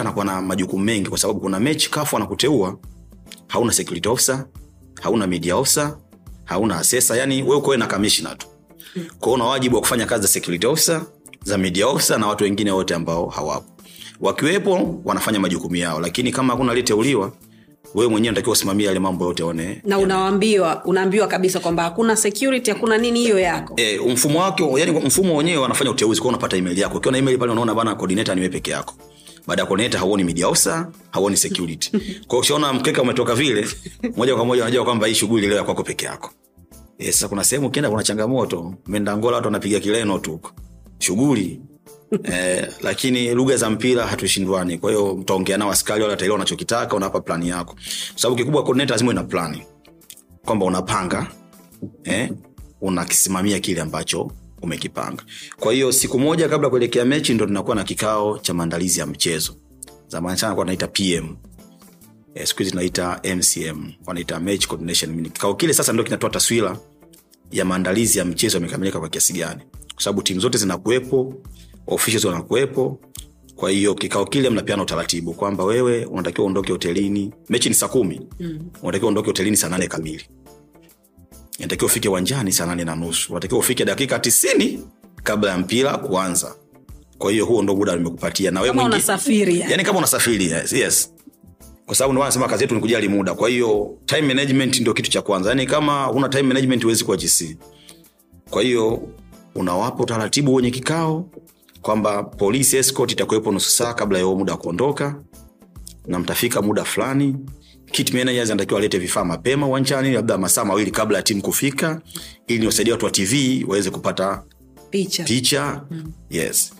anakuwa 0.00 0.24
na 0.24 0.42
majukumu 0.42 0.84
mengi 0.84 1.08
kwa 1.08 1.18
sababu 1.18 1.40
kuna 1.40 1.60
mechi 1.60 1.90
kafu 1.90 2.16
anakuteua 2.16 2.78
hauna 3.48 3.72
security 3.72 4.08
officer 4.08 4.46
hauna 5.02 5.26
media 5.26 5.56
officer 5.56 5.96
hauna 6.44 6.78
asesa 6.78 7.16
yani 7.16 7.42
wewe 7.42 7.56
ukowe 7.56 7.76
na 7.76 7.86
kamishna 7.86 8.34
tu. 8.34 8.46
Kwao 9.20 9.34
una 9.34 9.44
wajibu 9.44 9.74
wa 9.76 9.80
kufanya 9.80 10.06
kazi 10.06 10.22
za 10.22 10.28
security 10.28 10.66
officer 10.66 11.02
za 11.44 11.58
media 11.58 11.86
officer 11.88 12.18
na 12.18 12.26
watu 12.26 12.44
wengine 12.44 12.70
wote 12.70 12.94
ambao 12.94 13.28
hawapo 13.28 13.71
wakiwepo 14.22 15.00
wanafanya 15.04 15.40
majukumu 15.40 15.76
yao. 15.76 16.00
Lakini 16.00 16.32
kama 16.32 16.52
hakuna 16.52 16.70
aliyeteuliwa 16.70 17.32
wewe 17.94 18.10
mwenyewe 18.10 18.30
unatakiwa 18.30 18.52
usimamia 18.52 18.86
yale 18.86 18.98
mambo 19.00 19.24
yote 19.24 19.42
one 19.42 19.80
na 19.84 19.98
unaambiwa 19.98 20.84
unaambiwa 20.84 21.26
kabisa 21.26 21.60
kwamba 21.60 21.82
hakuna 21.82 22.16
security 22.16 22.70
hakuna 22.70 22.98
nini 22.98 23.20
hiyo 23.20 23.38
yako. 23.38 23.74
E, 23.76 23.98
mfumo 24.12 24.40
wake 24.40 24.64
yani 24.76 25.00
mfumo 25.00 25.36
wenyewe 25.36 25.56
wanafanya 25.62 25.90
uteuzi 25.90 26.20
kwa 26.20 26.28
unapata 26.28 26.56
email 26.56 26.78
yako. 26.78 26.98
Ukiwa 26.98 27.12
na 27.12 27.18
email 27.18 27.38
pale 27.38 27.52
unaona 27.52 27.74
bana 27.74 27.94
coordinator 27.94 28.34
niwe 28.36 28.48
peke 28.48 28.70
yako. 28.70 28.94
Baada 29.46 29.62
ya 29.62 29.66
coordinator 29.66 30.00
hauoni 30.00 30.24
media 30.24 30.48
officer 30.48 30.88
hauoni 31.10 31.36
security. 31.36 31.90
Kwa 31.98 32.00
hiyo 32.00 32.38
ukishaona 32.38 32.72
mkeka 32.72 33.02
umetoka 33.02 33.34
vile 33.34 33.66
moja 34.16 34.34
kwa 34.36 34.44
moja 34.44 34.62
unajua 34.62 34.84
kwamba 34.84 35.06
hii 35.06 35.14
shughuli 35.14 35.46
leo 35.46 35.56
ya 35.56 35.64
kwako 35.64 35.82
peke 35.82 36.04
yako. 36.06 36.30
E, 36.98 37.12
sasa 37.12 37.28
kuna 37.28 37.44
sehemu 37.44 37.66
ukienda 37.66 37.90
kuna 37.90 38.02
changamoto. 38.02 38.74
Angola 39.06 39.36
watu 39.36 39.46
wanapiga 39.48 39.80
kileno 39.80 40.18
tu 40.18 40.40
shughuli 40.98 41.60
eh, 42.32 42.68
lakini 42.82 43.34
lugha 43.34 43.56
za 43.56 43.70
mpira 43.70 44.06
hatushindwani. 44.06 44.78
Kwa 44.78 44.90
hiyo 44.90 45.16
mtaongea 45.16 45.58
nao 45.58 45.70
askari 45.70 46.00
wale 46.02 46.10
wataelewa 46.10 46.36
unachokitaka 46.36 46.96
unawapa 46.96 47.20
plani 47.20 47.48
yako. 47.48 47.76
Sababu 48.16 48.36
kikubwa 48.36 48.62
coordinator 48.62 48.94
lazima 48.94 49.12
ina 49.12 49.24
plani. 49.24 49.62
Kwamba 50.44 50.66
unapanga 50.66 51.26
eh, 52.04 52.30
unakisimamia 52.80 53.60
kile 53.60 53.80
ambacho 53.80 54.30
umekipanga. 54.62 55.22
Kwa 55.60 55.72
hiyo 55.72 55.92
siku 55.92 56.18
moja 56.18 56.48
kabla 56.48 56.70
kuelekea 56.70 57.04
mechi 57.04 57.34
ndo 57.34 57.46
tunakuwa 57.46 57.76
na 57.76 57.84
kikao 57.84 58.38
cha 58.38 58.54
maandalizi 58.54 59.00
ya 59.00 59.06
mchezo. 59.06 59.54
Zamani 60.08 60.38
sana 60.38 60.54
kuwa 60.54 60.64
tunaita 60.66 60.86
pm 60.86 61.36
eh, 62.34 62.46
siku 62.46 62.58
hizi 62.58 62.70
tunaita 62.70 63.20
mcm 63.36 63.90
wanaita 64.06 64.40
match 64.40 64.66
coordination. 64.66 65.10
Meeting. 65.12 65.32
kikao 65.32 65.54
kile 65.54 65.74
sasa 65.74 65.92
ndo 65.92 66.04
kinatoa 66.04 66.30
taswira 66.30 66.78
ya 67.50 67.64
maandalizi 67.64 68.18
ya 68.18 68.24
mchezo 68.24 68.56
yamekamilika 68.56 69.00
kwa 69.00 69.08
kiasi 69.08 69.32
gani. 69.32 69.62
Kwa 69.94 70.02
sababu 70.02 70.22
timu 70.22 70.40
zote 70.40 70.58
zinakuwepo 70.58 71.34
officials 71.86 72.24
wanakuwepo. 72.24 73.00
Kwa 73.56 73.70
hiyo 73.70 73.94
kikao 73.94 74.24
kile 74.24 74.50
mnapeana 74.50 74.82
utaratibu 74.82 75.34
kwamba 75.34 75.64
wewe 75.64 76.04
unatakiwa 76.04 76.44
uondoke 76.44 76.72
hotelini 76.72 77.32
mechi 77.48 77.68
ni 77.68 77.74
saa 77.74 77.88
kumi. 77.88 78.20
Mm. 78.40 78.58
unatakiwa 78.82 79.06
uondoke 79.08 79.26
hotelini 79.26 79.56
saa 79.56 79.68
nane 79.68 79.86
kamili. 79.86 80.24
Inatakiwa 81.58 81.86
ufike 81.86 82.08
uwanjani 82.08 82.52
saa 82.52 82.66
nane 82.66 82.84
na 82.84 82.94
nusu. 82.94 83.32
Unatakiwa 83.32 83.60
ufike 83.60 83.84
dakika 83.84 84.18
tisini 84.18 84.80
kabla 85.22 85.50
ya 85.50 85.58
mpira 85.58 85.98
kuanza. 85.98 86.54
Kwa 87.18 87.32
hiyo 87.32 87.46
huo 87.46 87.62
ndo 87.62 87.76
muda 87.76 87.96
nimekupatia. 87.96 88.50
Na 88.50 88.60
wewe 88.60 88.84
unasafiri 88.84 89.58
yani. 89.60 89.70
yani 89.72 89.84
kama 89.84 89.98
unasafiri 89.98 90.46
yes, 90.50 90.72
yes. 90.72 91.12
kwa 91.86 91.94
sababu 91.94 92.12
ndio 92.12 92.22
anasema 92.24 92.48
kazi 92.48 92.62
yetu 92.64 92.74
ni 92.74 92.80
kujali 92.80 93.08
muda. 93.08 93.34
Kwa 93.34 93.48
hiyo 93.48 93.98
time 94.06 94.22
management 94.22 94.80
ndio 94.80 94.94
kitu 94.94 95.10
cha 95.10 95.22
kwanza. 95.22 95.48
Yani 95.48 95.66
kama 95.66 96.10
una 96.10 96.28
time 96.28 96.42
management 96.42 96.82
huwezi 96.82 97.04
kuwa 97.04 97.16
gc 97.16 97.56
kwa 98.50 98.62
hiyo 98.62 99.08
unawapa 99.54 100.02
utaratibu 100.02 100.54
wenye 100.54 100.70
kikao 100.70 101.28
kwamba 101.82 102.22
polisi 102.22 102.76
escort 102.76 103.12
itakuwepo 103.12 103.52
nusu 103.52 103.70
saa 103.70 103.94
kabla 103.94 104.18
ya 104.18 104.24
huo 104.24 104.36
muda 104.36 104.52
wa 104.52 104.58
kuondoka 104.58 105.16
na 106.06 106.18
mtafika 106.18 106.62
muda 106.62 106.84
fulani. 106.84 107.36
Kit 107.90 108.14
managers 108.14 108.50
anatakiwa 108.50 108.80
alete 108.80 108.98
vifaa 108.98 109.24
mapema 109.24 109.66
uwanjani 109.66 110.12
labda 110.12 110.38
masaa 110.38 110.64
mawili 110.64 110.90
kabla 110.90 111.16
ya 111.18 111.22
timu 111.22 111.42
kufika 111.42 112.00
ili 112.46 112.58
niwasaidia 112.58 112.94
watu 112.94 113.04
wa 113.04 113.10
tv 113.10 113.64
waweze 113.68 113.90
kupata 113.90 114.42
picha. 114.90 115.24
Picha. 115.24 115.84
Mm. 115.90 116.12
yes. 116.30 116.72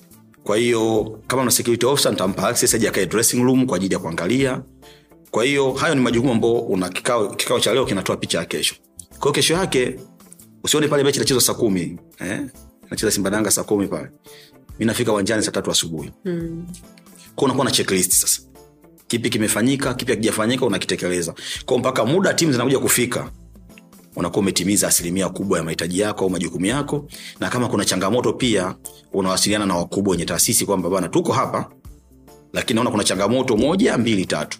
Kwa 0.44 0.57
hiyo 0.57 1.18
kama 1.26 1.44
na 1.44 1.50
security 1.50 1.86
officer 1.86 2.12
nitampa 2.12 2.48
access 2.48 2.74
aje 2.74 2.88
akae 2.88 3.07
dressing 3.07 3.42
room 3.42 3.66
kwa 3.66 3.76
ajili 3.76 3.94
ya 3.94 4.00
kuangalia. 4.00 4.62
Kwa 5.30 5.44
hiyo 5.44 5.72
hayo 5.72 5.94
ni 5.94 6.00
majukumu 6.00 6.32
ambao 6.32 6.59
una 6.59 6.88
kikao, 6.88 7.34
kikao 7.34 7.61
cha 7.61 7.74
leo 7.74 7.84
kinatoa 7.84 8.16
picha 8.16 8.38
ya 8.38 8.44
kesho. 8.44 8.74
Kwa 9.09 9.20
hiyo 9.22 9.32
kesho 9.32 9.55
yake 9.55 9.96
usione 10.64 10.88
pale 10.88 11.05
mechi 11.05 11.18
inachezwa 11.18 11.42
saa 11.42 11.55
kumi 11.55 11.98
eh? 12.20 12.40
nacheza 12.90 13.11
simba 13.11 13.30
na 13.30 13.50
saa 13.50 13.62
kumi 13.64 13.86
pale 13.86 14.09
mi 14.78 14.84
nafika 14.86 15.12
uwanjani 15.12 15.42
saa 15.42 15.50
tatu 15.52 15.70
asubuhi. 15.70 16.10
Mm. 16.24 16.66
kwa 17.34 17.44
unakuwa 17.44 17.64
na 17.64 17.70
checklist 17.70 18.12
sasa. 18.12 18.42
Kipi 19.08 19.30
kimefanyika 19.30 19.94
kipi 19.94 20.12
akijafanyika 20.12 20.66
unakitekeleza. 20.66 21.34
Kwao 21.66 21.78
mpaka 21.78 22.04
muda 22.04 22.34
timu 22.34 22.52
zinakuja 22.52 22.78
kufika 22.78 23.30
unakuwa 24.16 24.40
umetimiza 24.40 24.88
asilimia 24.88 25.28
kubwa 25.28 25.58
ya 25.58 25.64
mahitaji 25.64 26.00
yako 26.00 26.24
au 26.24 26.30
majukumu 26.30 26.66
yako. 26.66 27.06
Na 27.40 27.48
kama 27.50 27.68
kuna 27.68 27.84
changamoto 27.84 28.32
pia 28.32 28.74
unawasiliana 29.12 29.66
na 29.66 29.76
wakubwa 29.76 30.10
wenye 30.12 30.24
taasisi 30.24 30.66
kwamba 30.66 30.90
bana 30.90 31.08
tuko 31.08 31.32
hapa 31.32 31.70
lakini 32.52 32.74
naona 32.74 32.90
kuna 32.90 33.04
changamoto 33.04 33.56
moja 33.56 33.98
mbili 33.98 34.26
tatu. 34.26 34.58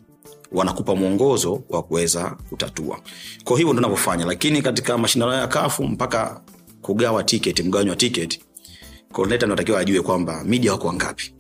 Wanakupa 0.53 0.95
mwongozo 0.97 1.63
wa 1.69 1.83
kuweza 1.83 2.37
kutatua. 2.49 3.01
Kwa 3.45 3.59
hivyo 3.59 3.73
ndo 3.73 3.83
navyofanya. 3.83 4.25
Lakini 4.27 4.63
katika 4.63 4.99
mashindano 4.99 5.35
ya 5.35 5.47
kafu 5.47 5.85
mpaka 5.85 6.41
kugawa 6.83 7.25
tiketi 7.25 7.63
mgawanyo 7.63 7.91
wa 7.91 7.97
tiketi 7.97 8.41
coordinator 9.13 9.47
anatakiwa 9.47 9.81
ajue 9.81 10.01
kwamba 10.03 10.43
media 10.45 10.73
wako 10.73 10.87
wangapi. 10.87 11.35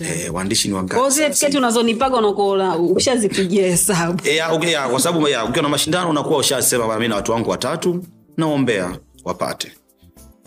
Eh, 0.00 0.34
waandishi 0.34 0.68
ni 0.68 0.74
wangapi. 0.74 1.56
Unazonipaga 1.58 2.16
unakuwa 2.16 2.76
ushazipigia 2.78 3.66
hesabu. 3.66 4.20
E, 4.28 4.42
okay, 4.52 4.70
ya, 4.72 4.88
kwa 4.88 5.00
sababu 5.00 5.24
ukiwa 5.24 5.62
na 5.62 5.68
mashindano 5.68 6.10
unakuwa 6.10 6.38
ushasema 6.38 6.98
mi 6.98 7.08
na 7.08 7.14
watu 7.16 7.32
wangu 7.32 7.50
watatu 7.50 8.04
naombea 8.36 8.98
wapate. 9.24 9.72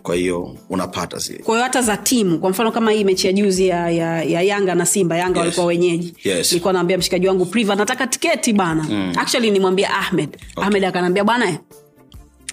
Kwa 0.03 0.15
hiyo 0.15 0.55
unapata 0.69 1.17
zile. 1.17 1.39
Kwa 1.39 1.53
hiyo 1.55 1.63
hata 1.63 1.82
za 1.82 1.97
timu 1.97 2.39
kwa 2.39 2.49
mfano 2.49 2.71
kama 2.71 2.91
hii 2.91 3.03
mechi 3.03 3.28
ya 3.28 3.34
juzi 3.34 3.67
ya, 3.67 3.89
ya, 3.89 4.23
ya 4.23 4.41
yanga 4.41 4.75
na 4.75 4.86
simba 4.86 5.17
yanga 5.17 5.39
Yes. 5.39 5.45
walikuwa 5.45 5.65
wenyeji. 5.65 6.13
Yes. 6.23 6.51
nilikuwa 6.51 6.73
naambia 6.73 6.97
mshikaji 6.97 7.28
wangu 7.28 7.45
priva 7.45 7.75
nataka 7.75 8.07
tiketi 8.07 8.53
bana. 8.53 8.84
Mm. 8.89 9.13
actually 9.17 9.51
nimwambia 9.51 9.89
ahmed. 9.93 10.30
Okay. 10.51 10.63
ahmed 10.63 10.86
akanaambia 10.86 11.23
bwana 11.23 11.57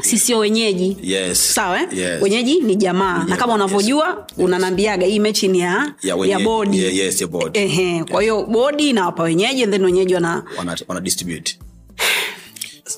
eh, 0.01 0.05
si 0.11 0.19
sio 0.19 0.39
wenyeji 0.39 0.97
yes. 1.03 1.55
sawa 1.55 1.81
eh? 1.83 1.89
yes. 1.93 2.23
wenyeji 2.23 2.61
ni 2.61 2.77
jamaa 2.77 3.25
na 3.29 3.37
kama 3.37 3.55
unavyojua 3.55 4.07
yes. 4.09 4.39
unanambiaga 4.39 5.07
hii 5.07 5.19
mechi 5.19 5.49
ni 5.49 5.61
ya, 5.61 5.95
ya, 6.03 6.17
ya 6.27 6.39
bodi 6.41 6.79
yeah, 6.83 6.97
yes, 6.97 7.21
ya 7.21 7.27
bodi 7.27 7.59
Ehe, 7.59 8.05
kwa 8.05 8.23
hiyo 8.23 8.43
bodi 8.47 8.91
inawapa 8.91 9.23
wenyeji 9.23 9.63
and 9.63 9.73
then 9.73 9.85
wenyeji 9.85 10.15
wana 10.15 10.45
wana, 10.59 10.77
wana 10.89 11.01
distribute 11.01 11.59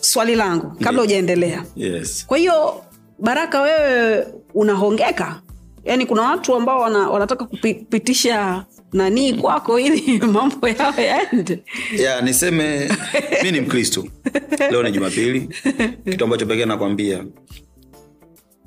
swali 0.00 0.34
langu 0.34 0.72
kabla 0.80 1.00
hujaendelea 1.02 1.64
yeah. 1.76 1.94
yes. 1.94 2.26
kwa 2.26 2.38
hiyo 2.38 2.82
baraka 3.18 3.62
wewe 3.62 4.26
unahongeka 4.54 5.40
yaani 5.86 6.06
kuna 6.06 6.22
watu 6.22 6.54
ambao 6.54 6.80
wana, 6.80 6.98
wanataka 7.10 7.44
kupitisha 7.44 8.64
nanii 8.92 9.32
kwako 9.34 9.78
ili 9.80 10.18
mambo 10.32 10.68
yao 10.68 10.94
yaende. 11.00 11.62
Ya 11.98 12.20
niseme 12.20 12.90
mi 13.42 13.52
ni 13.52 13.60
mkristo. 13.60 14.06
Leo 14.70 14.82
ni 14.82 14.92
jumapili. 14.92 15.48
Kitu 16.10 16.24
ambacho 16.24 16.46
pekee 16.46 16.64
nakwambia 16.64 17.24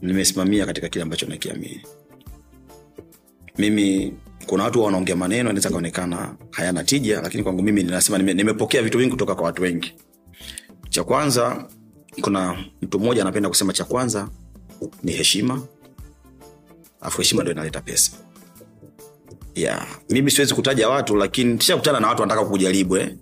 nimesimamia 0.01 0.65
katika 0.65 0.89
kile 0.89 1.03
ambacho 1.03 1.25
nakiamini. 1.25 1.81
Mimi 3.57 4.13
kuna 4.45 4.63
watu 4.63 4.83
wanaongea 4.83 5.15
maneno 5.15 5.49
anaweza 5.49 5.69
kaonekana 5.69 6.35
hayana 6.51 6.83
tija 6.83 7.21
lakini 7.21 7.43
kwangu 7.43 7.61
mimi 7.61 7.83
ninasema 7.83 8.17
nime, 8.17 8.33
nimepokea 8.33 8.81
vitu 8.81 8.97
vingi 8.97 9.11
kutoka 9.11 9.35
kwa 9.35 9.43
watu 9.45 9.61
wengi. 9.61 9.93
Cha 10.89 11.03
kwanza 11.03 11.65
kuna 12.21 12.57
mtu 12.81 12.99
mmoja 12.99 13.21
anapenda 13.21 13.49
kusema 13.49 13.73
cha 13.73 13.83
kwanza 13.83 14.29
ni 15.03 15.11
heshima 15.11 15.61
afu 17.01 17.17
heshima 17.17 17.43
ndo 17.43 17.51
inaleta 17.51 17.81
pesa 17.81 18.11
yeah. 19.55 19.87
mimi 20.09 20.31
siwezi 20.31 20.53
kutaja 20.53 20.89
watu 20.89 21.15
lakini 21.15 21.57
tushakutana 21.57 21.99
na 21.99 22.07
watu 22.07 22.21
wanataka 22.21 22.45
kujaribu 22.47 22.97
eh? 22.97 23.15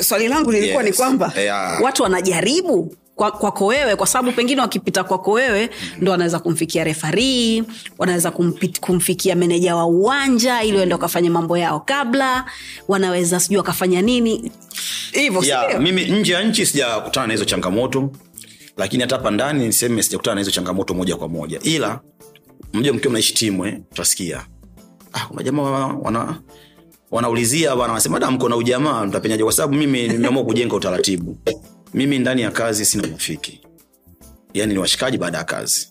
swali 0.00 0.28
langu 0.28 0.52
lilikuwa 0.52 0.82
Yes. 0.82 0.90
ni 0.92 0.96
kwamba 0.96 1.32
Yeah. 1.36 1.82
watu 1.82 2.02
wanajaribu 2.02 2.94
kwa- 3.14 3.30
kwako 3.32 3.66
wewe 3.66 3.96
kwa 3.96 4.06
sababu 4.06 4.32
pengine 4.36 4.60
wakipita 4.60 5.04
kwako 5.04 5.32
wewe 5.32 5.70
ndo 6.00 6.10
wanaweza 6.12 6.38
kumfikia 6.38 6.84
refarii 6.84 7.64
wanaweza 7.98 8.28
kumpit- 8.30 8.80
kumfikia 8.80 9.34
meneja 9.36 9.76
wa 9.76 9.86
uwanja 9.86 10.62
ili 10.62 10.76
waende 10.76 10.94
wakafanya 10.94 11.30
mambo 11.30 11.58
yao 11.58 11.80
kabla 11.80 12.44
wanaweza 12.88 13.40
sijui 13.40 13.56
wakafanya 13.56 14.02
nini 14.02 14.52
hivo 15.12 15.44
yeah, 15.44 15.80
mimi 15.80 16.04
nje 16.04 16.32
ya 16.32 16.42
nchi 16.42 16.66
sijakutana 16.66 17.26
na 17.26 17.32
hizo 17.32 17.44
changamoto 17.44 18.10
lakini 18.76 19.02
hata 19.02 19.16
hapa 19.16 19.30
ndani 19.30 19.66
niseme 19.66 20.02
sijakutana 20.02 20.34
na 20.34 20.40
hizo 20.40 20.50
changamoto 20.50 20.94
moja 20.94 21.16
kwa 21.16 21.28
moja 21.28 21.58
ila 21.62 22.00
mja 22.76 22.92
mkiwa 22.92 23.10
mnaishi 23.10 23.34
timu 23.34 23.66
eh, 23.66 23.78
utasikia 23.92 24.46
ah, 25.12 25.26
kuna 25.26 25.42
jamaa 25.42 25.86
wana, 25.86 26.40
wanaulizia 27.10 27.70
bana 27.76 27.88
wanasema 27.88 28.20
da 28.20 28.30
mko 28.30 28.48
na 28.48 28.56
ujamaa 28.56 29.06
mtapenyaje 29.06 29.42
kwa 29.44 29.52
sababu 29.52 29.74
mimi 29.74 30.08
nimeamua 30.08 30.44
kujenga 30.44 30.76
utaratibu. 30.76 31.38
Mimi 31.94 32.18
ndani 32.18 32.42
ya 32.42 32.50
kazi 32.50 32.84
sina 32.84 33.08
rafiki 33.08 33.60
yani 34.54 34.72
ni 34.72 34.78
washikaji 34.78 35.18
baada 35.18 35.38
ya 35.38 35.44
kazi. 35.44 35.88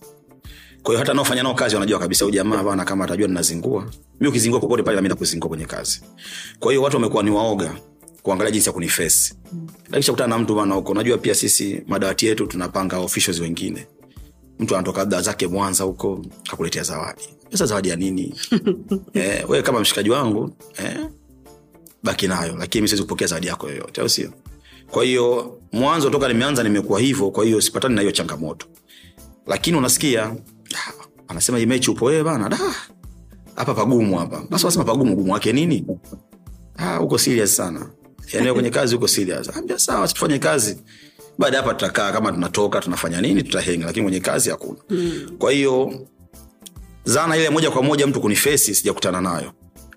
Kwa 0.84 0.92
hiyo 0.94 1.00
hata 1.00 1.14
naofanya 1.14 1.44
nao 1.44 1.54
kazi 1.54 1.76
wanajua 1.76 2.00
kabisa 2.00 2.26
ujamaa 2.26 2.64
bana 2.64 2.86
kama 2.86 3.06
atajua 3.06 3.28
ninazingua. 3.28 3.92
Mi 4.20 4.28
ukizingua 4.28 4.60
kokote 4.60 4.84
pale 4.84 4.96
nami 4.96 5.10
nakuzingua 5.10 5.50
kwenye 5.50 5.66
kazi. 5.66 6.02
Kwa 6.60 6.72
hiyo 6.72 6.82
watu 6.84 6.96
wamekuwa 6.98 7.24
ni 7.24 7.32
waoga 7.32 7.76
kuangalia 8.22 8.52
jinsi 8.52 8.70
ya 8.70 8.74
kunifesi. 8.74 9.36
Lakini 9.92 10.12
kutana 10.14 10.28
na 10.36 10.44
mtu 10.44 10.56
bana 10.56 10.76
huko 10.76 10.94
najua 10.94 11.18
pia 11.18 11.36
sisi 11.36 11.84
madawati 11.88 12.26
yetu 12.26 12.48
tunapanga 12.48 12.98
officials 12.98 13.40
wengine 13.40 13.88
mtu 14.60 14.76
anatoka 14.76 15.00
labda 15.00 15.22
zake 15.22 15.48
mwanza 15.48 15.84
huko 15.84 16.26
kakuletea 16.50 16.84
zawadi. 16.84 17.22
Pesa 17.50 17.66
zawadi 17.66 17.90
ya 17.90 17.96
nini? 17.96 18.36
Eh, 19.14 19.50
wewe 19.50 19.64
kama 19.64 19.80
mshikaji 19.80 20.10
wangu 20.10 20.56
eh, 20.78 21.08
baki 22.04 22.28
nayo 22.28 22.56
lakini 22.60 22.82
mi 22.82 22.88
siwezi 22.88 23.04
kupokea 23.04 23.28
zawadi 23.28 23.48
yako 23.48 23.70
yoyote 23.70 24.02
au 24.02 24.10
sio? 24.10 24.32
Kwa 24.92 25.04
hiyo 25.04 25.60
mwanzo 25.72 26.10
toka 26.10 26.28
nimeanza 26.28 26.64
nimekuwa 26.64 27.00
hivyo 27.00 27.32
kwa 27.32 27.46
hiyo 27.46 27.62
sipatani 27.62 27.96
na 27.96 28.02
hiyo 28.02 28.12
changamoto. 28.12 28.68
Lakini 29.48 29.78
unasikia 29.78 30.24
"Ah, 30.76 30.92
anasema 31.28 31.58
hii 31.58 31.66
mechi 31.66 31.92
upo 31.92 32.06
wewe 32.06 32.24
bana 32.24 32.50
da 32.50 32.60
hapa 33.56 33.74
pagumu 33.74 34.18
hapa. 34.18 34.44
Basi 34.50 34.66
wasema 34.66 34.84
pagumu 34.86 35.16
gumu 35.16 35.34
wake 35.34 35.54
nini? 35.54 35.86
Ah, 36.78 37.00
uko 37.02 37.18
serious 37.18 37.56
sana. 37.56 37.90
Yani 38.34 38.54
kwenye 38.54 38.70
kazi 38.70 38.96
uko 38.96 39.08
serious. 39.08 39.58
Ambia 39.58 39.80
sawa 39.80 40.08
tufanye 40.08 40.40
kazi 40.40 40.78
baada 41.38 41.58
ya 41.58 41.64
hapa 41.64 41.74
tutakaa 41.76 42.12
kama 42.12 42.32
tunatoka 42.32 42.80
tunafanya 42.82 43.22
nini 43.22 43.44
tutahenga 43.44 43.86
lakini 43.86 44.04
kwenye 44.06 44.20
kazi 44.20 44.50
hakuna 44.50 44.80
mm. 44.90 45.30
kwa 45.40 45.52
hiyo 45.52 46.08
zana 47.04 47.38
ile 47.38 47.50
moja 47.50 47.72
kwa 47.72 47.84
moja 47.84 48.08
mtu 48.08 48.22
kunifesi 48.22 48.76
sijakutana 48.76 49.22
nayo 49.22 49.52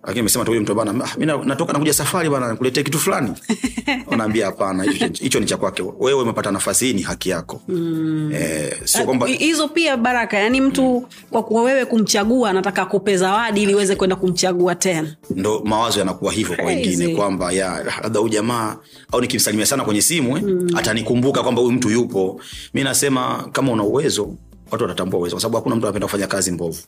lakini 0.09 0.20
amesema 0.20 0.44
tu 0.44 0.50
huyu 0.50 0.61
mtu 0.62 0.74
bana 0.74 1.04
ah, 1.04 1.18
mi 1.18 1.26
natoka 1.26 1.72
nakuja 1.72 1.92
safari 1.92 2.30
bana 2.30 2.50
nikuletee 2.50 2.82
kitu 2.82 2.98
fulani. 2.98 3.32
Unaambia 4.12 4.46
hapana 4.46 4.82
hicho 5.20 5.40
ni 5.40 5.46
cha 5.46 5.56
kwake. 5.56 5.82
Wewe 5.98 6.22
umepata 6.22 6.50
nafasi 6.50 6.86
hii 6.86 6.92
ni 6.92 7.02
haki 7.02 7.28
yako. 7.30 7.62
Mm. 7.68 8.30
eh, 8.34 8.76
sio 8.84 9.04
kwamba 9.04 9.26
hizo 9.26 9.68
pia 9.68 9.96
baraka 9.96 10.38
yani 10.38 10.61
mtu 10.61 11.06
kwa 11.30 11.42
kuwa 11.42 11.62
wewe 11.62 11.84
kumchagua 11.84 12.50
anataka 12.50 12.82
akupe 12.82 13.16
zawadi 13.16 13.62
ili 13.62 13.74
uweze 13.74 13.96
kwenda 13.96 14.16
kumchagua 14.16 14.74
tena. 14.74 15.16
Ndo 15.30 15.62
mawazo 15.64 15.98
yanakuwa 15.98 16.32
hivyo 16.32 16.56
kwa 16.56 16.64
wengine 16.64 17.16
kwamba 17.16 17.52
ya 17.52 17.84
labda 18.02 18.20
huyu 18.20 18.32
jamaa 18.32 18.76
au 19.12 19.20
nikimsalimia 19.20 19.66
sana 19.66 19.84
kwenye 19.84 20.02
simu 20.02 20.36
eh, 20.36 20.44
atanikumbuka 20.76 21.42
kwamba 21.42 21.62
huyu 21.62 21.72
mtu 21.72 21.90
yupo. 21.90 22.40
Mi 22.74 22.82
nasema 22.84 23.48
kama 23.52 23.72
una 23.72 23.82
uwezo 23.82 24.34
watu 24.70 24.84
watatambua 24.84 25.20
uwezo 25.20 25.36
kwa 25.36 25.40
sababu 25.40 25.56
hakuna 25.56 25.76
mtu 25.76 25.86
anapenda 25.86 26.06
kufanya 26.06 26.26
kazi 26.26 26.52
mbovu 26.52 26.78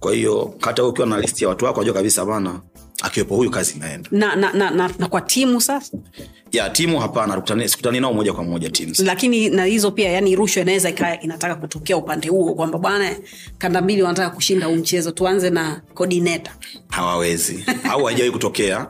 kwa 0.00 0.14
hiyo 0.14 0.54
hata 0.60 0.84
ukiwa 0.84 1.06
na 1.06 1.20
listi 1.20 1.44
ya 1.44 1.48
watu 1.48 1.64
wako 1.64 1.78
wajua 1.78 1.94
kabisa 1.94 2.24
bana 2.24 2.60
akiwepo 3.02 3.36
huyu 3.36 3.50
kazi 3.50 3.74
inaenda. 3.76 4.08
Na, 4.12 4.36
na, 4.36 4.52
na, 4.52 4.70
na, 4.70 4.90
na 4.98 5.08
kwa 5.08 5.20
timu 5.20 5.60
sasa? 5.60 5.98
Ya 6.52 6.70
timu 6.70 7.00
hapana 7.00 7.68
sikutani 7.68 8.00
nao 8.00 8.12
moja 8.12 8.32
kwa 8.32 8.44
moja 8.44 8.70
teams. 8.70 9.00
Lakini 9.00 9.48
na 9.48 9.64
hizo 9.64 9.90
pia 9.90 10.08
yani 10.12 10.36
rushwa 10.36 10.62
inaweza 10.62 10.90
ikawa 10.90 11.20
inataka 11.20 11.54
kutokea 11.54 11.96
upande 11.96 12.28
huo 12.28 12.54
kwamba 12.54 12.78
bwana 12.78 13.16
kanda 13.58 13.80
mbili 13.82 14.02
wanataka 14.02 14.30
kushinda 14.30 14.66
huu 14.66 14.74
mchezo 14.74 15.10
tuanze 15.10 15.50
na 15.50 15.82
coordinator. 15.94 16.52
Hawawezi. 16.88 17.64
Au 17.90 18.04
haijawai 18.04 18.30
kutokea. 18.32 18.86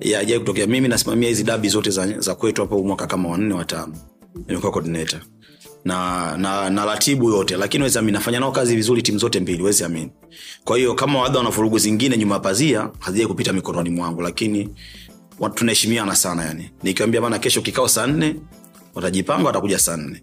Ya, 0.00 0.38
kutokea. 0.38 0.66
Mimi 0.66 0.88
nasimamia 0.88 1.28
hizi 1.28 1.44
dabi 1.44 1.68
zote 1.68 1.90
za, 1.90 2.20
za 2.20 2.34
kwetu 2.34 2.60
hapo 2.62 2.82
mwaka 2.82 3.06
kama 3.06 3.28
wanne 3.28 3.54
watano 3.54 3.94
nimekuwa 4.48 4.72
coordinator 4.72 5.20
na 5.86 6.36
na 6.36 6.70
na 6.70 6.84
ratibu 6.84 7.30
yote. 7.30 7.56
Lakini 7.56 7.84
wezi 7.84 7.98
amini 7.98 8.12
nafanya 8.12 8.40
nao 8.40 8.52
kazi 8.52 8.76
vizuri 8.76 9.02
timu 9.02 9.18
zote 9.18 9.40
mbili 9.40 9.62
wezi 9.62 9.84
amini. 9.84 10.10
Kwa 10.64 10.76
hiyo 10.78 10.94
kama 10.94 11.20
wadha 11.22 11.38
wana 11.38 11.50
vurugu 11.50 11.78
zingine 11.78 12.16
nyuma 12.18 12.38
pazia 12.40 12.90
hazijai 12.98 13.26
kupita 13.26 13.52
mikononi 13.52 13.90
mwangu. 13.90 14.20
Lakini 14.22 14.68
tunaheshimiana 15.54 16.16
sana 16.16 16.44
yani. 16.44 16.70
Nikiwambia 16.82 17.20
bana 17.20 17.38
kesho 17.38 17.60
kikao 17.60 17.88
saa 17.88 18.06
nne 18.06 18.36
watajipanga 18.94 19.46
watakuja 19.46 19.78
saa 19.78 19.96
nne. 19.96 20.20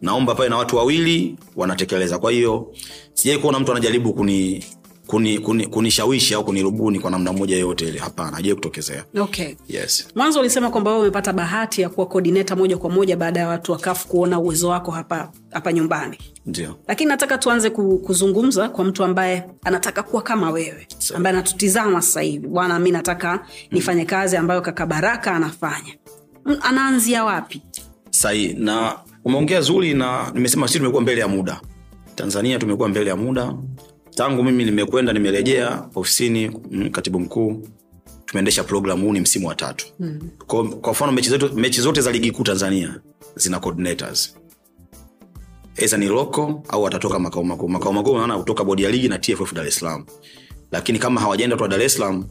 Naomba 0.00 0.34
pale 0.34 0.48
na 0.48 0.56
watu 0.56 0.76
wawili 0.76 1.36
wanatekeleza. 1.56 2.18
Kwa 2.18 2.32
hiyo 2.32 2.72
sijai 3.14 3.38
kuona 3.38 3.58
mtu 3.60 3.72
anajaribu 3.72 4.12
kuni 4.14 4.64
kunishawishi 5.10 5.40
kuni, 5.40 5.66
kuni 5.66 6.34
au 6.34 6.44
kunirubuni 6.44 7.00
kwa 7.00 7.10
namna 7.10 7.32
moja 7.32 7.54
yoyote 7.56 7.88
ile? 7.88 7.98
Hapana 7.98 8.36
hajai 8.36 8.54
kutokezea. 8.54 9.04
Okay. 9.20 9.54
Yes. 9.68 10.08
Mwanzo 10.14 10.40
ulisema 10.40 10.70
kwamba 10.70 10.90
wewe 10.90 11.02
umepata 11.02 11.32
bahati 11.32 11.82
ya 11.82 11.88
kuwa 11.88 12.06
kodineta 12.06 12.56
moja 12.56 12.76
kwa 12.78 12.90
moja 12.90 13.16
baada 13.16 13.40
ya 13.40 13.48
watu 13.48 13.72
wakafu 13.72 14.08
kuona 14.08 14.38
uwezo 14.40 14.68
wako 14.68 14.90
hapa 14.90 15.32
hapa 15.50 15.72
nyumbani. 15.72 16.18
Ndio. 16.46 16.76
Lakini 16.88 17.08
nataka 17.08 17.38
tuanze 17.38 17.70
ku- 17.70 17.98
kuzungumza 17.98 18.68
kwa 18.68 18.84
mtu 18.84 19.04
ambaye 19.04 19.44
anataka 19.64 20.02
kuwa 20.02 20.22
kama 20.22 20.50
wewe 20.50 20.86
so, 20.98 21.16
ambaye 21.16 21.36
anatutizama 21.36 22.02
sasa 22.02 22.20
hivi. 22.20 22.46
Bwana 22.46 22.78
mi 22.78 22.90
nataka 22.90 23.46
nifanye 23.70 24.04
kazi 24.04 24.36
ambayo 24.36 24.60
kaka 24.60 24.86
baraka 24.86 25.32
anafanya. 25.36 25.94
Mm, 26.44 26.56
anaanzia 26.62 27.24
wapi? 27.24 27.62
Sahii 28.10 28.52
na 28.58 28.98
umeongea 29.24 29.60
zuri 29.60 29.94
na 29.94 30.30
nimesema 30.34 30.66
sisi 30.68 30.78
tumekuwa 30.78 31.02
mbele 31.02 31.20
ya 31.20 31.28
muda. 31.28 31.60
Tanzania 32.14 32.58
tumekuwa 32.58 32.88
mbele 32.88 33.10
ya 33.10 33.16
muda 33.16 33.54
tangu 34.14 34.42
mimi 34.44 34.64
nimekwenda 34.64 35.12
nimerejea 35.12 35.84
ofisini 35.94 36.50
mm, 36.70 36.90
katibu 36.90 37.20
mkuu 37.20 37.62
tumeendesha 38.26 38.64
programu 38.64 39.04
huu 39.06 39.12
ni 39.12 39.20
msimu 39.20 39.48
wa 39.48 39.54
tatu. 39.54 39.86
Mm. 40.00 40.20
kwa, 40.46 40.68
kwa 40.68 40.92
mfano 40.92 41.12
mechi, 41.12 41.30
zetu, 41.30 41.54
mechi 41.54 41.80
zote 41.80 42.00
za 42.00 42.12
ligi 42.12 42.30
kuu 42.30 42.42
tanzania 42.42 43.00
zina 43.36 43.60
coordinators. 43.60 44.34
Eza 45.76 45.96
ni 45.96 46.06
loko 46.06 46.62
au 46.68 46.82
watatoka 46.82 47.18
makao 47.18 47.44
makuu. 47.44 47.68
Makao 47.68 47.92
makuu 47.92 48.16
naona 48.16 48.38
kutoka 48.38 48.64
bodi 48.64 48.82
ya 48.82 48.90
ligi 48.90 49.08
na 49.08 49.18
tff 49.18 49.52
dar 49.54 49.66
es 49.66 49.74
salaam. 49.76 50.04
Lakini 50.72 50.98
kama 50.98 51.20
hawajaenda 51.20 51.56
tu 51.56 51.68
dar 51.68 51.82
es 51.82 51.94
salaam 51.94 52.24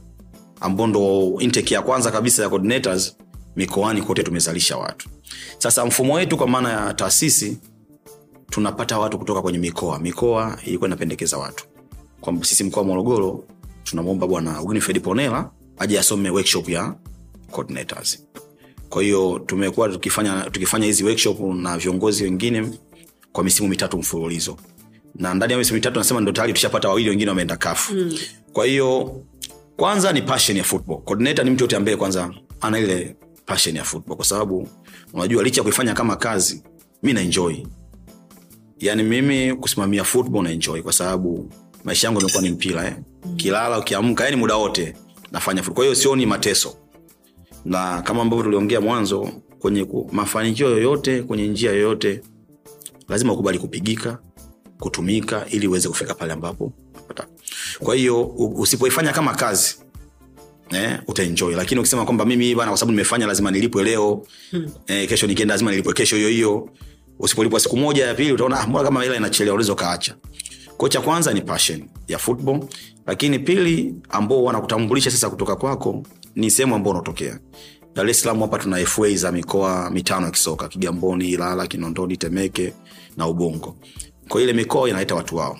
ambao 0.61 0.87
ndo 0.87 1.33
intake 1.39 1.73
ya 1.73 1.81
kwanza 1.81 2.11
kabisa 2.11 2.43
ya 2.43 2.49
coordinators 2.49 3.17
mikoani 3.55 4.01
kote 4.01 4.23
tumezalisha 4.23 4.77
watu. 4.77 5.09
Sasa 5.57 5.85
mfumo 5.85 6.13
wetu 6.13 6.37
kwa 6.37 6.47
maana 6.47 6.69
ya 6.71 6.93
taasisi 6.93 7.57
tunapata 8.49 8.99
watu 8.99 9.17
kutoka 9.19 9.41
kwenye 9.41 9.57
mikoa. 9.57 9.99
Mikoa 9.99 10.57
ilikuwa 10.65 10.87
inapendekeza 10.87 11.37
watu. 11.37 11.65
Kwamba 12.21 12.45
sisi 12.45 12.63
mkoa 12.63 12.81
wa 12.83 12.87
morogoro 12.87 13.43
tunamwomba 13.83 14.27
bwana 14.27 14.61
winifred 14.61 15.01
ponela 15.01 15.49
aje 15.77 15.99
asome 15.99 16.29
workshop 16.29 16.69
ya 16.69 16.95
coordinators. 17.51 18.23
Kwa 18.89 19.03
hiyo 19.03 19.39
tumekuwa 19.45 19.89
tukifanya 19.89 20.41
tukifanya 20.51 20.85
hizi 20.85 21.03
workshop 21.03 21.39
na 21.39 21.77
viongozi 21.77 22.23
wengine 22.23 22.71
kwa 23.31 23.43
misimu 23.43 23.67
mitatu 23.69 23.97
mfululizo. 23.97 24.57
Na 25.15 25.33
ndani 25.33 25.53
ya 25.53 25.59
misimu 25.59 25.75
mitatu 25.75 25.99
nasema 25.99 26.21
ndo 26.21 26.31
tayari 26.31 26.53
tushapata 26.53 26.87
wawili 26.87 27.09
wengine 27.09 27.29
wameenda 27.29 27.57
kafu. 27.57 27.93
Mm. 27.93 28.17
kwa 28.53 28.65
hiyo 28.65 29.21
kwanza 29.77 30.13
ni 30.13 30.21
passion 30.21 30.57
ya 30.57 30.63
football. 30.63 30.97
Coordinator 31.01 31.45
ni 31.45 31.51
mtu 31.51 31.63
yote 31.63 31.75
ambaye 31.75 31.97
kwanza 31.97 32.31
ana 32.61 32.79
ile 32.79 33.15
passion 33.45 33.75
ya 33.75 33.83
football. 33.83 34.15
Kwa 34.15 34.25
sababu 34.25 34.67
unajua 35.13 35.43
licha 35.43 35.59
ya 35.61 35.63
kuifanya 35.63 35.93
kama 35.93 36.15
kazi 36.15 36.63
mi 37.03 37.13
naenjoy 37.13 37.55
yani 38.79 39.03
mimi 39.03 39.53
kusimamia 39.55 40.03
football 40.03 40.43
naenjoy 40.43 40.81
kwa 40.81 40.93
sababu 40.93 41.49
maisha 41.83 42.07
yangu 42.07 42.19
amekuwa 42.19 42.43
ni 42.43 42.49
mpira 42.49 42.87
eh? 42.87 42.95
kilala 43.37 43.79
ukiamka 43.79 44.23
yani 44.23 44.35
muda 44.35 44.55
wote 44.55 44.95
nafanya 45.31 45.63
football. 45.63 45.75
kwa 45.75 45.83
hiyo 45.83 45.95
sioni 45.95 46.25
mateso 46.25 46.75
na 47.65 48.01
kama 48.01 48.21
ambavyo 48.21 48.43
tuliongea 48.43 48.81
mwanzo 48.81 49.29
kwenye 49.59 49.87
mafanikio 50.11 50.69
yoyote 50.69 51.23
kwenye 51.23 51.47
njia 51.47 51.71
yoyote 51.71 52.21
lazima 53.09 53.33
ukubali 53.33 53.59
kupigika 53.59 54.19
kutumika 54.79 55.45
ili 55.49 55.67
uweze 55.67 55.89
kufika 55.89 56.13
pale 56.13 56.33
ambapo 56.33 56.73
kwa 57.79 57.95
hiyo 57.95 58.25
usipoifanya 58.55 59.13
kama 59.13 59.33
kazi 59.35 59.75
eh, 60.71 60.99
utaenjoy 61.07 61.55
lakini 61.55 61.79
ukisema 61.79 62.05
kwamba 62.05 62.25
mimi 62.25 62.55
bana 62.55 62.71
kwa 62.71 62.77
sababu 62.77 62.91
nimefanya 62.91 63.27
lazima 63.27 63.51
nilipwe 63.51 63.83
leo 63.83 64.25
hmm. 64.51 64.71
eh, 64.87 65.09
kesho 65.09 65.27
nikienda 65.27 65.53
lazima 65.53 65.71
nilipwe 65.71 65.93
kesho 65.93 66.15
hiyo 66.15 66.29
hiyo 66.29 66.69
usipolipwa 67.19 67.59
siku 67.59 67.77
moja 67.77 68.07
ya 68.07 68.13
pili 68.15 68.31
utaona 68.33 68.59
ah, 68.59 68.67
mbona 68.67 68.85
kama 68.85 69.03
hela 69.03 69.15
inachelewa 69.15 69.53
unaweza 69.55 69.73
ukaacha. 69.73 70.15
Ko 70.77 70.89
cha 70.89 71.01
kwanza 71.01 71.33
ni 71.33 71.41
passion 71.41 71.83
ya 72.07 72.17
football 72.17 72.59
lakini 73.07 73.39
pili 73.39 73.95
ambao 74.09 74.43
wanakutambulisha 74.43 75.11
sasa 75.11 75.29
kutoka 75.29 75.55
kwako 75.55 76.03
ni 76.35 76.51
sehemu 76.51 76.75
ambao 76.75 76.93
unatokea. 76.93 77.39
Dar 77.95 78.09
es 78.09 78.21
salaam 78.21 78.39
hapa 78.41 78.59
tuna 78.59 78.85
fa 78.85 79.09
za 79.15 79.31
mikoa 79.31 79.89
mitano 79.89 80.25
ya 80.25 80.31
kisoka 80.31 80.67
kigamboni 80.67 81.29
ilala 81.29 81.67
kinondoni 81.67 82.17
temeke 82.17 82.73
na 83.17 83.27
ubongo. 83.27 83.75
Kwa 84.27 84.41
ile 84.41 84.53
mikoa 84.53 84.89
inaleta 84.89 85.15
watu 85.15 85.35
wao. 85.35 85.59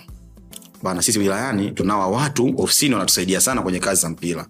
Bana 0.82 1.02
sisi 1.02 1.18
wilayani 1.18 1.70
tunawa 1.70 2.06
watu 2.08 2.54
ofisini 2.56 2.94
wanatusaidia 2.94 3.40
sana 3.40 3.62
kwenye 3.62 3.78
kazi 3.78 4.00
za 4.02 4.08
mpira. 4.08 4.46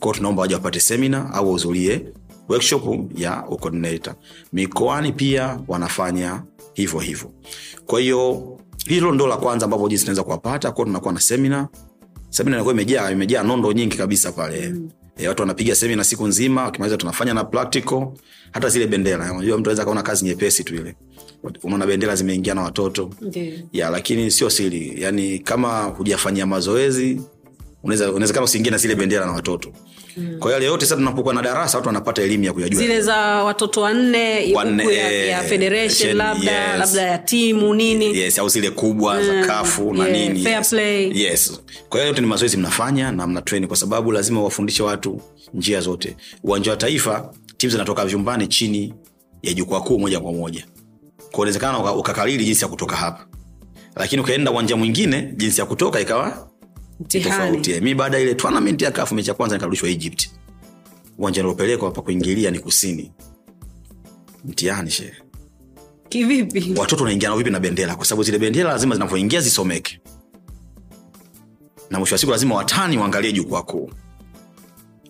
Kwao 0.00 0.14
tunaomba 0.14 0.42
waja 0.42 0.56
wapate 0.56 0.80
semina 0.80 1.30
au 1.34 1.46
wahudhurie 1.46 2.04
workshop 2.48 3.10
ya 3.20 3.36
coordinator. 3.42 4.14
Mikoani 4.52 5.12
pia 5.12 5.58
wanafanya 5.68 6.42
hivyo 6.74 7.00
hivyo. 7.00 7.30
Kwa 7.86 8.00
hiyo 8.00 8.42
hilo 8.86 9.12
ndo 9.12 9.26
la 9.26 9.36
kwanza 9.36 9.64
ambapo 9.64 9.88
jinsi 9.88 10.04
tunaweza 10.04 10.22
kuwapata. 10.22 10.72
Kwao 10.72 10.86
tunakuwa 10.86 11.12
na 11.14 11.20
semina 11.20 11.68
semina 12.30 12.56
inakuwa 12.56 12.74
imejaa 12.74 13.10
imejaa 13.10 13.42
nondo 13.42 13.72
nyingi 13.72 13.96
kabisa 13.96 14.32
pale. 14.32 14.68
Mm. 14.68 14.90
E, 15.16 15.28
watu 15.28 15.42
wanapiga 15.42 15.74
semina 15.74 16.04
siku 16.04 16.26
nzima 16.26 16.62
wakimaliza 16.62 16.96
tunafanya 16.96 17.34
na 17.34 17.44
practical. 17.44 18.06
Hata 18.52 18.68
zile 18.68 18.86
bendera 18.86 19.32
unajua 19.32 19.58
mtu 19.58 19.70
anaweza 19.70 19.84
kaona 19.84 20.02
kazi 20.02 20.24
nyepesi 20.24 20.64
tu 20.64 20.74
ile. 20.74 20.94
Unaona 21.62 21.86
bendera 21.86 22.16
zimeingia 22.16 22.54
na 22.54 22.62
watoto. 22.62 23.10
Ya 23.72 23.90
lakini 23.90 24.30
sio 24.30 24.50
siri. 24.50 24.94
Yani 25.02 25.38
kama 25.38 25.82
hujafanyia 25.82 26.46
mazoezi 26.46 27.20
unawezekana 27.82 28.42
usiingie 28.44 28.70
na 28.70 28.78
zile 28.78 28.94
bendera 28.94 29.26
na 29.26 29.32
watoto 29.32 29.72
mm. 30.16 30.36
kwa 30.38 30.46
hiyo 30.50 30.52
yale 30.52 30.66
yote 30.66 30.86
sasa 30.86 30.96
tunapokuwa 30.96 31.34
na 31.34 31.42
darasa 31.42 31.78
watu 31.78 31.88
wanapata 31.88 32.22
elimu 32.22 32.44
ya 32.44 32.52
kuyajua 32.52 32.80
zile 32.82 33.00
za 33.00 33.16
watoto 33.44 33.80
wanne 33.80 34.52
Wanne, 34.54 34.84
ya, 34.94 35.12
ya 35.12 35.42
eh, 35.42 35.48
federation 35.48 36.16
labda 36.16 36.52
yes. 36.68 36.78
labda 36.78 37.02
ya 37.02 37.18
timu 37.18 37.74
nini 37.74 38.18
yes 38.18 38.38
au 38.38 38.48
zile 38.48 38.70
kubwa 38.70 39.14
mm. 39.14 39.26
za 39.26 39.46
kafu 39.46 39.94
na 39.94 40.08
yeah, 40.08 40.18
nini 40.28 40.44
fair 40.44 40.58
yes. 40.58 40.68
play. 40.70 41.12
yes 41.22 41.60
kwa 41.88 42.00
hiyo 42.00 42.08
yote 42.08 42.20
ni 42.20 42.26
mazoezi 42.26 42.56
mnafanya 42.56 43.12
na 43.12 43.26
mna 43.26 43.42
train 43.42 43.66
kwa 43.66 43.76
sababu 43.76 44.12
lazima 44.12 44.42
wafundishe 44.42 44.82
watu 44.82 45.20
njia 45.54 45.80
zote 45.80 46.16
uwanja 46.42 46.70
wa 46.70 46.76
taifa 46.76 47.30
timu 47.56 47.70
zinatoka 47.70 48.04
vyumbani 48.04 48.46
chini 48.46 48.94
ya 49.42 49.52
jukwaa 49.52 49.80
kuu 49.80 49.98
moja 49.98 50.20
kwa 50.20 50.32
moja 50.32 50.64
kwa 51.30 51.38
inawezekana 51.38 51.92
ukakalili 51.94 52.44
jinsi 52.44 52.64
ya 52.64 52.68
kutoka 52.70 52.96
hapa 52.96 53.26
lakini 53.96 54.22
ukaenda 54.22 54.50
uwanja 54.50 54.76
mwingine 54.76 55.32
jinsi 55.36 55.60
ya 55.60 55.66
kutoka 55.66 56.00
ikawa 56.00 56.48
mtihani. 57.02 57.80
Mi 57.80 57.94
baada 57.94 58.16
ya 58.16 58.22
ile 58.22 58.34
tournament 58.34 58.82
ya 58.82 58.90
kafu 58.90 59.14
mechi 59.14 59.28
ya 59.30 59.34
kwanza 59.34 59.56
nikarudishwa 59.56 59.88
egypt. 59.88 60.28
Uwanja 61.18 61.42
nilopelekwa 61.42 61.90
pa 61.90 62.02
kuingilia 62.02 62.50
ni 62.50 62.58
kusini. 62.58 63.12
Mtihani 64.44 64.90
shehe. 64.90 65.14
Kivipi? 66.08 66.74
Watoto 66.76 67.02
wanaingiana 67.04 67.36
vipi 67.36 67.50
na 67.50 67.60
bendera? 67.60 67.96
Kwa 67.96 68.04
sababu 68.04 68.22
zile 68.22 68.38
bendera 68.38 68.70
lazima 68.72 68.94
zinavyoingia 68.94 69.40
zisomeke. 69.40 70.00
Na 71.90 71.98
mwisho 71.98 72.14
wa 72.14 72.18
siku 72.18 72.32
lazima 72.32 72.54
watani 72.54 72.98
waangalie 72.98 73.32
jukwaa 73.32 73.62
kuu 73.62 73.90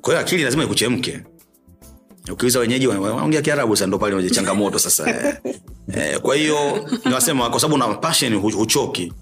kwa 0.02 0.12
hiyo 0.14 0.26
akili 0.26 0.42
lazima 0.42 0.64
ikuchemke. 0.64 1.20
Ukiuliza 2.32 2.58
wenyeji 2.58 2.86
wanaongea 2.86 3.42
kiarabu 3.42 3.76
sa 3.76 3.86
ndo 3.86 3.98
pale 3.98 4.30
changamoto 4.30 4.78
sasa 4.78 5.10
eh. 5.10 5.36
Eh, 5.96 6.20
kwa 6.20 6.36
hiyo 6.36 6.88
niwasema 7.04 7.50
kwa 7.50 7.60
sababu 7.60 7.78
na 7.78 7.94
passion 7.94 8.34
hu- 8.34 8.50
huchoki 8.50 9.12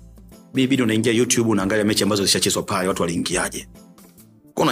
bibidi 0.54 0.82
unaingia 0.82 1.12
youtube 1.12 1.50
unaangalia 1.50 1.84
mechi 1.84 2.02
ambazo 2.02 2.24
zishachezwa 2.24 2.62
pale 2.62 2.88
watu 2.88 3.02
waliingiaje? 3.02 3.68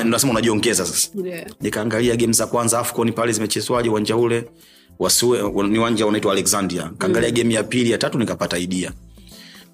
Nasema 0.05 0.33
unajiongeza 0.33 0.87
sasa. 0.87 1.09
Yeah. 1.25 1.47
nikaangalia 1.61 2.17
game 2.17 2.33
za 2.33 2.47
kwanza 2.47 2.79
afcon 2.79 3.13
pale 3.13 3.33
zimechezwaje 3.33 3.89
uwanja 3.89 4.17
ule 4.17 4.51
wasue 4.99 5.43
ni 5.69 5.79
uwanja 5.79 6.07
unaitwa 6.07 6.33
alexandria. 6.33 6.91
Kaangalia 6.99 7.31
game 7.31 7.55
ya 7.55 7.63
pili 7.63 7.91
ya 7.91 7.99
tatu 7.99 8.19
nikapata 8.19 8.59
idia 8.59 8.93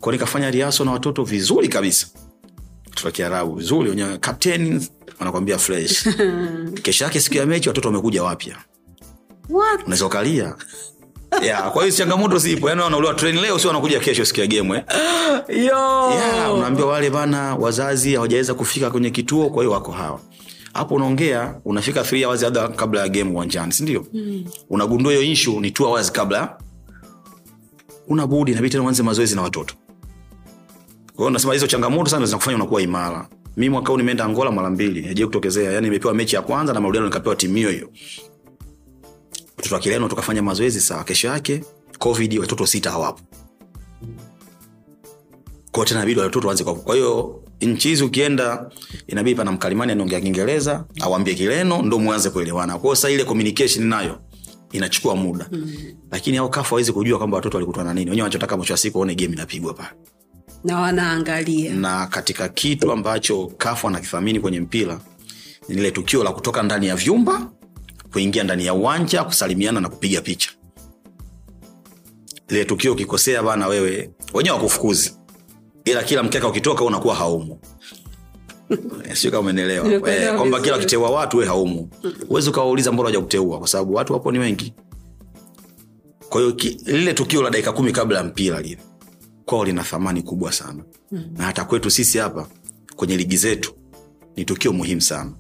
kwa 0.00 0.12
nikafanya 0.12 0.50
riaso 0.50 0.84
na 0.84 0.90
watoto 0.92 1.24
vizuri 1.24 1.68
kabisa. 1.68 2.06
Watoto 2.84 3.06
wa 3.08 3.12
kiarabu 3.12 3.54
vizuri 3.54 3.90
wenye 3.90 4.18
kapteni 4.18 4.88
wanakwambia 5.18 5.58
fresh. 5.58 6.08
Kesho 6.82 7.04
yake 7.04 7.20
siku 7.20 7.36
ya 7.36 7.46
mechi 7.46 7.68
watoto 7.68 7.88
wamekuja 7.88 8.22
wapya. 8.22 8.56
Unaweza 9.84 10.06
ukalia 10.06 10.54
yeah, 11.46 11.72
kwa 11.72 11.82
hiyo 11.84 11.94
changamoto 11.96 12.38
zipo. 12.38 12.68
Yani 12.68 12.80
wanauliwa 12.82 13.14
train 13.14 13.36
leo 13.40 13.58
sio 13.58 13.68
wanakuja 13.70 14.00
kesho 14.00 14.24
siku 14.24 14.40
ya 14.40 14.46
game 14.46 14.76
eh? 14.76 14.84
Yo! 15.66 16.10
yeah, 16.10 16.54
unaambiwa 16.54 16.88
wale 16.88 17.10
bana 17.10 17.54
wazazi 17.56 18.14
hawajaweza 18.14 18.54
kufika 18.54 18.90
kwenye 18.90 19.10
kituo 19.10 19.50
kwa 19.50 19.62
hiyo 19.62 19.72
wako 19.74 19.92
hawa. 19.92 20.20
Hapo 20.74 20.94
unaongea 20.94 21.54
unafika 21.64 22.02
three 22.02 22.24
hours 22.24 22.42
labda 22.42 22.68
kabla 22.68 23.00
ya 23.00 23.08
game 23.08 23.30
uwanjani 23.30 23.72
sindio 23.72 24.06
mm. 24.12 24.44
unagundua 24.70 25.12
hiyo 25.12 25.24
inshu 25.24 25.60
ni 25.60 25.70
two 25.70 25.84
hours 25.86 26.12
kabla. 26.12 26.58
Unabudi 28.08 28.52
inabidi 28.52 28.72
tena 28.72 28.84
uanze 28.84 29.02
mazoezi 29.02 29.36
na 29.36 29.42
watoto. 29.42 29.74
Kwa 31.06 31.24
hiyo 31.24 31.30
nasema 31.30 31.52
hizo 31.52 31.66
changamoto 31.66 32.10
sana 32.10 32.26
zinakufanya 32.26 32.56
unakuwa 32.56 32.82
imara. 32.82 33.28
Mi 33.56 33.68
mwaka 33.68 33.88
huu 33.88 33.96
nimeenda 33.98 34.24
angola 34.24 34.50
mara 34.50 34.70
mbili 34.70 35.08
ajai 35.08 35.26
kutokezea. 35.26 35.72
Yani 35.72 35.84
nimepewa 35.86 36.14
mechi 36.14 36.36
ya 36.36 36.42
kwanza 36.42 36.72
na 36.72 36.80
marudiano 36.80 37.06
nikapewa 37.06 37.36
timu 37.36 37.56
hiyo 37.56 37.70
hiyo 37.70 37.88
watoto 39.64 39.74
wa 39.74 39.80
kileno 39.80 40.08
tukafanya 40.08 40.42
mazoezi 40.42 40.80
sawa 40.80 41.04
kesho 41.04 41.28
yake 41.28 41.64
covid 41.98 42.38
watoto 42.38 42.66
sita 42.66 42.90
hawapo. 42.90 43.20
Kwao 45.72 45.84
tena 45.86 46.00
inabidi 46.00 46.20
watoto 46.20 46.48
waanze 46.48 46.64
kwa 46.64 46.74
kwa 46.74 46.94
hiyo 46.94 47.42
nchi 47.60 47.88
hizi 47.88 48.04
ukienda 48.04 48.70
inabidi 49.06 49.36
pana 49.36 49.52
mkalimani 49.52 49.92
anaongea 49.92 50.20
kiingereza 50.20 50.84
awambie 51.00 51.34
kileno 51.34 51.82
ndo 51.82 51.98
mwanze 51.98 52.30
kuelewana. 52.30 52.78
Kwao 52.78 52.94
sasa 52.94 53.10
ile 53.10 53.24
communication 53.24 53.86
nayo 53.86 54.20
inachukua 54.72 55.16
muda. 55.16 55.48
Mm. 55.52 55.72
lakini 56.10 56.36
au 56.36 56.50
kafu 56.50 56.74
awezi 56.74 56.92
kujua 56.92 57.18
kwamba 57.18 57.36
watoto 57.36 57.56
walikutana 57.56 57.84
na 57.84 57.94
nini. 57.94 58.10
Wenyewe 58.10 58.22
wanachotaka 58.22 58.56
mwisho 58.56 58.72
wa 58.72 58.78
siku 58.78 58.98
waone 58.98 59.14
game 59.14 59.32
inapigwa 59.32 59.74
pale. 59.74 59.88
Na 60.64 60.80
wanaangalia. 60.80 61.74
Na 61.74 62.06
katika 62.06 62.48
kitu 62.48 62.92
ambacho 62.92 63.52
kafu 63.58 63.88
anakithamini 63.88 64.40
kwenye 64.40 64.60
mpira 64.60 65.00
ni 65.68 65.74
lile 65.74 65.90
tukio 65.90 66.24
la 66.24 66.32
kutoka 66.32 66.62
ndani 66.62 66.86
ya 66.86 66.96
vyumba 66.96 67.50
kuingia 68.14 68.44
ndani 68.44 68.66
ya 68.66 68.74
uwanja 68.74 69.24
kusalimiana 69.24 69.80
na 69.80 69.88
kupiga 69.88 70.20
picha. 70.20 70.50
Lile 72.48 72.64
tukio 72.64 72.92
ukikosea 72.92 73.42
bana 73.42 73.66
wewe 73.66 74.10
wenyewe 74.34 74.56
wakufukuzi 74.56 75.16
ila 75.84 76.02
kila 76.02 76.22
mkeka 76.22 76.48
ukitoka 76.48 76.84
unakuwa 76.84 77.14
haumu 77.14 77.58
Eh, 79.08 79.16
sio 79.16 79.30
kama 79.30 79.40
umenelewa 79.40 79.92
eh, 80.12 80.36
kwamba 80.36 80.60
kila 80.60 80.78
vizuri. 80.78 80.96
watu 80.96 81.36
we 81.36 81.46
haumu 81.46 81.90
huwezi 82.28 82.50
ukawauliza 82.50 82.92
mbona 82.92 83.06
waja 83.06 83.20
kuteua 83.20 83.58
kwa 83.58 83.68
sababu 83.68 83.94
watu 83.94 84.12
wapo 84.12 84.32
ni 84.32 84.38
wengi. 84.38 84.74
Kwa 86.28 86.40
hiyo 86.40 86.56
lile 86.86 87.12
tukio 87.14 87.42
la 87.42 87.50
dakika 87.50 87.72
kumi 87.72 87.92
kabla 87.92 88.18
ya 88.18 88.24
mpira 88.24 88.60
lile 88.60 88.78
kwao 89.44 89.64
lina 89.64 89.82
thamani 89.82 90.22
kubwa 90.22 90.52
sana. 90.52 90.84
Mm. 91.12 91.24
na 91.36 91.44
hata 91.44 91.64
kwetu 91.64 91.90
sisi 91.90 92.18
hapa 92.18 92.48
kwenye 92.96 93.16
ligi 93.16 93.36
zetu 93.36 93.74
ni 94.36 94.44
tukio 94.44 94.72
muhimu 94.72 95.00
sana 95.00 95.32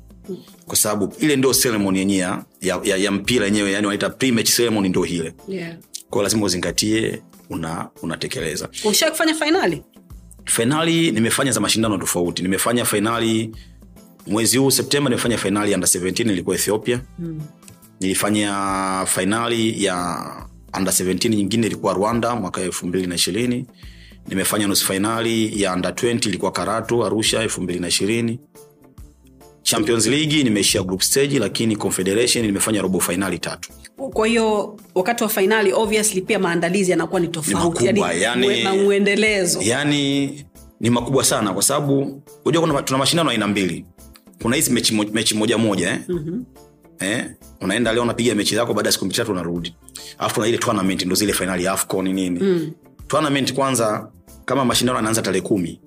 kwa 0.66 0.76
sababu 0.76 1.12
ile 1.20 1.36
ndio 1.36 1.54
ceremony 1.54 1.98
yenyewe 1.98 2.20
ya, 2.20 2.44
ya, 2.60 2.80
ya, 2.84 2.96
ya 2.96 3.10
mpira 3.10 3.44
yenyewe 3.44 3.72
yani 3.72 3.86
wanaita 3.86 4.08
pre-match 4.10 4.56
ceremony 4.56 4.88
ndio 4.88 5.06
ile. 5.06 5.34
Yeah. 5.48 5.76
kwao 6.10 6.22
lazima 6.22 6.44
uzingatie 6.46 7.22
una 7.50 7.88
unatekeleza. 8.02 8.68
Kufanya 8.82 9.34
fainali 9.34 9.82
fainali 10.44 11.10
nimefanya 11.10 11.52
za 11.52 11.60
mashindano 11.60 11.98
tofauti. 11.98 12.42
Nimefanya 12.42 12.84
fainali 12.84 13.50
mwezi 14.26 14.58
huu 14.58 14.70
septemba 14.70 15.10
nimefanya 15.10 15.38
fainali 15.38 15.70
ya 15.72 15.76
under 15.76 15.88
17 15.90 16.32
ilikuwa 16.32 16.56
ethiopia. 16.56 17.00
Mm. 17.18 17.40
nilifanya 18.00 18.50
fainali 19.06 19.84
ya 19.84 20.26
under 20.78 20.92
17 20.94 21.28
nyingine 21.28 21.66
ilikuwa 21.66 21.92
rwanda 21.94 22.36
mwaka 22.36 22.60
elfu 22.60 22.86
mbili 22.86 23.06
na 23.06 23.14
ishirini. 23.14 23.66
Nimefanya 24.28 24.66
nusu 24.66 24.86
fainali 24.86 25.62
ya 25.62 25.72
under 25.74 25.90
20 25.90 26.28
ilikuwa 26.28 26.52
karatu 26.52 27.04
arusha 27.06 27.42
elfu 27.42 27.62
mbili 27.62 27.80
na 27.80 27.88
ishirini 27.88 28.40
champions 29.64 30.06
league 30.06 30.42
nimeishia 30.44 30.82
group 30.82 31.00
stage 31.02 31.38
lakini 31.38 31.76
confederation 31.76 32.46
nimefanya 32.46 32.82
robo 32.82 33.00
fainali 33.00 33.38
tatu 33.38 33.70
kwa 33.96 34.26
hiyo 34.26 34.76
wakati 34.94 35.22
wa 35.22 35.28
fainali 35.28 35.72
obviously 35.72 36.20
pia 36.20 36.38
maandalizi 36.38 36.90
yanakuwa 36.90 37.20
ni 37.20 37.28
tofauti 37.28 37.86
yani- 37.86 38.84
mwendelezo 38.84 39.60
yani 39.62 40.44
ni 40.80 40.90
makubwa 40.90 41.24
sana 41.24 41.52
kwa 41.52 41.62
sababu 41.62 42.22
unajua 42.44 42.62
kuna 42.66 42.82
tuna 42.82 42.98
mashindano 42.98 43.30
aina 43.30 43.46
mbili 43.46 43.84
kuna 44.42 44.56
hizi 44.56 44.70
mechi, 44.70 44.94
mechi 44.94 45.34
moja 45.34 45.58
moja 45.58 45.90
eh? 45.90 45.98
mm-hmm. 46.08 46.44
eh? 47.00 47.24
unaenda 47.60 47.92
leo 47.92 48.02
unapiga 48.02 48.34
mechi 48.34 48.54
zako 48.54 48.74
baada 48.74 48.88
ya 48.88 48.92
siku 48.92 49.04
mitatu 49.06 49.32
unarudi 49.32 49.74
alafu 50.18 50.40
na 50.40 50.46
ile 50.46 50.58
tournament 50.58 51.04
ndo 51.04 51.14
zile 51.14 51.32
fainali 51.32 51.68
afcon 51.68 52.04
nini 52.12 52.40
mm. 52.40 52.72
tournament 53.08 53.52
kwanza 53.54 54.08
kama 54.44 54.64
mashindano 54.64 54.96
yanaanza 54.98 55.22
tarehe 55.22 55.40
kumi 55.42 55.80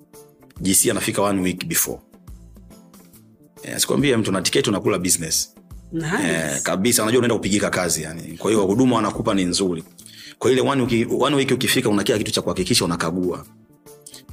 gc 0.60 0.90
anafika 0.90 1.22
one 1.22 1.40
week 1.42 1.66
before 1.66 1.98
eh, 3.70 3.78
sikwambie 3.80 4.16
mtu 4.16 4.32
na 4.32 4.42
tiketi 4.42 4.70
unakula 4.70 4.98
business. 4.98 5.54
Nice. 5.92 6.06
eh, 6.24 6.62
kabisa 6.62 7.02
unajua 7.02 7.18
unaenda 7.18 7.34
kupigika 7.36 7.70
kazi 7.70 8.02
yani. 8.02 8.22
Kwa 8.38 8.50
hiyo 8.50 8.62
huduma 8.66 8.96
wanakupa 8.96 9.34
ni 9.34 9.44
nzuri. 9.44 9.84
Kwa 10.38 10.50
ile 10.52 10.60
one 10.60 10.82
wiki, 10.82 11.06
one 11.20 11.36
ukifika 11.54 11.88
una 11.88 12.02
kila 12.04 12.18
kitu 12.18 12.30
cha 12.30 12.42
kuhakikisha 12.42 12.84
unakagua. 12.84 13.46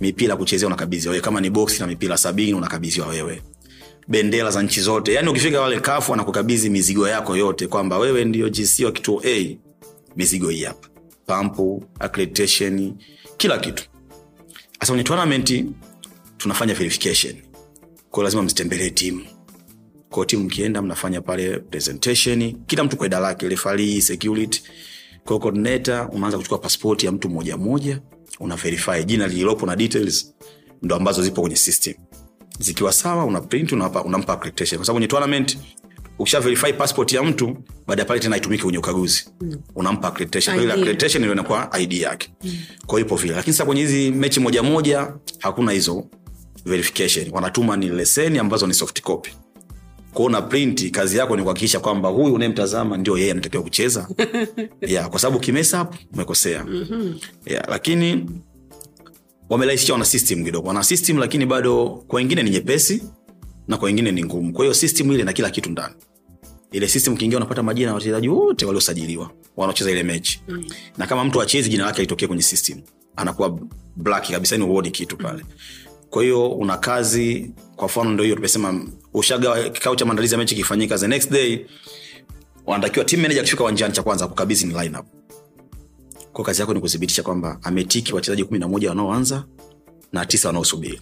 Mipira 0.01 0.35
kuchezea 0.35 0.67
unakabidhiwa 0.67 1.11
wewe. 1.11 1.21
Kama 1.23 1.41
ni 1.41 1.49
boksi 1.49 1.79
na 1.79 1.87
mipira 1.87 2.17
sabini 2.17 2.53
unakabidhiwa 2.53 3.07
wewe. 3.07 3.41
Bendera 4.07 4.51
za 4.51 4.61
nchi 4.63 4.81
zote. 4.81 5.13
Yani 5.13 5.29
ukifika 5.29 5.61
wale 5.61 5.79
kafu 5.79 6.11
wanakukabidhi 6.11 6.69
mizigo 6.69 7.07
yako 7.07 7.37
yote 7.37 7.67
kwamba 7.67 7.97
wewe 7.97 8.25
ndio 8.25 8.49
gc 8.49 8.79
wa 8.85 8.91
kituo 8.91 9.21
a. 9.25 9.57
Mizigo 10.15 10.49
hii 10.49 10.63
hapa. 10.63 10.87
Pampu 11.25 11.83
accreditation 11.99 12.93
kila 13.37 13.57
kitu. 13.57 13.83
Sasa 14.79 14.91
kwenye 14.91 15.03
tournament 15.03 15.65
tunafanya 16.37 16.73
verification 16.73 17.35
kwao 18.15 18.23
lazima 18.23 18.43
mzitembelee 18.43 18.89
timu. 18.89 19.21
Kwa 20.09 20.25
timu 20.25 20.43
mkienda 20.43 20.81
mnafanya 20.81 21.21
pale 21.21 21.59
presentation 21.59 22.53
kila 22.67 22.83
mtu 22.83 22.97
kwa 22.97 23.07
ida 23.07 23.19
lake 23.19 23.49
refari 23.49 24.01
security. 24.01 24.63
Kwao 25.25 25.39
coordinator 25.39 26.09
unaanza 26.13 26.37
kuchukua 26.37 26.57
paspoti 26.57 27.05
ya 27.05 27.11
mtu 27.11 27.29
mmoja 27.29 27.57
mmoja 27.57 28.01
una 28.39 28.55
verify 28.55 29.03
jina 29.05 29.27
lililopo 29.27 29.65
na 29.65 29.75
details 29.75 30.33
ndo 30.81 30.95
ambazo 30.95 31.23
zipo 31.23 31.41
kwenye 31.41 31.55
system. 31.55 31.93
Zikiwa 32.59 32.93
sawa 32.93 33.25
una 33.25 33.41
print 33.41 33.71
unampa, 33.71 34.03
unampa 34.03 34.33
accreditation. 34.33 34.77
Kwa 34.79 34.85
sababu 34.85 34.95
kwenye 34.97 35.07
tournament 35.07 35.57
ukisha 36.19 36.39
verify 36.39 36.73
passport 36.73 37.13
ya 37.13 37.23
mtu 37.23 37.57
baada 37.87 38.01
ya 38.01 38.05
pale 38.07 38.19
tena 38.19 38.37
itumike 38.37 38.63
kwenye 38.63 38.77
ukaguzi. 38.77 39.25
Mm. 39.41 39.55
unampa 39.75 40.07
accreditation. 40.07 40.55
Kwa 40.55 40.63
ile 40.63 40.73
accreditation 40.73 41.21
ndio 41.23 41.33
inakuwa 41.33 41.79
id 41.79 41.93
yake. 41.93 42.29
Mm. 42.43 42.57
kwa 42.85 42.99
ipo 43.01 43.15
vile. 43.15 43.33
Lakini 43.35 43.53
sasa 43.53 43.65
kwenye 43.65 43.81
hizi 43.81 44.11
mechi 44.11 44.39
moja 44.39 44.63
moja 44.63 45.13
hakuna 45.39 45.71
hizo 45.71 46.05
verification. 46.65 47.29
Wanatuma 47.31 47.77
ni 47.77 47.89
leseni 47.89 48.39
ambazo 48.39 48.67
ni 48.67 48.73
soft 48.73 49.01
copy. 49.01 49.29
Kuona 50.13 50.41
print 50.41 50.91
kazi 50.91 51.17
yako 51.17 51.35
ni 51.35 51.41
kuhakikisha 51.41 51.79
kwamba 51.79 52.09
huyu 52.09 52.33
unayemtazama 52.33 52.97
ndio 52.97 53.17
yeye 53.17 53.31
anatakiwa 53.31 53.63
kucheza. 53.63 54.07
Yeah, 54.81 55.09
kwa 55.09 55.19
sababu 55.19 55.39
kimesa 55.39 55.77
hapo 55.77 55.97
umekosea. 56.13 56.65
Mm-hmm. 56.65 57.19
yeah, 57.45 57.65
lakini 57.69 58.25
wamerahisisha 59.49 59.93
wana 59.93 60.05
system 60.05 60.45
kidogo. 60.45 60.67
Wana 60.67 60.83
system 60.83 61.17
lakini 61.17 61.45
bado 61.45 61.87
kwa 62.07 62.17
wengine 62.17 62.43
ni 62.43 62.49
nyepesi 62.49 63.03
na 63.67 63.77
kwa 63.77 63.85
wengine 63.85 64.11
ni 64.11 64.23
ngumu. 64.25 64.53
Kwa 64.53 64.65
hiyo 64.65 64.73
system 64.73 65.11
ile 65.11 65.23
na 65.23 65.33
kila 65.33 65.49
kitu 65.49 65.69
ndani. 65.69 65.95
Ile 66.71 66.87
system 66.87 67.13
ukiingia 67.13 67.37
unapata 67.37 67.63
majina 67.63 67.87
ya 67.87 67.93
wachezaji 67.93 68.29
wote 68.29 68.65
waliosajiliwa 68.65 69.31
wanaocheza 69.57 69.91
ile 69.91 70.03
mechi. 70.03 70.41
Mm. 70.47 70.65
na 70.97 71.07
kama 71.07 71.23
mtu 71.23 71.41
achezi 71.41 71.69
jina 71.69 71.85
lake 71.85 71.97
alitokea 71.97 72.27
kwenye 72.27 72.43
system. 72.43 72.81
Anakuwa 73.15 73.59
black 73.95 74.31
kabisa 74.31 74.57
ni 74.57 74.63
uoni 74.63 74.91
kitu 74.91 75.17
pale 75.17 75.43
kwa 76.15 76.23
hiyo 76.23 76.47
una 76.49 76.77
kazi 76.77 77.51
kwa 77.75 77.85
mfano 77.87 78.09
ndo 78.11 78.23
hiyo 78.23 78.35
tumesema 78.35 78.85
ushaga 79.13 79.69
kikao 79.69 79.95
cha 79.95 80.05
maandalizi 80.05 80.33
ya 80.33 80.37
mechi 80.37 80.55
kifanyika 80.55 80.97
the 80.97 81.07
next 81.07 81.31
day 81.31 81.65
wanatakiwa 82.65 83.05
team 83.05 83.21
manager 83.21 83.41
akifika 83.41 83.63
uwanjani 83.63 83.93
cha 83.93 84.03
kwanza 84.03 84.27
kukabidhi 84.27 84.65
ni 84.65 84.73
lineup. 84.83 85.05
Kwa 86.33 86.45
kazi 86.45 86.61
yako 86.61 86.73
ni 86.73 86.79
kuthibitisha 86.79 87.23
kwamba 87.23 87.59
ametiki 87.63 88.13
wachezaji 88.15 88.43
kumi 88.43 88.59
na 88.59 88.67
moja 88.67 88.89
wanaoanza 88.89 89.43
na 90.13 90.25
tisa 90.25 90.47
wanaosubiri. 90.49 91.01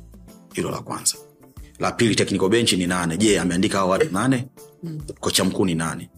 Hilo 0.54 0.72
la 0.72 0.80
kwanza. 0.82 1.16
La 1.80 1.92
pili 1.92 2.16
technical 2.16 2.50
bench 2.50 2.74
ni 2.74 2.88
nane. 2.88 3.18
Je 3.18 3.40
ameandika 3.40 3.78
hao 3.78 3.90
watu 3.90 4.12
nane? 4.14 4.48
Kocha 5.20 5.44
mkuu 5.44 5.66
ni 5.66 5.76
nane. 5.76 6.10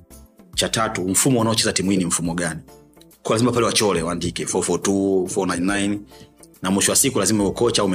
Cha 0.56 0.70
tatu 0.70 1.08
mfumo 1.10 1.40
unaocheza 1.40 1.74
timu 1.74 1.92
hii 1.92 1.98
ni 1.98 2.06
mfumo 2.06 2.34
gani? 2.34 2.60
Kwa 3.24 3.32
lazima 3.36 3.52
pale 3.52 3.66
wachole 3.66 4.02
waandike 4.02 4.44
442 4.46 5.24
499 5.24 5.98
na 6.62 6.72
mwisho 6.72 6.92
wa 6.92 6.96
siku 6.96 7.20
lazima 7.20 7.46
ukocha 7.48 7.82
au 7.82 7.88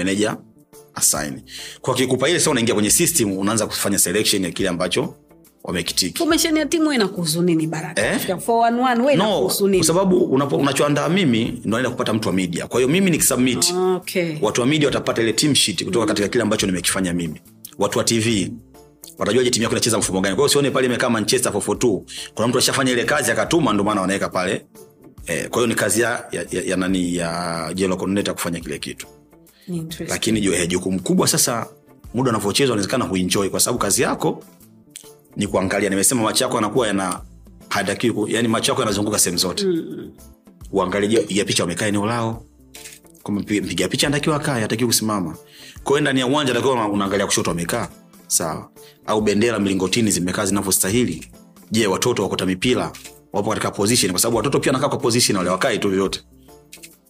assign 0.95 1.41
kwa 1.81 1.95
kikupa 1.95 2.29
ile 2.29 2.39
sasa 2.39 2.51
unaingia 2.51 2.75
kwenye 2.75 2.91
system 2.91 3.39
unaanza 3.39 3.67
kufanya 3.67 3.99
selection 3.99 4.45
ya 4.45 4.51
kile 4.51 4.69
ambacho 4.69 5.15
wamekitiki. 5.65 6.25
Ya 6.55 6.67
timu 6.67 6.93
inakuhusu 6.93 7.43
nini 7.43 7.67
baraka? 7.67 8.07
Eh? 8.07 8.13
Kufika 8.15 8.35
411 8.35 9.05
we 9.05 9.17
no 9.17 10.57
unachoandaa 10.57 11.09
mimi 11.09 11.45
ndo 11.45 11.71
naenda 11.71 11.91
kupata 11.91 12.13
mtu 12.13 12.29
wa 12.29 12.35
media. 12.35 12.67
Kwa 12.67 12.81
hiyo 12.81 12.89
mimi 12.93 13.11
nikisubmit 13.11 13.75
okay. 13.97 14.37
watu 14.43 14.61
wa 14.61 14.67
media 14.67 14.89
watapata 14.89 15.23
ile 15.23 15.33
team 15.33 15.55
sheet 15.55 15.85
kutoka 15.85 16.07
katika 16.07 16.29
kile 16.29 16.43
ambacho 16.43 16.67
nimekifanya 16.67 17.13
mimi. 17.13 17.41
Watu 17.79 17.99
wa 17.99 18.05
tv 18.05 18.53
watajuaje 19.19 19.51
timu 19.51 19.63
yako 19.63 19.75
inacheza 19.75 19.99
mfumo 19.99 20.21
gani? 20.21 20.35
Kwa 20.37 20.43
hiyo 20.43 20.49
sione 20.49 20.71
pale 20.71 20.87
imekaa 20.87 21.11
manchester 21.11 21.53
442 21.53 22.01
kuna 22.35 22.49
mtu 22.49 22.59
ashafanya 22.59 22.93
ile 22.93 23.05
kazi 23.05 23.31
akatuma 23.31 23.73
ndio 23.73 23.85
maana 23.85 24.01
wanaweka 24.01 24.29
pale. 24.29 24.67
Eh, 25.27 25.49
kwa 25.49 25.59
hiyo 25.59 25.67
ni 25.67 25.75
kazi 25.75 26.01
ya, 26.01 26.25
ya, 26.33 26.45
ya, 26.51 26.63
ya 26.63 26.77
nani 26.77 27.17
ya 27.17 27.71
jelo 27.75 27.97
kufanya 27.97 28.61
kile 28.61 28.79
kitu. 28.79 29.07
Lakini 30.09 30.47
eh, 30.47 30.69
jukumu 30.69 31.01
kubwa 31.03 31.29
sasa 31.29 31.67
muda 32.15 32.31
unavyochezwa 32.31 32.75
unawezekana 32.75 33.05
huinjoi 33.05 33.51
kwa 33.51 33.61
sababu 33.61 33.79
kazi 33.79 34.03
yako 34.03 34.43
ni 35.37 35.47
kuangalia. 35.47 35.91
Nimesema 35.91 36.23
macho 36.23 36.45
yako 36.45 36.57
yanakuwa 36.57 36.87
yana 36.87 37.21
hatakiwi 37.69 38.33
yani 38.35 38.49
macho 38.49 38.73
yako 38.73 38.83
yanazunguka 38.83 39.19
sehemu 39.19 39.39
zote. 39.39 39.67
Mm. 39.67 40.11
uangalie 40.73 41.21
piga 41.21 41.45
picha 41.45 41.63
wamekaa 41.63 41.87
eneo 41.87 42.07
lao? 42.07 42.45
Kama 43.25 43.41
mpiga 43.41 43.89
picha 43.89 44.07
anatakiwa 44.07 44.37
akae 44.37 44.65
atakiwa 44.65 44.87
kusimama. 44.87 45.37
Kwao 45.85 46.01
ndani 46.01 46.21
ya 46.21 46.27
uwanja 46.27 46.53
atakiwa 46.53 46.89
unaangalia 46.89 47.27
kushoto 47.27 47.51
wamekaa. 47.51 47.89
Sawa. 48.27 48.71
Au 49.07 49.21
bendera 49.21 49.59
mlingotini 49.59 50.11
zimekaa 50.11 50.47
zinavyostahili. 50.47 51.29
Je 51.71 51.87
watoto 51.87 52.23
wakota 52.23 52.47
mipira 52.47 52.93
wapo 53.33 53.49
katika 53.51 53.71
position? 53.71 54.13
Kwa 54.13 54.21
sababu 54.21 54.37
watoto 54.37 54.61
pia 54.61 54.73
wanakaa 54.73 54.89
kwa 54.89 54.99
position 54.99 55.39
wale 55.39 55.51
wakai 55.51 55.79
tu 55.79 55.89
vyote 55.89 56.21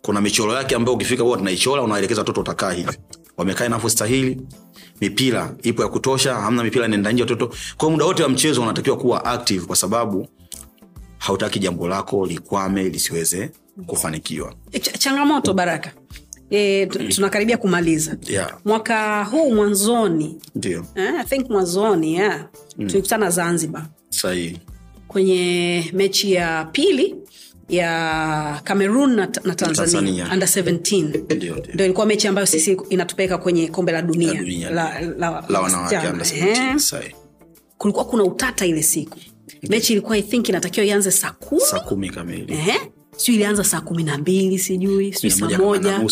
kuna 0.03 0.21
michoro 0.21 0.53
yake 0.55 0.75
ambayo 0.75 0.95
ukifika 0.97 1.23
huwa 1.23 1.37
tunaichora 1.39 1.83
unaelekeza 1.83 2.21
watoto 2.21 2.41
utakaa 2.41 2.73
hivi. 2.73 2.99
Wamekaa 3.37 3.67
inavyostahili. 3.67 4.41
Mipira 5.01 5.55
ipo 5.63 5.83
ya 5.83 5.89
kutosha 5.89 6.35
hamna 6.35 6.65
mipira 6.65 6.89
nenda 6.89 7.13
nje 7.13 7.23
watoto. 7.23 7.51
Kwa 7.77 7.91
muda 7.91 8.05
wote 8.05 8.23
wa 8.23 8.29
mchezo 8.29 8.63
unatakiwa 8.63 8.97
kuwa 8.97 9.25
active 9.25 9.67
kwa 9.67 9.77
sababu 9.77 10.29
hautaki 11.19 11.59
jambo 11.59 11.89
lako 11.89 12.27
likwame 12.27 12.83
lisiweze 12.89 13.51
kufanikiwa. 13.87 14.55
Ch- 14.73 14.99
changamoto 14.99 15.55
baraka. 15.55 15.93
E, 16.51 16.87
tunakaribia 16.87 17.57
kumaliza. 17.57 18.17
Yeah, 18.27 18.59
mwaka 18.65 19.25
huu 19.25 19.55
mwanzoni. 19.55 20.39
Eh, 20.95 21.15
I 21.21 21.25
think 21.25 21.51
mwanzoni 21.51 22.15
yeah. 22.15 22.45
tulikutana 22.77 23.31
zanzibar. 23.31 23.87
Sahihi. 24.09 24.59
Kwenye 25.09 25.91
mechi 25.93 26.33
ya 26.33 26.65
pili 26.73 27.17
ya 27.71 28.61
cameroon 28.65 29.15
na, 29.17 29.27
na 29.45 29.55
tanzania, 29.55 29.75
Tanzania. 29.75 30.29
under 30.33 30.49
17 30.49 31.35
Ndio, 31.37 31.85
ilikuwa 31.85 32.07
mechi 32.07 32.29
ambayo 32.29 32.47
sisi 32.47 32.77
inatupeleka 32.89 33.39
kwenye 33.39 33.69
kombe 33.69 33.93
la 33.93 34.03
dunia, 34.03 34.33
La 34.35 34.41
dunia. 34.41 34.71
la, 34.71 35.01
la, 35.01 35.45
la 35.49 35.61
wanawake 35.61 36.09
under 36.09 36.27
Eh, 36.35 36.75
17, 36.75 37.03
kulikuwa 37.79 38.05
kuna 38.05 38.25
utata 38.25 38.67
ile 38.67 38.83
siku. 38.83 39.19
Mechi 39.69 39.93
ilikuwa 39.93 40.17
i 40.19 40.23
think 40.23 40.49
inatakiwa 40.49 40.87
ianze 40.87 41.11
saa 41.11 41.31
kumi. 41.31 41.61
Saa 41.61 41.81
kumi 41.81 42.11
kamili. 42.11 42.53
Ehe. 42.53 42.81
sijui 43.17 43.35
ilianza 43.37 43.65
saa 43.65 43.81
kumi 43.81 44.03
na 44.05 44.19
mbili 44.19 44.59
sijui 44.59 45.13
sijui 45.13 45.31
saa 45.31 45.59
moja 45.59 45.99
na 45.99 46.07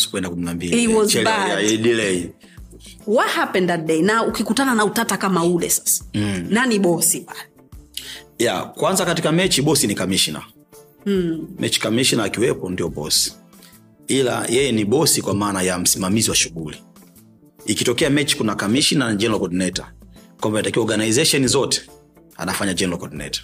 what 3.06 3.30
happened 3.30 3.68
that 3.68 3.84
day? 3.86 4.02
Ukikutana 4.28 4.74
na 4.74 4.84
utata 4.84 5.16
kama 5.16 5.44
ule 5.44 5.70
sasa 5.70 6.04
mm. 6.14 6.46
nani 6.50 6.78
bosi 6.78 7.20
pale? 7.20 7.38
Ya 8.38 8.62
kwanza 8.62 9.04
katika 9.04 9.32
mechi 9.32 9.62
bosi 9.62 9.86
ni 9.86 9.94
kamishna 9.94 10.42
mm. 11.06 11.48
mechi 11.58 11.80
kamishna 11.80 12.24
akiwepo 12.24 12.70
ndio 12.70 12.88
bosi 12.88 13.34
ila 14.06 14.46
yeye 14.48 14.72
ni 14.72 14.84
bosi 14.84 15.22
kwa 15.22 15.34
maana 15.34 15.62
ya 15.62 15.78
msimamizi 15.78 16.30
wa 16.30 16.36
shughuli 16.36 16.76
ikitokea 17.66 18.10
mechi 18.10 18.36
kuna 18.36 18.54
kamishna 18.54 19.06
na 19.08 19.14
general 19.14 19.38
coordinator 19.40 19.84
kwamba 20.40 20.58
inatakiwa 20.58 20.84
organization 20.84 21.46
zote 21.48 21.82
anafanya 22.36 22.74
general 22.74 22.98
coordinator 22.98 23.42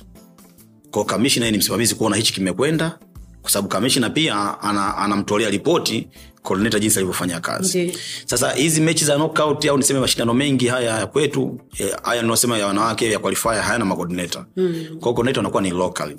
kwa 0.91 1.05
kamishna 1.05 1.51
ni 1.51 1.59
msimamizi 1.59 1.95
kuona 1.95 2.17
hichi 2.17 2.33
kimekwenda 2.33 2.99
kwa 3.43 3.51
sababu 3.51 3.69
kamishna 3.69 4.11
pia 4.11 4.61
ana- 4.61 4.97
anamtolea 4.97 5.51
ripoti 5.51 6.09
coordinator 6.43 6.81
jinsi 6.81 6.99
alivyofanya 6.99 7.41
kazi 7.41 7.83
Ndi. 7.85 7.99
sasa 8.27 8.53
hizi 8.53 8.81
mechi 8.81 9.05
za 9.05 9.15
knockout 9.17 9.65
au 9.65 9.77
niseme 9.79 10.01
mashindano 10.01 10.35
mengi 10.35 10.67
haya 10.67 10.99
ya 10.99 11.07
kwetu 11.07 11.61
eh, 11.79 11.97
haya 12.03 12.23
ninaosema 12.23 12.59
ya 12.59 12.67
wanawake 12.67 13.11
ya 13.11 13.19
qualifier 13.19 13.63
hayana 13.63 13.85
macoordinator 13.85 14.47
mm. 14.57 14.85
kwao 15.01 15.15
coordinator 15.15 15.41
anakuwa 15.41 15.63
ni 15.63 15.71
local 15.71 16.17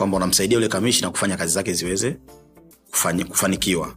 kwamba 0.00 0.16
unamsaidia 0.16 0.54
yule 0.56 0.68
kamishna 0.68 1.10
kufanya 1.10 1.36
kazi 1.36 1.52
zake 1.52 1.72
ziweze 1.72 2.16
kufanya, 2.90 3.24
kufanikiwa. 3.24 3.94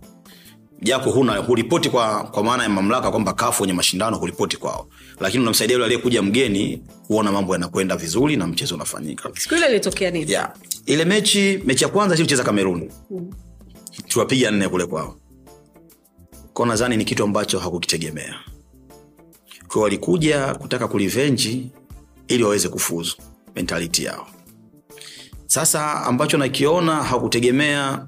Japo 0.82 1.12
huna 1.12 1.38
huripoti 1.38 1.90
kwa, 1.90 2.24
kwa 2.24 2.44
maana 2.44 2.64
ya 2.64 2.70
mamlaka 2.70 3.12
kwamba 3.12 3.34
kafu 3.34 3.64
wenye 3.64 3.74
mashindano 3.74 4.18
huripoti 4.18 4.58
kwao. 4.58 4.88
Lakini 5.20 5.42
unamsaidia 5.42 5.74
yule 5.74 5.86
aliyekuja 5.86 6.22
mgeni 6.22 6.84
kuona 7.08 7.32
mambo 7.32 7.54
yanakwenda 7.54 7.96
vizuri 7.96 8.36
na 8.38 8.48
mchezo 8.48 8.76
unafanyika. 8.76 9.30
Siku 9.40 9.56
ile 9.56 9.68
ilitokea 9.70 10.12
nini? 10.12 10.32
Yeah. 10.32 10.54
ile 10.86 11.06
mechi 11.06 11.62
mechi 11.66 11.84
ya 11.84 11.90
kwanza 11.90 12.16
silicheza 12.16 12.44
kameruni 12.44 12.90
mm. 13.12 13.32
tuwapiga 14.08 14.52
nne 14.52 14.70
kule 14.70 14.86
kwao. 14.86 15.16
Ko 16.54 16.66
nadhani 16.66 16.98
ni 16.98 17.06
kitu 17.06 17.24
ambacho 17.24 17.60
hakukitegemea. 17.60 18.36
Kwa 19.68 19.82
walikuja 19.82 20.56
kutaka 20.56 20.88
kulivenji 20.88 21.72
ili 22.28 22.44
waweze 22.44 22.70
kufuzu 22.70 23.16
mentality 23.56 24.04
yao 24.04 24.33
sasa 25.54 26.02
ambacho 26.06 26.38
nakiona 26.38 26.96
hakutegemea 27.04 28.08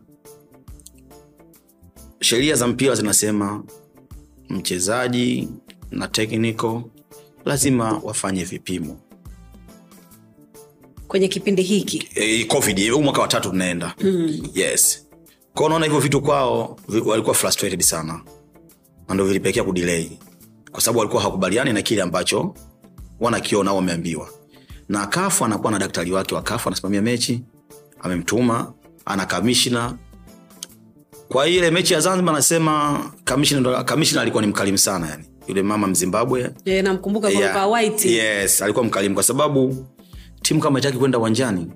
sheria 2.19 2.55
za 2.55 2.67
mpira 2.67 2.95
zinasema 2.95 3.63
mchezaji 4.49 5.49
na 5.91 6.07
technical 6.07 6.81
lazima 7.45 7.99
wafanye 8.03 8.43
vipimo. 8.43 8.99
Kwenye 11.07 11.27
kipindi 11.27 11.61
hiki? 11.61 12.09
Eh, 12.15 12.47
covid 12.47 12.89
huu 12.91 13.01
mwaka 13.01 13.21
watatu 13.21 13.49
tunaenda. 13.49 13.95
Mm. 14.01 14.47
yes. 14.53 15.07
Kwao 15.53 15.69
naona 15.69 15.85
hivyo 15.85 15.99
vitu 15.99 16.21
kwao 16.21 16.79
walikuwa 17.05 17.35
frustrated 17.35 17.81
sana. 17.81 18.21
Na 19.07 19.15
ndo 19.15 19.25
vilipelekea 19.25 19.63
kudilei 19.63 20.19
kwa 20.71 20.81
sababu 20.81 20.99
walikuwa 20.99 21.21
hawakubaliani 21.21 21.73
na 21.73 21.81
kile 21.81 22.01
ambacho 22.01 22.55
wanakiona 23.19 23.71
au 23.71 23.75
wameambiwa 23.77 24.29
na 24.89 25.07
kafu 25.07 25.45
anakuwa 25.45 25.71
na 25.71 25.79
daktari 25.79 26.11
wake 26.11 26.35
wa 26.35 26.41
kafu 26.41 26.69
anasimamia 26.69 27.01
mechi 27.01 27.43
amemtuma 28.01 28.73
ana 29.05 29.25
kamishna. 29.25 29.93
Kwa 31.29 31.47
ile 31.47 31.71
mechi 31.71 31.93
ya 31.93 31.99
zanzibar 31.99 32.33
anasema 32.35 32.99
kamishna 33.23 33.83
kamishna 33.83 34.21
alikuwa 34.21 34.43
ni 34.43 34.49
mkalimu 34.49 34.77
sana 34.77 35.07
yani. 35.09 35.23
Yule 35.47 35.63
mama 35.63 35.87
mzimbabwe. 35.87 36.51
Namkumbuka 36.83 37.29
Yeah. 37.29 37.41
yeah. 37.55 37.71
white. 37.71 38.05
Yes 38.05 38.61
alikuwa 38.61 38.85
mkalimu 38.85 39.15
kwa 39.15 39.23
sababu 39.23 39.85
timu 40.41 40.59
kama 40.59 40.79
itaki 40.79 40.97
kwenda 40.97 41.19
uwanjani 41.19 41.67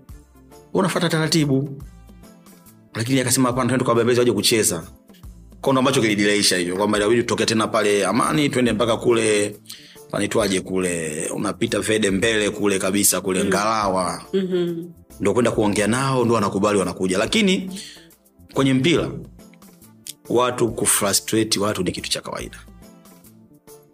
unafata 0.73 1.09
taratibu. 1.09 1.81
Lakini 2.95 3.19
akasema 3.19 3.49
hapana 3.49 3.67
twende 3.77 3.93
bembezi 3.95 4.19
waje 4.19 4.31
kucheza. 4.31 4.83
Kondo 5.61 5.79
ambacho 5.79 6.01
kilidileisha 6.01 6.57
hivyo 6.57 6.75
kwamba 6.75 6.97
inabidi 6.97 7.21
tutokea 7.21 7.45
tena 7.45 7.67
pale 7.67 8.05
amani 8.05 8.49
twende 8.49 8.73
mpaka 8.73 8.97
kule 8.97 9.55
panaitwaje 10.11 10.61
kule? 10.61 11.27
Unapita 11.35 11.79
vede 11.79 12.11
mbele 12.11 12.49
kule 12.49 12.79
kabisa 12.79 13.21
kule 13.21 13.43
ngalawa. 13.45 14.23
Mm-hmm. 14.33 14.91
ndo 15.19 15.33
kwenda 15.33 15.51
kuongea 15.51 15.87
nao 15.87 16.25
ndo 16.25 16.33
wanakubali 16.35 16.79
wanakuja. 16.79 17.17
Lakini 17.17 17.79
kwenye 18.53 18.73
mpira 18.73 19.11
watu 20.29 20.71
kufrustrate 20.71 21.59
watu 21.59 21.83
ni 21.83 21.91
kitu 21.91 22.09
cha 22.09 22.21
kawaida. 22.21 22.57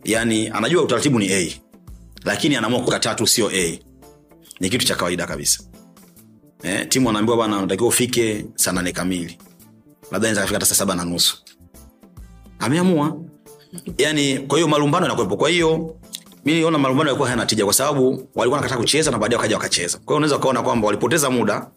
Yaani 0.03 0.47
anajua 0.49 0.84
utaratibu 0.84 1.20
ni 1.20 1.34
a 1.34 1.51
lakini 2.26 2.55
anaamua 2.55 2.80
kukataa 2.82 3.16
tu 3.16 3.28
sio 3.28 3.49
a. 3.53 3.80
Ni 4.59 4.70
kitu 4.70 4.86
cha 4.86 4.95
kawaida 4.95 5.28
kabisa. 5.28 5.63
Eh, 6.63 6.88
timu 6.89 7.09
anaambiwa 7.09 7.38
bana 7.38 7.57
unatakiwa 7.57 7.89
ufike 7.89 8.45
saa 8.55 8.72
nane 8.72 8.91
kamili. 8.91 9.38
Labda 10.11 10.28
naeza 10.28 10.41
kafika 10.41 10.55
hata 10.55 10.66
saa 10.66 10.76
saba 10.76 10.95
na 10.95 11.05
nusu. 11.05 11.38
Ameamua. 12.59 13.18
Yani 13.97 14.39
kwa 14.39 14.57
hiyo 14.57 14.68
malumbano 14.68 15.05
yanakuwepo. 15.05 15.38
Kwa 15.38 15.49
hiyo 15.49 15.95
mi 16.46 16.54
niona 16.54 16.78
malumbano 16.78 17.10
yalikuwa 17.10 17.28
hayana 17.30 17.46
tija 17.46 17.66
kwa 17.66 17.74
sababu 17.74 18.30
walikuwa 18.36 18.62
nakataa 18.62 18.78
kucheza 18.78 19.12
na 19.12 19.18
baadaye 19.18 19.38
wakaja 19.38 19.56
wakacheza. 19.56 19.98
Kwa 19.98 20.06
hiyo 20.06 20.18
unaweza 20.18 20.36
ukaona 20.38 20.62
kwamba 20.62 20.88
walipoteza 20.88 21.30
muda 21.30 21.68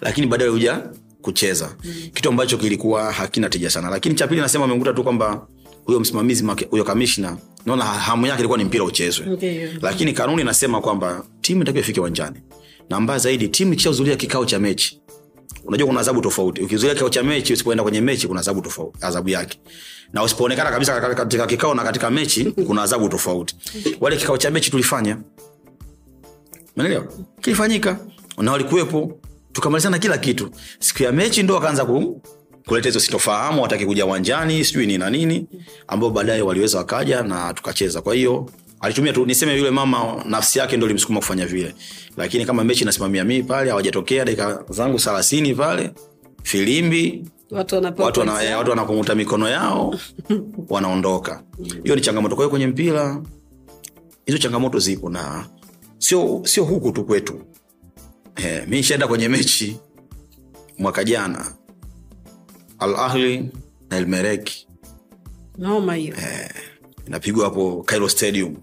lakini 0.00 0.26
baadaye 0.26 0.50
walikuja 0.50 0.82
kucheza. 1.22 1.76
Mm. 1.84 1.92
kitu 2.14 2.28
ambacho 2.28 2.58
kilikuwa 2.58 3.12
hakina 3.12 3.48
tija 3.48 3.70
sana. 3.70 3.90
Lakini 3.90 4.14
cha 4.14 4.26
pili 4.26 4.40
nasema 4.40 4.64
amekuta 4.64 4.92
tu 4.92 5.04
kwamba 5.04 5.46
huyo 5.84 6.00
msimamizi 6.00 6.44
huyo 6.70 6.84
kamishna 6.84 7.36
naona 7.66 7.84
hamu 7.84 8.26
yake 8.26 8.38
ilikuwa 8.38 8.58
ni 8.58 8.64
mpira 8.64 8.84
uchezwe. 8.84 9.26
Ndiyo. 9.26 9.68
lakini 9.82 10.12
kanuni 10.12 10.42
inasema 10.42 10.80
kwamba 10.80 11.24
timu 11.40 11.62
itakiwa 11.62 11.80
ifike 11.80 12.00
uwanjani. 12.00 12.36
Na 12.90 13.00
mbaya 13.00 13.18
zaidi 13.18 13.48
timu 13.48 13.72
ikishahudhuria 13.72 14.16
kikao 14.16 14.44
cha 14.44 14.58
mechi 14.58 15.00
unajua 15.64 15.86
kuna 15.86 16.00
adhabu 16.00 16.20
tofauti. 16.20 16.60
Ukizuia 16.62 16.94
kikao 16.94 17.08
cha 17.08 17.22
mechi 17.22 17.52
usipoenda 17.52 17.82
kwenye 17.82 18.00
mechi 18.00 18.28
kuna 18.28 18.40
adhabu 18.40 18.60
tofauti 18.60 18.98
adhabu 19.00 19.28
yake. 19.28 19.58
Na 20.12 20.22
usipoonekana 20.22 20.70
kabisa 20.70 21.00
katika- 21.00 21.46
kikao 21.46 21.74
na 21.74 21.82
katika 21.84 22.10
mechi 22.10 22.44
kuna 22.44 22.82
adhabu 22.82 23.08
tofauti. 23.08 23.56
Wale 24.00 24.16
kikao 24.16 24.38
cha 24.38 24.50
mechi 24.50 24.70
tulifanya. 24.70 25.18
Umeelewa? 26.76 27.04
Kilifanyika. 27.40 27.98
Na 28.38 28.52
walikuwepo. 28.52 29.18
Tukamalizana 29.52 29.98
kila 29.98 30.18
kitu. 30.18 30.50
Siku 30.78 31.02
ya 31.02 31.12
mechi 31.12 31.42
ndo 31.42 31.54
wakaanza 31.54 31.84
ku, 31.84 32.22
kuleta 32.66 32.88
hizo 32.88 33.00
sitofahamu 33.00 33.62
wataki 33.62 33.86
kuja 33.86 34.06
uwanjani 34.06 34.64
sijui 34.64 34.86
ni 34.86 34.98
na 34.98 35.10
nini 35.10 35.46
ambao 35.88 36.10
baadaye 36.10 36.42
waliweza 36.42 36.78
wakaja 36.78 37.22
na 37.22 37.54
tukacheza. 37.54 38.00
Kwa 38.02 38.14
hiyo 38.14 38.50
alitumia 38.80 39.12
tu 39.12 39.26
niseme 39.26 39.56
yule 39.58 39.70
mama 39.70 40.24
nafsi 40.28 40.58
yake 40.58 40.76
ndo 40.76 40.86
limsukuma 40.86 41.20
kufanya 41.20 41.46
vile. 41.46 41.74
Lakini 42.16 42.44
kama 42.46 42.64
mechi 42.64 42.84
nasimamia 42.84 43.24
mii 43.24 43.42
pale 43.42 43.70
hawajatokea 43.70 44.24
dakika 44.24 44.64
zangu 44.70 44.98
thelathini 44.98 45.54
pale 45.54 45.90
filimbi 46.42 47.24
watu 47.50 47.74
watu 48.02 48.20
wana- 48.20 48.44
eh, 48.44 48.58
watu 48.58 48.70
wanakumuta 48.70 49.14
mikono 49.14 49.48
yao 49.48 49.94
wanaondoka. 50.68 51.42
Hiyo 51.84 51.94
ni 51.96 52.00
changamoto. 52.02 52.34
Kwa 52.36 52.44
hiyo 52.44 52.50
kwenye 52.50 52.66
mpira 52.66 53.22
hizo 54.26 54.38
changamoto 54.38 54.78
zipo 54.78 55.10
na 55.10 55.46
sio 55.98 56.40
sio 56.44 56.64
huku 56.64 56.92
tu 56.92 57.04
kwetu. 57.04 57.40
Eh, 58.36 58.62
mi 58.68 58.76
nishaenda 58.76 59.08
kwenye 59.08 59.28
mechi 59.28 59.78
mwaka 60.78 61.04
jana 61.04 61.52
al 62.78 62.94
ahli 62.96 63.50
na 63.90 63.96
elmereki 63.96 64.66
hiyo. 65.94 66.14
Inapigwa 67.06 67.44
hapo 67.44 67.82
cairo 67.82 68.08
stadium 68.08 68.56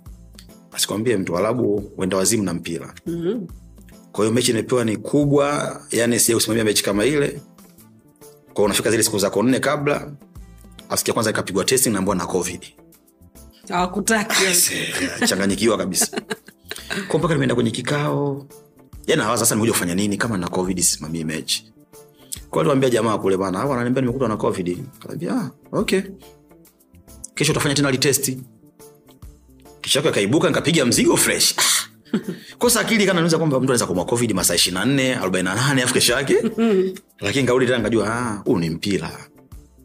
asikwambie 0.74 1.18
mtu 1.18 1.38
alabu 1.38 1.92
wenda 1.98 2.18
wazimu 2.18 2.44
na 2.44 2.54
mpira. 2.54 2.94
Mhm. 3.06 3.40
kwa 4.12 4.26
hiyo 4.26 4.34
mechi 4.36 4.52
imepewa 4.52 4.86
ni 4.86 4.98
kubwa 4.98 5.82
yani 5.92 6.20
sija 6.20 6.36
kusimamia 6.36 6.64
mechi 6.64 6.84
kama 6.84 7.06
ile. 7.06 7.42
Kwao 8.54 8.66
unafika 8.66 8.92
zile 8.92 9.04
siku 9.04 9.20
zako 9.20 9.44
nne 9.44 9.60
kabla 9.60 10.12
asikia 10.90 11.14
kwanza 11.14 11.30
ikapigwa 11.30 11.66
testing 11.66 11.90
naambua 11.90 12.16
na 12.16 12.26
covid. 12.26 12.62
Hawakutaki. 13.70 14.36
Changanyikiwa 15.28 15.78
kabisa. 15.78 16.22
Kwa 17.08 17.20
mpaka 17.20 17.34
nimeenda 17.34 17.56
kwenye 17.56 17.72
kikao. 17.72 18.46
Yani 19.08 19.22
hawa 19.22 19.38
sasa 19.38 19.56
nimekuja 19.56 19.72
kufanya 19.74 19.96
nini 19.96 20.18
kama 20.18 20.38
na 20.38 20.48
covid 20.48 20.80
simamie 20.80 21.24
mechi? 21.24 21.74
Kwa 22.50 22.62
aliwambia 22.62 22.90
jamaa 22.90 23.18
kule 23.18 23.38
bana 23.38 23.60
hawa 23.60 23.74
ananiambia 23.74 24.02
nimekutwa 24.02 24.28
na 24.30 24.38
covid. 24.38 24.78
Kaambia 25.00 25.34
ah, 25.34 25.52
okay. 25.72 26.02
Kesho 27.36 27.52
utafanya 27.52 27.76
tena 27.76 27.92
litesti 27.92 28.38
kisha 29.84 30.00
akaibuka 30.00 30.48
nikapiga 30.48 30.86
mzigo 30.86 31.18
fresh. 31.18 31.56
Ah. 31.58 31.64
kosa 32.60 32.80
akili 32.80 33.06
kana 33.06 33.30
kwamba 33.30 33.46
mtu 33.48 33.56
anaweza 33.58 33.86
kumwa 33.86 34.06
covid 34.06 34.32
masaa 34.34 34.56
ishiri 34.56 34.74
na 34.74 34.86
nne 34.86 35.16
arobaini 35.16 35.50
na 35.50 35.56
nane 35.56 35.84
afu 35.84 35.94
kesho 35.94 36.14
yake. 36.14 36.36
Lakini 37.26 37.48
kaudi 37.48 37.66
tena 37.66 37.78
nikajua 37.78 38.08
ah, 38.16 38.42
huu 38.46 38.58
ni 38.60 38.70
mpira. 38.70 39.12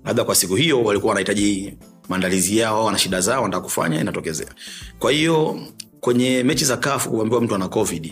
Labda 0.05 0.25
kwa 0.25 0.35
siku 0.35 0.55
hiyo 0.57 0.83
walikuwa 0.83 1.09
wanahitaji 1.11 1.75
maandalizi 2.09 2.59
yao 2.59 2.85
wana 2.85 2.99
shida 2.99 3.21
zao 3.21 3.43
wanataka 3.43 3.65
kufanya 3.65 4.01
inatokezea. 4.01 4.55
Kwa 4.99 5.13
hiyo 5.13 5.61
kwenye 6.01 6.43
mechi 6.43 6.65
za 6.65 6.77
kafu 6.77 7.11
kuambiwa 7.11 7.41
mtu 7.41 7.55
ana 7.55 7.69
covid 7.69 8.05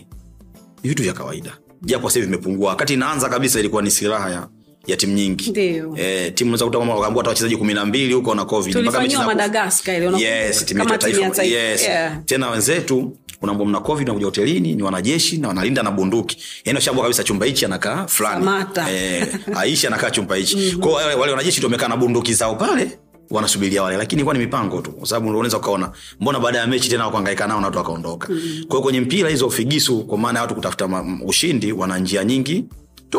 ni 0.82 0.89
vitu 0.89 1.03
vya 1.03 1.12
kawaida. 1.12 1.59
Japo 1.82 2.09
sasa 2.11 2.20
vimepungua. 2.20 2.68
Wakati 2.70 2.95
inaanza 2.95 3.28
kabisa 3.28 3.61
ilikuwa 3.61 3.82
ni 3.82 3.91
silaha 3.91 4.30
ya, 4.30 4.49
ya 4.87 4.97
timu 4.97 5.12
nyingi. 5.14 5.53
Eh, 5.97 6.34
timu 6.34 6.53
wakaambua 6.53 7.07
hata 7.16 7.28
wachezaji 7.28 7.57
kumi 7.57 7.74
na 7.74 7.84
mbili 7.87 8.14
huko 8.14 8.34
na 8.34 8.45
covid. 8.45 8.76
Mpaka 8.76 9.01
mechi 9.01 9.16
za- 9.16 9.26
madagaskar 9.26 9.95
ile 9.97 10.07
unakumbuka? 10.09 10.34
yes, 10.37 10.64
timu 10.64 10.80
ya 10.80 10.99
taifa, 10.99 11.20
taifa. 11.30 11.43
yes. 11.43 11.82
Yeah. 11.82 12.24
tena 12.24 12.51
wenzetu 12.51 13.16
unaambua 13.43 13.66
mna 13.66 13.80
covid 13.80 14.09
nakuja 14.09 14.24
hotelini 14.26 14.74
ni 14.74 14.82
wanajeshi 14.82 15.39
na 15.39 15.49
wanalinda 15.49 15.82
na 15.82 15.91
bunduki. 15.91 16.39
Yani 16.64 16.76
washaambua 16.76 17.05
kabisa 17.05 17.24
chumba 17.24 17.47
hichi 17.47 17.64
anakaa 17.64 18.07
fulani. 18.07 18.47
Eh, 18.91 19.26
aishi 19.59 19.87
anakaa 19.87 20.11
chumba 20.11 20.37
hichi. 20.37 20.76
Kwao 20.80 20.95
wale, 20.95 21.14
wale 21.14 21.32
wanajeshi 21.32 21.59
ndio 21.59 21.66
wamekaa 21.66 21.89
na 21.89 21.97
bunduki 21.97 22.34
zao 22.34 22.55
pale 22.55 22.99
wanasubiria 23.30 23.82
wale. 23.82 23.97
Lakini 23.97 24.18
ilikuwa 24.20 24.34
ni 24.34 24.41
mipango 24.41 24.80
tu 24.80 24.93
kwa 24.93 25.09
sababu 25.09 25.28
unaweza 25.28 25.57
ukaona 25.59 25.93
mbona 26.20 26.41
baada 26.41 26.59
ya 26.59 26.66
mechi 26.66 26.89
tena 26.89 27.07
wakaangaika 27.07 27.47
nao 27.47 27.61
na 27.61 27.66
watu 27.66 27.78
wakaondoka. 27.78 28.26
Kwa 28.26 28.66
kwao 28.68 28.82
kwenye 28.82 29.01
mpira 29.01 29.30
hizo 29.30 29.51
figisu 29.51 30.05
kwa 30.05 30.18
maana 30.18 30.39
ya 30.39 30.43
watu 30.43 30.55
kutafuta 30.55 31.05
ushindi 31.24 31.72
wana 31.72 31.99
njia 31.99 32.24
nyingi 32.24 32.64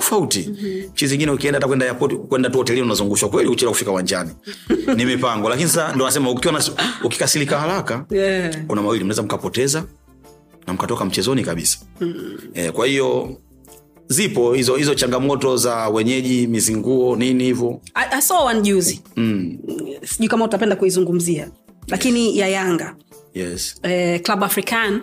tofauti. 0.02 0.50
Chi 0.94 1.08
zingine 1.08 1.32
ukienda 1.32 1.58
hata 1.58 1.68
kwenda 1.68 1.86
airport 1.86 2.14
kwenda 2.16 2.50
tu 2.50 2.58
hotelini 2.58 2.86
unazungushwa 2.86 3.30
kweli 3.30 3.50
uchelewa 3.50 3.72
kufika 3.72 3.92
uwanjani. 3.92 4.30
Ni 4.98 5.06
mipango. 5.06 5.50
Lakini 5.50 5.70
sasa 5.70 5.96
ndo 5.96 6.06
nasema 6.06 6.32
ukiwa 6.32 6.54
na 6.54 6.64
ukikasirika 7.04 7.60
haraka 7.60 8.06
Yeah. 8.12 8.66
kuna 8.68 8.82
mawili 8.82 9.04
mnaweza 9.04 9.24
mkapoteza 9.24 9.84
na 10.68 10.74
mkatoka 10.74 11.06
mchezoni 11.06 11.44
kabisa. 11.44 11.78
Mm. 12.02 12.38
e, 12.54 12.72
kwa 12.72 12.88
hiyo 12.88 13.38
zipo 14.08 14.54
hizo 14.54 14.76
hizo 14.76 14.96
changamoto 14.96 15.58
za 15.58 15.90
wenyeji 15.90 16.48
mizinguo 16.48 17.16
nini 17.16 17.44
hivyo. 17.44 17.82
Juzi. 18.62 19.02
Mm. 19.16 19.58
sijui 20.04 20.28
kama 20.28 20.46
utapenda 20.46 20.76
kuizungumzia 20.76 21.50
lakini 21.88 22.38
ya 22.38 22.48
yanga. 22.48 22.96
Yes. 23.34 23.76
eh, 23.84 24.22
club 24.22 24.44
african 24.44 25.02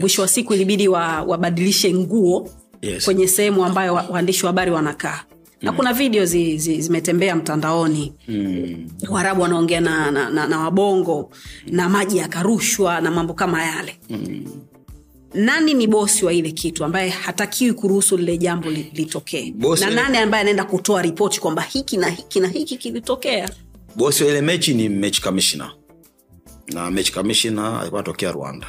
mwisho 0.00 0.22
wa 0.22 0.28
siku 0.28 0.54
ilibidi 0.54 0.88
wa- 0.88 1.22
wabadilishe 1.22 1.94
nguo 1.94 2.50
Yes. 2.86 3.04
kwenye 3.04 3.28
sehemu 3.28 3.64
ambayo 3.64 3.94
waandishi 3.94 4.42
wa 4.46 4.48
habari 4.48 4.70
wanakaa. 4.70 5.24
Na 5.62 5.72
kuna 5.72 5.92
video 5.92 6.24
zi, 6.24 6.58
zi, 6.58 6.80
zimetembea 6.82 7.36
mtandaoni. 7.36 8.12
Mm. 8.28 8.88
warabu 9.10 9.42
wanaongea 9.42 9.80
na, 9.80 10.10
na, 10.10 10.30
na, 10.30 10.46
na 10.48 10.58
wabongo 10.60 11.30
na 11.66 11.88
maji 11.88 12.16
yakarushwa 12.18 13.00
na 13.00 13.10
mambo 13.10 13.34
kama 13.34 13.64
yale. 13.64 13.98
Nani 15.34 15.74
ni 15.74 15.86
bosi 15.86 16.24
wa 16.24 16.32
ile 16.32 16.50
kitu 16.52 16.84
ambaye 16.84 17.08
hatakiwi 17.10 17.72
kuruhusu 17.72 18.16
lile 18.16 18.38
jambo 18.38 18.70
li- 18.70 18.90
litokee? 18.94 19.54
Na 19.80 19.90
nani 19.90 20.18
ambaye 20.18 20.40
anaenda 20.40 20.64
kutoa 20.64 21.02
ripoti 21.02 21.40
kwamba 21.40 21.62
hiki 21.62 21.96
na 21.96 22.08
hiki 22.08 22.40
na 22.40 22.48
hiki 22.48 22.76
kilitokea? 22.76 23.50
Bosi 23.96 24.24
wa 24.24 24.30
ile 24.30 24.40
mechi 24.40 24.74
ni 24.74 24.88
mechi 24.88 25.22
kamishna. 25.22 25.70
Na 26.72 26.90
mechi 26.90 27.12
kamishna 27.12 27.80
alikuwa 27.80 28.00
anatokea 28.00 28.32
rwanda. 28.32 28.66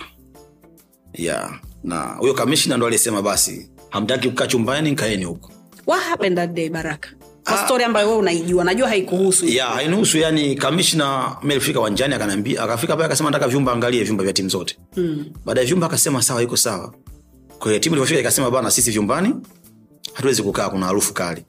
Yeah. 1.13 1.59
na 1.83 2.01
huyo 2.03 2.33
kamishna 2.33 2.77
ndo 2.77 2.85
aliyesema 2.85 3.21
basi 3.21 3.69
hamtaki 3.89 4.29
kukaa 4.29 4.47
chumbani 4.47 4.95
kaeni 4.95 5.23
huko. 5.23 5.51
What 5.87 6.03
happened 6.03 6.37
that 6.37 6.51
day 6.53 6.69
baraka? 6.69 7.09
Kwa 7.43 7.57
story 7.65 7.83
ambayo 7.83 8.07
wewe 8.07 8.19
unaijua 8.19 8.63
najua 8.63 8.87
haikuhusu 8.87 9.45
hainihusu 9.75 10.17
yani 10.17 10.55
kamishna 10.55 11.35
mi 11.43 11.51
alifika 11.51 11.79
wanjani 11.79 12.13
akaniambia 12.13 12.63
akafika 12.63 12.93
pale 12.95 13.05
akasema 13.05 13.29
nataka 13.31 13.47
vyumba 13.47 13.71
angalie 13.73 14.03
vyumba 14.03 14.23
vya 14.23 14.33
timu 14.33 14.49
zote. 14.49 14.77
Mm. 14.97 15.25
baada 15.45 15.61
ya 15.61 15.67
vyumba 15.67 15.87
akasema 15.87 16.21
sawa 16.21 16.43
iko 16.43 16.57
sawa. 16.57 16.93
Kwa 17.59 17.67
hiyo 17.67 17.79
timu 17.79 17.95
ilivyofika 17.95 18.19
ikasema 18.19 18.51
bana 18.51 18.71
sisi 18.71 18.91
vyumbani 18.91 19.35
hatuwezi 20.13 20.43
kukaa 20.43 20.69
kuna 20.69 20.85
harufu 20.85 21.13
kali. 21.13 21.45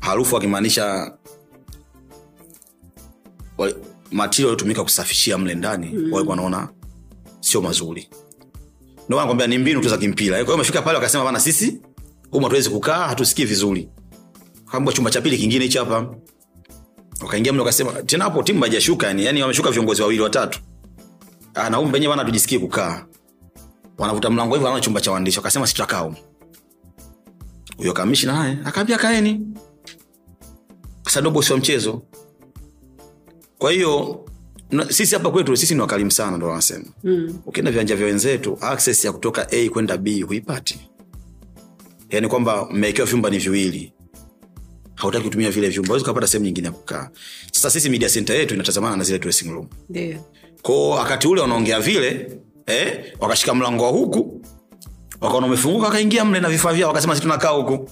Harufu 0.00 0.36
akimaanisha 0.36 1.12
material 4.10 4.48
yaliyotumika 4.48 4.82
kusafishia 4.82 5.38
mle 5.38 5.54
ndani 5.54 5.86
mm. 5.94 6.12
walikuwa 6.12 6.36
naona 6.36 6.68
sio 7.40 7.60
mazuri 7.62 8.08
ndio 9.08 9.46
ni 9.46 9.58
mbinu 9.58 9.80
tu 9.80 9.88
za 9.88 9.98
kimpira. 9.98 10.36
Kwa 10.36 10.44
hiyo 10.44 10.54
amefika 10.54 10.82
pale 10.82 10.94
wakasema 10.96 11.24
bana 11.24 11.40
sisi 11.40 11.80
humu 12.30 12.44
hatuwezi 12.44 12.70
kukaa 12.70 13.06
hatusikii 13.08 13.44
vizuri. 13.44 13.88
Kaambua 14.70 14.92
chumba 14.92 15.10
cha 15.10 15.20
pili 15.20 15.38
kingine 15.38 15.64
hichi 15.64 15.78
hapa. 15.78 16.14
Wakaingia 17.22 17.52
mle 17.52 17.60
wakasema 17.60 17.92
tena 17.92 18.24
hapo 18.24 18.42
timu 18.42 18.60
haijashuka 18.62 19.06
yani 19.06 19.24
yani 19.24 19.42
wameshuka 19.42 19.70
viongozi 19.70 20.02
wawili 20.02 20.20
watatu. 20.22 20.60
Ah, 21.54 21.70
na 21.70 21.76
humu 21.76 21.92
penyewe 21.92 22.16
bana 22.16 22.24
tujisikii 22.24 22.58
kukaa. 22.58 23.06
Wanavuta 23.98 24.30
mlango 24.30 24.54
hivyo 24.54 24.64
wanaona 24.66 24.84
chumba 24.84 25.00
cha 25.00 25.12
waandishi. 25.12 25.38
Wakasema 25.38 25.66
si 25.66 25.74
tutakaa 25.74 26.10
huyo 27.76 27.92
kamishna 27.92 28.32
naye 28.32 28.58
akaambia 28.64 28.98
kaeni. 28.98 29.40
Sasa 31.04 31.20
wa 31.52 31.58
mchezo. 31.58 32.02
Kwa 33.58 33.72
hiyo 33.72 34.24
sisi 34.88 35.14
hapa 35.14 35.30
kwetu 35.30 35.56
sisi 35.56 35.74
ni 35.74 35.80
wakalimu 35.80 36.10
sana 36.10 36.36
ndo 36.36 36.46
wanasema. 36.48 36.84
Mm. 37.04 37.38
ukienda 37.46 37.70
viwanja 37.70 37.96
vya 37.96 38.06
wenzetu 38.06 38.58
access 38.60 39.04
ya 39.04 39.12
kutoka 39.12 39.46
a 39.50 39.68
kwenda 39.68 39.96
b 39.96 40.22
huipati. 40.22 40.80
Yaani 42.10 42.28
kwamba 42.28 42.68
mmewekewa 42.70 43.06
vyumba 43.08 43.30
ni 43.30 43.38
viwili. 43.38 43.92
Hautaki 44.94 45.24
kutumia 45.24 45.50
vile 45.50 45.68
vyumba 45.68 45.92
wezi 45.92 46.02
ukapata 46.04 46.26
sehemu 46.26 46.44
nyingine 46.44 46.66
ya 46.66 46.72
kukaa. 46.72 47.10
Sasa 47.52 47.70
sisi 47.70 47.88
media 47.90 48.08
center 48.08 48.36
yetu 48.36 48.54
inatazamana 48.54 48.96
na 48.96 49.04
zile 49.04 49.18
dressing 49.18 49.48
room. 49.50 49.68
Ndio. 49.88 50.18
Wakati 50.90 51.28
ule 51.28 51.40
wanaongea 51.40 51.80
vile 51.80 52.38
eh, 52.66 53.04
wakashika 53.20 53.54
mlango 53.54 53.84
wa 53.84 53.90
huku 53.90 54.42
wakaona 55.20 55.46
umefunguka 55.46 55.86
wakaingia 55.86 56.24
mle 56.24 56.40
na 56.40 56.48
vifaa 56.48 56.72
vyao 56.72 56.88
wakasema 56.88 57.14
si 57.16 57.22
tunakaa 57.22 57.48
huku 57.48 57.90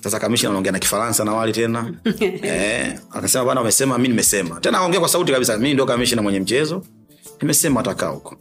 sasa 0.00 0.20
kamishna 0.20 0.48
anaongea 0.48 0.72
na 0.72 0.78
kifaransa 0.78 1.24
na 1.24 1.32
wali 1.32 1.52
tena. 1.52 1.92
Eh, 2.42 2.98
akasema 3.10 3.44
bana 3.44 3.60
wamesema 3.60 3.98
mi 3.98 4.08
nimesema. 4.08 4.60
Tena 4.60 4.78
aongea 4.78 5.00
kwa 5.00 5.08
sauti 5.08 5.32
kabisa 5.32 5.58
mi 5.58 5.72
ndio 5.74 5.86
kamishna 5.86 6.22
mwenye 6.22 6.40
mchezo 6.40 6.82
nimesema 7.42 7.80
atakaa 7.80 8.08
huko. 8.08 8.36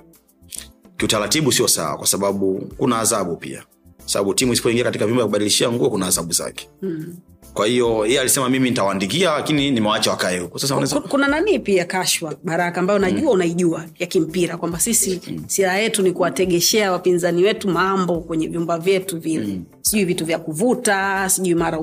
Kiutaratibu 0.98 1.52
sio 1.52 1.68
sawa 1.68 1.98
kwa 1.98 2.08
sababu 2.08 2.70
kuna 2.78 3.00
adhabu 3.00 3.36
pia. 3.38 3.64
Sababu 4.06 4.34
timu 4.34 4.54
isipoingia 4.54 4.84
katika 4.84 5.06
vyumba 5.06 5.22
vya 5.24 5.28
kubadilishia 5.28 5.72
nguo 5.72 5.90
kuna 5.90 6.08
adhabu 6.08 6.34
zake. 6.34 6.70
Mm. 6.82 7.16
Kwa 7.54 7.68
hiyo 7.68 8.06
yeye 8.06 8.20
alisema 8.20 8.50
mimi 8.50 8.70
nitawaandikia 8.70 9.32
lakini 9.32 9.72
nimewacha 9.72 10.12
wakae 10.12 10.40
huko. 10.40 10.60
Sasa 10.60 10.74
wanaweza 10.74 11.00
Ku- 11.00 11.08
kuna 11.08 11.28
nanii 11.28 11.60
pia 11.60 11.86
kashwa 11.86 12.36
baraka 12.44 12.80
ambayo 12.80 13.00
najua 13.00 13.32
unaijua 13.32 13.86
ya 14.00 14.08
kimpira 14.08 14.58
kwamba 14.58 14.80
sisi 14.80 15.22
silaha 15.48 15.78
yetu 15.78 16.02
ni 16.02 16.12
kuwategeshea 16.12 16.92
wapinzani 16.92 17.44
wetu 17.44 17.70
mambo 17.70 18.20
kwenye 18.20 18.48
vyumba 18.48 18.78
vyetu 18.80 19.20
vile. 19.20 19.60
Sijui 19.82 20.06
vitu 20.06 20.26
vya 20.26 20.40
kuvuta 20.40 21.30
sijui 21.30 21.56
mara 21.56 21.80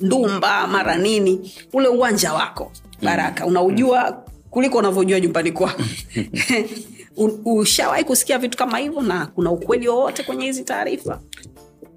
ndumba 0.00 0.66
mara 0.66 0.96
nini. 0.96 1.52
Ule 1.72 1.88
uwanja 1.88 2.32
wako 2.32 2.72
baraka 3.02 3.46
unaujua 3.46 4.22
kuliko 4.50 4.78
unavyojua 4.78 5.20
nyumbani 5.20 5.52
kwako 5.52 5.82
ushawahi 7.44 8.04
kusikia 8.04 8.38
vitu 8.38 8.58
kama 8.58 8.78
hivyo 8.78 9.00
na 9.02 9.26
kuna 9.26 9.50
ukweli 9.50 9.88
wowote 9.88 10.22
kwenye 10.22 10.44
hizi 10.44 10.64
taarifa? 10.64 11.20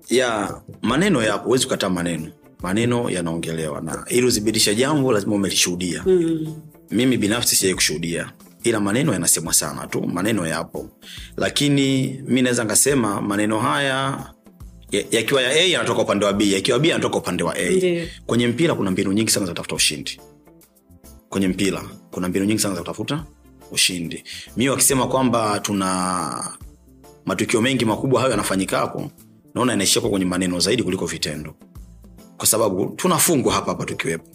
Ya 0.10 0.56
maneno 0.82 1.24
yapo 1.24 1.44
huwezi 1.46 1.64
kukataa 1.64 1.90
maneno 1.90 2.28
maneno 2.62 3.10
yanaongelewa. 3.10 3.82
Na 3.82 4.06
ili 4.10 4.28
uthibitisha 4.28 4.74
jambo 4.74 5.12
lazima 5.12 5.36
umelishuhudia. 5.36 6.04
Mm. 6.06 6.56
mimi 6.92 7.18
binafsi 7.18 7.56
sijai 7.56 7.76
kushuhudia. 7.76 8.32
Ila 8.64 8.80
maneno 8.80 9.14
yanasemwa 9.14 9.54
sana 9.54 9.88
tu 9.88 10.02
maneno 10.08 10.48
yapo. 10.48 10.90
Lakini 11.38 12.08
mi 12.28 12.42
naweza 12.42 12.64
nkasema 12.64 13.22
maneno 13.22 13.60
haya 13.60 14.28
yakiwa 15.12 15.42
ya 15.42 15.50
a 15.52 15.68
yanatoka 15.72 16.02
upande 16.02 16.26
wa 16.26 16.34
b. 16.34 16.52
Yakiwa 16.54 16.80
b 16.80 16.88
yanatoka 16.90 17.18
upande 17.18 17.44
wa 17.44 17.56
a. 17.58 17.70
Ndiyo. 17.70 18.08
kwenye 18.26 18.48
mpira 18.48 18.76
kuna 18.76 18.92
mbinu 18.92 19.12
nyingi 19.14 19.32
sana 19.32 19.46
za 19.46 19.52
kutafuta 19.52 19.76
ushindi. 19.76 20.20
Kwenye 21.30 21.48
mpira 21.48 21.82
kuna 22.12 22.30
mbinu 22.30 22.46
nyingi 22.46 22.62
sana 22.62 22.76
za 22.76 22.82
kutafuta 22.82 23.26
ushindi. 23.72 24.24
Mi 24.58 24.70
wakisema 24.70 25.08
kwamba 25.08 25.60
tuna 25.60 26.52
matukio 27.26 27.62
mengi 27.62 27.86
makubwa 27.86 28.20
hayo 28.22 28.32
yanafanyika 28.32 28.78
hapo 28.78 29.12
naona 29.56 29.72
yanaishia 29.72 30.02
kwa 30.02 30.10
kwenye 30.12 30.26
maneno 30.26 30.60
zaidi 30.60 30.84
kuliko 30.84 31.06
vitendo 31.06 31.56
kwa 32.42 32.48
sababu 32.48 32.86
tunafungwa 32.96 33.54
hapa 33.54 33.72
hapa 33.72 33.86
tukiwepo. 33.86 34.26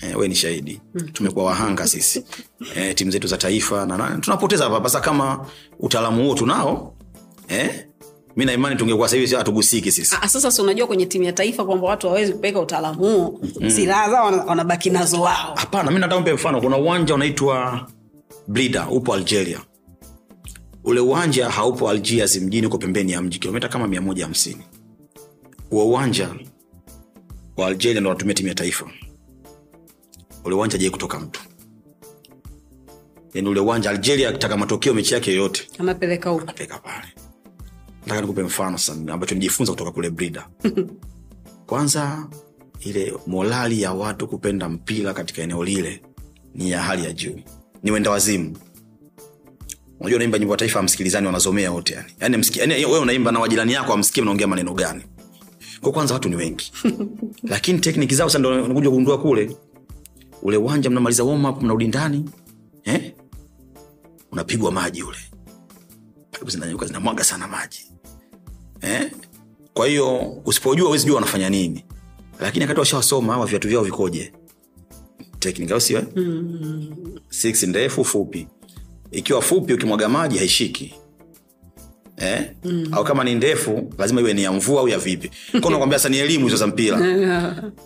E, 0.00 0.14
we 0.14 0.28
ni 0.28 0.34
shahidi. 0.34 0.80
Tumekuwa 1.12 1.44
wahanga 1.44 1.86
sisi. 1.86 2.24
E, 2.74 2.94
timu 2.94 3.10
zetu 3.10 3.26
za 3.26 3.36
taifa 3.36 3.86
na 3.86 3.96
na 3.96 4.18
tunapoteza 4.18 4.64
hapa 4.64 4.88
sasa 4.88 5.00
kama 5.00 5.46
utaalamu 5.80 6.24
huo 6.24 6.34
tunao 6.34 6.94
e, 7.48 7.86
mi 8.36 8.44
naimani 8.44 8.76
tungekuwa 8.76 9.08
sahivi 9.08 9.34
hatugusiki 9.34 9.92
sisi. 9.92 10.16
Ah, 10.20 10.28
sasa 10.28 10.50
si 10.50 10.62
unajua 10.62 10.86
kwenye 10.86 11.06
timu 11.06 11.24
ya 11.24 11.32
taifa 11.32 11.64
kwamba 11.64 11.86
watu 11.86 12.06
wawezi 12.06 12.32
kupeleka 12.32 12.60
utaalamu 12.60 12.98
huo. 12.98 13.40
Silaha 13.70 14.10
zao 14.10 14.44
wanabaki 14.46 14.90
nazo 14.90 15.20
wao. 15.20 15.54
Hapana 15.56 15.90
mi 15.90 15.98
nataka 15.98 16.20
mpe 16.20 16.32
mfano. 16.32 16.60
Kuna 16.60 16.76
uwanja 16.76 17.14
unaitwa 17.14 17.86
blida 18.48 18.88
upo 18.88 19.14
algeria. 19.14 19.60
Ule 20.84 21.00
uwanja 21.00 21.50
haupo 21.50 21.90
algiers 21.90 22.36
mjini 22.36 22.66
uko 22.66 22.78
pembeni 22.78 23.12
ya 23.12 23.22
mji 23.22 23.38
kilomita 23.38 23.68
kama 23.68 23.86
mia 23.88 24.00
moja 24.00 24.24
hamsini. 24.24 24.62
Huo 25.70 25.86
uwanja 25.86 26.28
wa 27.58 27.66
algeria 27.66 28.00
ndo 28.00 28.10
wanatumia 28.10 28.34
timu 28.34 28.48
ya 28.48 28.54
taifa. 28.54 28.90
Ule 30.44 30.54
uwanja 30.54 30.78
jai 30.78 30.90
kutoka 30.90 31.20
mtu? 31.20 31.40
Yani 33.34 33.48
ule 33.48 33.60
uwanja 33.60 33.90
algeria 33.90 34.28
akitaka 34.28 34.56
matokeo 34.56 34.94
mechi 34.94 35.14
yake 35.14 35.30
yoyote 35.30 35.68
anapeleka 35.78 36.30
huko. 36.30 36.42
anapeleka 36.42 36.78
pale. 36.78 37.06
Nataka 38.00 38.20
nikupe 38.20 38.42
mfano 38.42 38.78
sana 38.78 39.12
ambacho 39.14 39.34
nijifunza 39.34 39.72
kutoka 39.72 39.90
kule 39.92 40.10
brida. 40.10 40.48
Kwanza 41.66 42.26
ile 42.80 43.14
morali 43.26 43.82
ya 43.82 43.92
watu 43.92 44.28
kupenda 44.28 44.68
mpira 44.68 45.14
katika 45.14 45.42
eneo 45.42 45.64
lile 45.64 46.02
ni 46.54 46.70
ya 46.70 46.82
hali 46.82 47.04
ya 47.04 47.12
juu. 47.12 47.40
Ni 47.82 47.90
wenda 47.90 48.10
wazimu. 48.10 48.56
Unajua 50.00 50.16
unaimba 50.16 50.38
nyimbo 50.38 50.52
ya 50.54 50.58
taifa 50.58 50.80
amsikilizani 50.80 51.26
wanazomea 51.26 51.72
wote 51.72 51.94
yani. 51.94 52.12
Yani, 52.20 52.46
yani 52.56 52.84
wewe 52.84 52.98
unaimba 52.98 53.32
na 53.32 53.38
wajirani 53.40 53.72
yako 53.72 53.92
amsikie 53.92 54.22
mnaongea 54.22 54.46
maneno 54.46 54.74
gani 54.74 55.02
kwa 55.80 55.92
kwanza 55.92 56.14
watu 56.14 56.28
ni 56.28 56.36
wengi. 56.36 56.72
Lakini 57.42 57.78
tekniki 57.78 58.14
zao 58.14 58.30
sa 58.30 58.38
ndo 58.38 58.68
nakuja 58.68 58.88
kugundua 58.90 59.18
kule. 59.18 59.56
Ule 60.42 60.56
uwanja 60.56 60.90
mnamaliza 60.90 61.24
warm 61.24 61.44
up 61.44 61.62
mnarudi 61.62 61.88
ndani 61.88 62.24
eh? 62.84 63.12
unapigwa 64.32 64.72
maji 64.72 65.02
ule. 65.02 65.18
Paipu 66.30 66.50
zinanyuka 66.50 66.86
zinamwaga 66.86 67.24
sana 67.24 67.48
maji. 67.48 67.92
Eh? 68.80 69.10
kwa 69.78 69.86
hiyo 69.86 70.18
usipojua 70.44 70.88
uwezi 70.88 71.06
jua 71.06 71.14
wanafanya 71.14 71.50
nini. 71.50 71.84
Lakini 72.40 72.64
akati 72.64 72.80
washawasoma 72.80 73.32
hawa 73.32 73.46
viatu 73.46 73.68
vyao 73.68 73.84
vikoje? 73.84 74.32
Tekniki 75.38 75.72
au 75.72 75.80
sio 75.80 76.02
mm. 76.16 76.86
six 77.28 77.62
ndefu 77.62 78.04
fupi. 78.04 78.48
Ikiwa 79.10 79.42
fupi 79.42 79.72
ukimwaga 79.72 80.08
maji 80.08 80.38
haishiki 80.38 80.94
eh? 82.18 82.50
au 82.92 83.04
kama 83.04 83.24
ni 83.24 83.34
ndefu 83.34 83.92
lazima 83.98 84.20
iwe 84.20 84.34
ni 84.34 84.42
ya 84.42 84.52
mvua 84.52 84.80
au 84.80 84.88
ya 84.88 84.98
vipi? 84.98 85.30
Ko 85.60 85.70
nakwambia 85.70 85.98
sa 85.98 86.08
ni 86.08 86.18
elimu 86.18 86.44
hizo 86.44 86.56
za 86.56 86.66
mpira. 86.66 86.96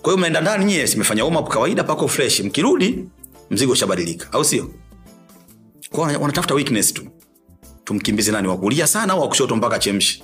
Kwa 0.03 0.05
hiyo 0.05 0.16
mnaenda 0.16 0.41
ndani 0.41 0.64
nyie 0.64 0.87
simefanya 0.87 1.24
warm 1.24 1.45
kawaida 1.49 1.85
pako 1.85 2.09
fresh. 2.09 2.41
Mkirudi 2.41 3.05
mzigo 3.51 3.72
ushabadilika 3.72 4.33
au 4.33 4.45
sio? 4.45 4.70
Wanatafuta 5.93 6.55
weakness 6.55 6.95
tu. 6.95 7.03
Tumkimbize 7.85 8.33
nani? 8.33 8.49
Wakulia 8.49 8.87
sana 8.87 9.12
au 9.12 9.20
wakushoto 9.20 9.57
mpaka 9.57 9.78
chemshi 9.78 10.22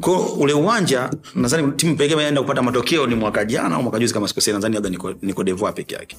ko 0.00 0.18
ule 0.38 0.52
uwanja 0.52 1.10
nadhani 1.34 1.72
timu 1.72 1.96
pekee 1.96 2.12
imeenda 2.14 2.40
kupata 2.40 2.62
matokeo 2.62 3.06
ni 3.06 3.14
mwaka 3.14 3.44
jana 3.44 3.76
au 3.76 3.82
mwaka 3.82 3.98
juzi 3.98 4.14
kama 4.14 4.28
sikosei 4.28 4.54
nadhani 4.54 4.76
aga 4.76 4.90
niko, 4.90 5.14
niko 5.22 5.44
devoir 5.44 5.74
peke 5.74 5.94
yake. 5.94 6.16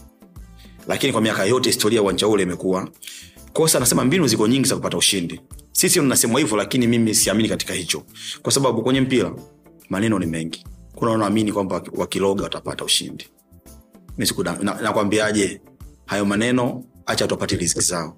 Lakini 0.87 1.13
kwa 1.13 1.21
miaka 1.21 1.45
yote 1.45 1.69
historia 1.69 2.01
uwanja 2.01 2.27
ule 2.27 2.43
imekuwa 2.43 2.87
kosa 3.53 3.77
anasema 3.77 4.05
mbinu 4.05 4.27
ziko 4.27 4.47
nyingi 4.47 4.67
za 4.69 4.75
kupata 4.75 4.97
ushindi 4.97 5.41
sisi 5.73 6.01
nasema 6.01 6.39
hivyo 6.39 6.57
lakini 6.57 6.87
mimi 6.87 7.15
siamini 7.15 7.49
katika 7.49 7.73
hicho. 7.73 8.03
Kwa 8.41 8.51
sababu 8.51 8.83
kwenye 8.83 9.01
mpira 9.01 9.35
maneno 9.89 10.19
ni 10.19 10.25
mengi. 10.25 10.63
Kuna 10.95 11.11
wanaamini 11.11 11.51
kwamba 11.51 11.81
wakiloga 11.93 12.43
watapata 12.43 12.85
ushindi. 12.85 13.27
Nakwambiaje 14.81 15.53
na- 15.53 15.59
hayo 16.05 16.25
maneno 16.25 16.83
acha 17.05 17.23
watu 17.23 17.33
wapate 17.33 17.55
riziki 17.55 17.81
zao. 17.81 18.15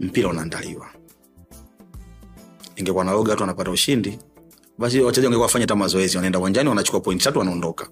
Mpira 0.00 0.28
unaandaliwa. 0.28 0.86
Ingekuwa 2.76 3.04
naloga 3.04 3.30
watu 3.30 3.42
wanapata 3.42 3.70
ushindi. 3.70 4.18
Basi 4.78 5.00
wachezaji 5.00 5.26
wangekuwa 5.26 5.46
wafanya 5.46 5.62
hata 5.62 5.76
mazoezi 5.76 6.16
wanaenda 6.16 6.38
uwanjani 6.38 6.68
wanachukua 6.68 7.00
point 7.00 7.22
tatu 7.22 7.38
wanaondoka. 7.38 7.88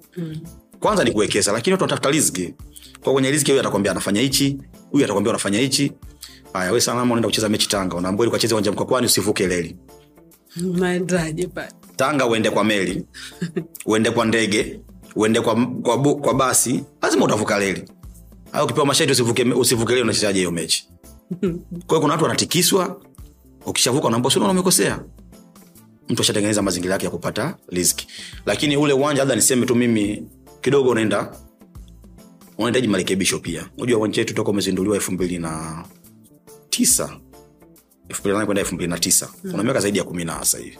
Kwanza 0.80 1.04
ni 1.04 1.12
kuwekeza 1.12 1.52
lakini 1.52 1.72
watu 1.72 1.82
wanatafuta 1.84 2.10
riziki. 2.10 2.54
Kwa 3.00 3.12
kwenye 3.12 3.30
riziki 3.30 3.50
huyu 3.50 3.60
atakwambia 3.60 3.92
anafanya 3.92 4.20
hichi 4.20 4.58
huyu 4.90 5.04
atakwambia 5.04 5.30
unafanya 5.30 5.58
hichi 5.58 5.92
haya 6.52 6.72
we 6.72 6.80
salama 6.80 7.02
unaenda 7.12 7.28
kucheza 7.28 7.48
mechi 7.48 7.68
tanga. 7.68 7.96
Unaambia 7.96 8.22
ili 8.24 8.28
ukacheze 8.30 8.54
uwanja 8.54 8.72
mkwakwani 8.72 9.06
usivuke 9.06 9.46
leli 9.46 9.76
unaendaje 10.74 11.46
pale 11.46 11.72
tanga 11.96 12.26
uende 12.26 12.50
kwa 12.50 12.64
meli 12.64 13.06
uende 13.86 14.10
kwa 14.10 14.24
ndege 14.26 14.80
uende 15.16 15.40
kwa, 15.40 15.66
kwa, 15.82 15.98
bu, 15.98 16.16
kwa 16.16 16.34
basi 16.34 16.84
lazima 17.02 17.24
utavuka 17.24 17.58
leli 17.58 17.84
au 18.52 18.64
ukipewa 18.64 18.86
masharti 18.86 19.12
usivuke, 19.12 19.42
usivuke 19.44 19.92
leli 19.92 20.02
unachezaje 20.02 20.38
hiyo 20.38 20.50
mechi? 20.50 20.88
Kwa 21.40 21.88
hiyo 21.88 22.00
kuna 22.00 22.12
watu 22.12 22.24
wanatikiswa 22.24 23.00
ukishavuka 23.66 24.08
unaambia 24.08 24.30
sio 24.30 24.50
umekosea. 24.50 25.04
Mtu 26.08 26.22
ashatengeneza 26.22 26.62
mazingira 26.62 26.92
yake 26.92 27.04
ya 27.04 27.10
kupata 27.10 27.56
riziki. 27.68 28.06
Lakini 28.46 28.76
ule 28.76 28.92
uwanja 28.92 29.18
labda 29.18 29.34
niseme 29.36 29.66
tu 29.66 29.74
mimi 29.74 30.22
kidogo 30.60 30.90
unaenda 30.90 31.32
unahitaji 32.58 32.88
marekebisho 32.88 33.38
pia. 33.38 33.70
Unajua 33.78 33.98
uwanja 33.98 34.20
wetu 34.20 34.34
toka 34.34 34.50
umezinduliwa 34.50 34.96
elfu 34.96 35.12
mbili 35.12 35.38
na 35.38 35.84
tisa. 36.70 37.16
Elfu 38.08 38.20
mbili 38.20 38.32
na 38.32 38.34
nane 38.38 38.46
kwenda 38.46 38.60
elfu 38.60 38.74
mbili 38.74 38.90
na 38.90 38.98
tisa. 38.98 39.28
Una 39.54 39.62
miaka 39.62 39.80
zaidi 39.80 39.98
ya 39.98 40.04
kumi 40.04 40.24
na 40.24 40.38
sasa 40.38 40.58
hivi. 40.58 40.78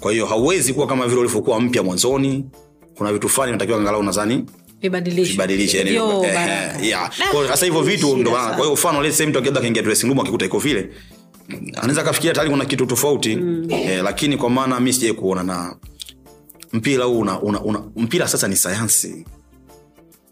Kwa 0.00 0.12
hiyo 0.12 0.26
hauwezi 0.26 0.72
kuwa 0.74 0.86
kama 0.86 1.06
vile 1.08 1.20
ulivyokuwa 1.20 1.60
mpya 1.60 1.82
mwanzoni. 1.82 2.44
Kuna 2.96 3.12
vitu 3.12 3.28
fulani 3.28 3.52
natakiwa 3.52 3.78
angalau 3.78 4.02
nadhani 4.02 4.44
eh, 6.24 6.78
eh, 6.80 6.86
yeah. 6.88 7.10
Kwa 7.18 7.40
hiyo 7.40 7.48
sasa 7.48 7.66
hivyo 7.66 7.82
vitu 7.82 8.16
ndo 8.16 8.30
kwa 8.30 8.56
hiyo 8.56 8.72
mfano 8.72 9.00
mtu 9.00 9.38
akienda 9.38 9.60
kaingia 9.60 9.82
dressing 9.82 10.06
room 10.06 10.20
akikuta 10.20 10.44
iko 10.44 10.58
vile 10.58 10.90
anaweza 11.76 12.02
kafikiria 12.02 12.32
tayari 12.34 12.50
kuna 12.50 12.64
kitu 12.64 12.86
tofauti. 12.86 13.38
Eh, 13.68 14.02
lakini 14.04 14.36
kwa 14.36 14.50
maana 14.50 14.80
mi 14.80 14.92
sijai 14.92 15.12
kuona 15.12 15.42
na 15.42 15.76
mpira 16.72 17.04
huu 17.04 17.18
una, 17.18 17.40
una, 17.40 17.60
una, 17.62 17.82
mpira 17.96 18.28
sasa 18.28 18.48
ni 18.48 18.56
sayansi. 18.56 19.24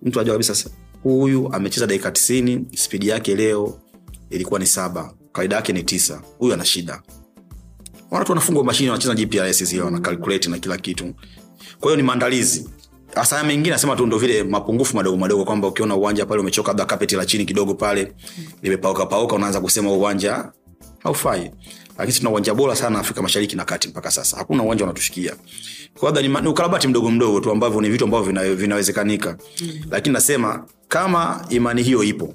Mtu 0.03 0.21
ajua 0.21 0.35
kabisa 0.35 0.71
huyu 1.03 1.53
amecheza 1.53 1.87
dakika 1.87 2.11
tisini 2.11 2.65
spidi 2.75 3.09
yake 3.09 3.35
leo 3.37 3.79
ilikuwa 4.33 4.61
ni 4.61 4.67
saba. 4.67 5.15
Kawaida 5.33 5.57
yake 5.57 5.73
ni 5.73 5.83
tisa. 5.83 6.23
Huyu 6.39 6.55
ana 6.55 6.65
shida. 6.65 7.03
Watu 8.11 8.33
wanafungwa 8.33 8.65
mashine 8.65 8.91
wanacheza 8.91 9.15
gps 9.15 9.65
zile 9.65 9.83
wana 9.83 10.01
calculate 10.01 10.49
na 10.51 10.59
kila 10.59 10.79
kitu. 10.79 11.15
Kwa 11.81 11.89
hiyo 11.91 11.97
ni 11.97 12.03
maandalizi. 12.03 12.69
Hasa 13.15 13.37
haya 13.37 13.49
mengine 13.49 13.71
nasema 13.71 13.97
tu 13.97 14.07
ndo 14.07 14.19
vile 14.19 14.43
mapungufu 14.43 14.97
madogo 14.97 15.17
madogo 15.17 15.45
kwamba 15.45 15.69
ukiona 15.69 15.95
uwanja 15.97 16.27
pale 16.27 16.41
umechoka 16.41 16.69
labda 16.69 16.85
kapeti 16.85 17.17
la 17.17 17.27
chini 17.27 17.45
kidogo 17.45 17.75
pale 17.75 18.13
limepauka 18.63 19.07
pauka 19.07 19.35
unaanza 19.37 19.61
kusema 19.61 19.93
uwanja 19.93 20.53
haufai. 20.99 21.51
Lakini 21.99 22.19
tuna 22.19 22.31
uwanja 22.31 22.55
bora 22.55 22.77
sana 22.77 22.99
afrika 22.99 23.23
mashariki 23.23 23.57
na 23.57 23.65
kati 23.65 23.89
mpaka 23.89 24.11
sasa. 24.11 24.37
Hakuna 24.37 24.63
uwanja 24.63 24.85
unatushikia 24.85 25.37
Kwa 25.99 26.11
labda 26.13 26.23
ni, 26.23 26.29
ni 26.43 26.49
ukarabati 26.49 26.89
mdogo 26.89 27.11
mdogo 27.11 27.41
tu 27.41 27.51
ambavyo 27.51 27.81
ni 27.81 27.89
vitu 27.91 28.05
ambavyo 28.05 28.27
vina, 28.27 28.55
vinawezekanika. 28.55 29.37
Lakini 29.91 30.13
nasema 30.13 30.65
kama 30.89 31.47
imani 31.51 31.83
hiyo 31.83 32.03
ipo 32.05 32.35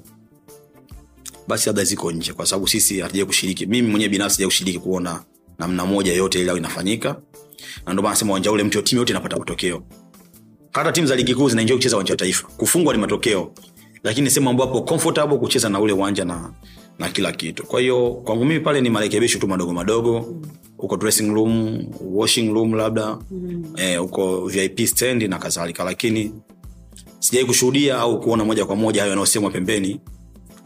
basi 1.48 1.66
labda 1.68 1.84
ziko 1.84 2.12
nje 2.12 2.32
kwa 2.32 2.46
sababu 2.46 2.68
sisi 2.68 3.00
hatujai 3.00 3.24
kushiriki. 3.26 3.66
Mimi 3.66 3.88
mwenyewe 3.90 4.08
binafsi 4.08 4.34
sijai 4.36 4.46
kushiriki 4.48 4.78
kuona 4.78 5.22
namna 5.58 5.86
moja 5.86 6.12
yote 6.12 6.40
ile 6.40 6.50
au 6.50 6.56
inafanyika. 6.56 7.08
Na 7.86 7.92
ndio 7.92 8.02
maana 8.02 8.14
nasema 8.14 8.30
uwanja 8.30 8.52
ule 8.52 8.64
mtu 8.64 8.82
timu 8.82 8.98
yote 8.98 9.12
inapata 9.12 9.36
matokeo. 9.36 9.82
Hata 10.72 10.92
timu 10.92 11.06
za 11.06 11.16
ligi 11.16 11.34
kuu 11.34 11.48
zinaenjoy 11.48 11.76
kucheza 11.76 11.96
uwanja 11.96 12.12
wa 12.12 12.16
taifa. 12.16 12.48
Kufungwa 12.56 12.94
ni 12.94 13.00
matokeo. 13.00 13.52
Lakini 14.02 14.24
ni 14.24 14.30
sehemu 14.30 14.50
ambapo 14.50 14.80
comfortable 14.82 15.38
kucheza 15.38 15.68
na 15.68 15.80
ule 15.80 15.92
uwanja 15.92 16.24
na 16.24 16.52
na 16.98 17.08
kila 17.08 17.32
kitu. 17.32 17.66
Kwa 17.66 17.80
hiyo 17.80 18.10
kwangu 18.24 18.44
mimi 18.44 18.60
pale 18.60 18.80
ni 18.80 18.90
marekebisho 18.90 19.38
tu 19.38 19.48
madogo 19.48 19.72
madogo. 19.72 20.42
Huko 20.76 20.96
dressing 20.96 21.30
room 21.34 21.84
washing 22.00 22.52
room 22.52 22.74
labda 22.74 23.18
eh, 23.76 24.02
uko 24.04 24.46
vip 24.46 24.86
stand 24.86 25.22
na 25.22 25.38
kadhalika. 25.38 25.84
Lakini 25.84 26.32
sijai 27.18 27.44
kushuhudia 27.44 27.98
au 27.98 28.20
kuona 28.20 28.44
moja 28.44 28.64
kwa 28.64 28.76
moja 28.76 29.00
hayo 29.00 29.10
yanayosemwa 29.10 29.50
pembeni 29.50 30.00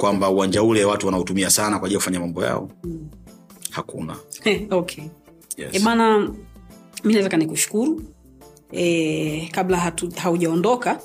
kwamba 0.02 0.30
uwanja 0.30 0.62
ule 0.62 0.84
watu 0.84 1.06
wanaotumia 1.06 1.50
sana 1.50 1.78
kwa 1.78 1.86
ajili 1.86 1.94
ya 1.94 1.98
kufanya 1.98 2.20
mambo 2.20 2.44
yao. 2.44 2.70
Hakuna. 3.70 4.16
Okay. 4.70 5.04
Yes. 5.56 5.68
E 5.72 5.78
bana 5.78 6.18
mi 7.04 7.14
naweza 7.14 7.36
nikushukuru. 7.36 8.02
E, 8.72 9.48
kabla 9.52 9.76
hatu, 9.76 10.10
haujaondoka 10.16 11.00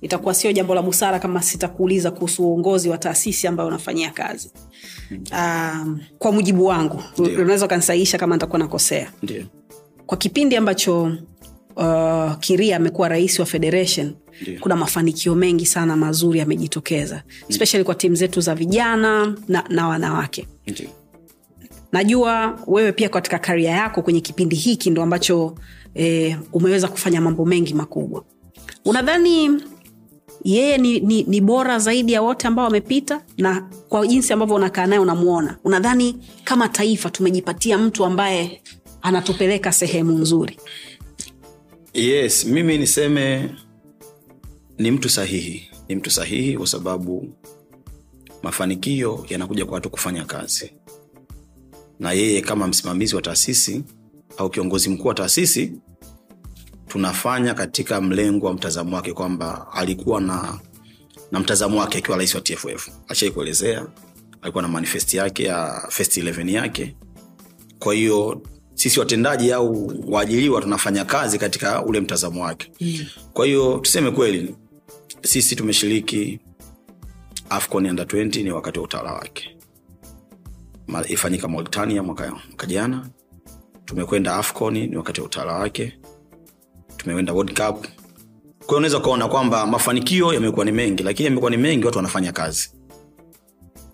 itakuwa 0.00 0.34
sio 0.34 0.52
jambo 0.52 0.74
la 0.74 0.82
busara 0.82 1.18
kama 1.18 1.42
sitakuuliza 1.42 2.10
kuhusu 2.10 2.46
uongozi 2.48 2.88
wa 2.88 2.98
taasisi 2.98 3.46
ambayo 3.46 3.68
unafanyia 3.68 4.10
kazi. 4.10 4.50
Um, 5.10 6.00
kwa 6.18 6.32
mujibu 6.32 6.66
wangu 6.66 7.02
unaweza 7.18 7.66
ukanisaisha 7.66 8.18
kama 8.18 8.36
nitakuwa 8.36 8.58
nakosea. 8.58 9.12
Ndiyo. 9.22 9.44
kwa 10.06 10.18
kipindi 10.18 10.56
ambacho 10.56 11.02
uh, 11.76 12.34
kiria 12.40 12.76
amekuwa 12.76 13.08
rais 13.08 13.38
wa 13.38 13.46
federation 13.46 14.14
Ndio. 14.42 14.60
kuna 14.60 14.76
mafanikio 14.76 15.34
mengi 15.34 15.66
sana 15.66 15.96
mazuri 15.96 16.38
yamejitokeza 16.38 17.22
especially 17.48 17.84
kwa 17.84 17.94
timu 17.94 18.14
zetu 18.16 18.40
za 18.40 18.54
vijana 18.54 19.36
na, 19.48 19.64
na 19.68 19.88
wanawake. 19.88 20.48
Ndio. 20.66 20.88
Najua 21.92 22.58
wewe 22.66 22.92
pia 22.92 23.08
katika 23.08 23.38
karia 23.38 23.70
yako 23.70 24.02
kwenye 24.02 24.20
kipindi 24.20 24.56
hiki 24.56 24.90
ndo 24.90 25.02
ambacho 25.02 25.54
eh, 25.94 26.36
umeweza 26.52 26.88
kufanya 26.88 27.20
mambo 27.20 27.44
mengi 27.44 27.74
makubwa. 27.74 28.24
Unadhani 28.84 29.62
yeye 30.44 30.78
ni, 30.78 31.00
ni, 31.00 31.22
ni 31.22 31.40
bora 31.40 31.78
zaidi 31.78 32.12
ya 32.12 32.22
wote 32.22 32.48
ambao 32.48 32.64
wamepita? 32.64 33.22
Na 33.38 33.68
kwa 33.88 34.06
jinsi 34.06 34.32
ambavyo 34.32 34.54
unakaa 34.54 34.86
naye 34.86 34.98
unamwona 34.98 35.56
unadhani 35.64 36.16
kama 36.44 36.68
taifa 36.68 37.10
tumejipatia 37.10 37.78
mtu 37.78 38.04
ambaye 38.04 38.62
anatupeleka 39.02 39.72
sehemu 39.72 40.12
nzuri? 40.18 40.58
Yes 41.94 42.44
mimi 42.44 42.78
niseme 42.78 43.50
ni 44.78 44.90
mtu 44.90 45.08
sahihi 45.08 45.70
ni 45.88 45.94
mtu 45.94 46.10
sahihi 46.10 46.56
kwa 46.58 46.66
sababu 46.66 47.34
mafanikio 48.42 49.26
yanakuja 49.28 49.64
kwa 49.64 49.74
watu 49.74 49.90
kufanya 49.90 50.24
kazi. 50.24 50.72
Na 52.00 52.12
yeye 52.12 52.40
kama 52.40 52.66
msimamizi 52.68 53.16
wa 53.16 53.22
taasisi 53.22 53.84
au 54.36 54.50
kiongozi 54.50 54.88
mkuu 54.88 55.08
wa 55.08 55.14
taasisi 55.14 55.72
tunafanya 56.88 57.54
katika 57.54 58.00
mlengo 58.00 58.46
wa 58.46 58.54
mtazamo 58.54 58.96
wake 58.96 59.12
kwamba 59.12 59.72
alikuwa 59.72 60.20
na 60.20 60.60
na 61.32 61.40
mtazamo 61.40 61.80
wake 61.80 61.98
akiwa 61.98 62.16
rais 62.16 62.34
wa 62.34 62.40
tff 62.40 62.88
ashai 63.08 63.30
kuelezea 63.30 63.86
alikuwa 64.42 64.62
na 64.62 64.68
manifest 64.68 65.14
yake 65.14 65.42
ya 65.44 65.86
fest 65.90 66.16
11 66.18 66.50
yake. 66.52 66.96
Kwa 67.78 67.94
hiyo 67.94 68.42
sisi 68.74 69.00
watendaji 69.00 69.52
au 69.52 69.92
waajiriwa 70.08 70.60
tunafanya 70.62 71.04
kazi 71.04 71.38
katika 71.38 71.84
ule 71.84 72.00
mtazamo 72.00 72.42
wake. 72.44 72.70
Mm. 72.80 73.06
kwa 73.32 73.46
hiyo 73.46 73.78
tuseme 73.78 74.10
kweli 74.10 74.54
sisi 75.24 75.56
tumeshiriki 75.56 76.40
afcon 77.50 77.86
under 77.86 78.04
20 78.06 78.42
ni 78.44 78.50
wakati 78.50 78.78
wa 78.78 78.84
utawala 78.84 79.12
wake. 79.12 79.56
Ifanyika 81.08 81.48
mauritania 81.48 82.02
mwaka, 82.02 82.32
jana. 82.66 83.08
Tumekwenda 83.84 84.36
afcon 84.36 84.74
ni 84.74 84.96
wakati 84.96 85.20
wa 85.20 85.26
utawala 85.26 85.52
wake. 85.52 85.98
Tumeenda 86.96 87.32
world 87.32 87.60
cup. 87.60 87.86
Kwa 88.66 88.76
unaweza 88.76 88.98
ukaona 88.98 89.28
kwamba 89.28 89.66
mafanikio 89.66 90.34
yamekuwa 90.34 90.64
ni 90.64 90.72
mengi 90.72 91.02
lakini 91.02 91.24
yamekuwa 91.24 91.50
ni 91.50 91.56
mengi 91.56 91.86
watu 91.86 91.98
wanafanya 91.98 92.32
kazi. 92.32 92.70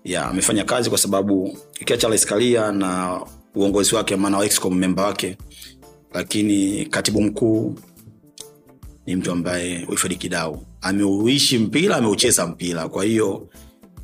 Ya 0.03 0.25
amefanya 0.25 0.63
kazi 0.63 0.89
kwa 0.89 0.97
sababu 0.97 1.57
ikiacha 1.79 2.07
rais 2.07 2.25
na 2.71 3.21
uongozi 3.55 3.95
wake 3.95 4.15
maana 4.15 4.37
wa 4.37 4.71
memba 4.71 5.05
wake 5.05 5.37
lakini 6.13 6.85
katibu 6.85 7.21
mkuu 7.21 7.75
ni 9.05 9.15
mtu 9.15 9.31
ambaye 9.31 9.85
uhifadhi 9.85 10.15
kidau 10.15 10.65
ameuishi 10.81 11.57
mpira 11.57 11.95
ameucheza 11.95 12.47
mpira 12.47 12.89
kwa 12.89 13.03
hiyo 13.03 13.47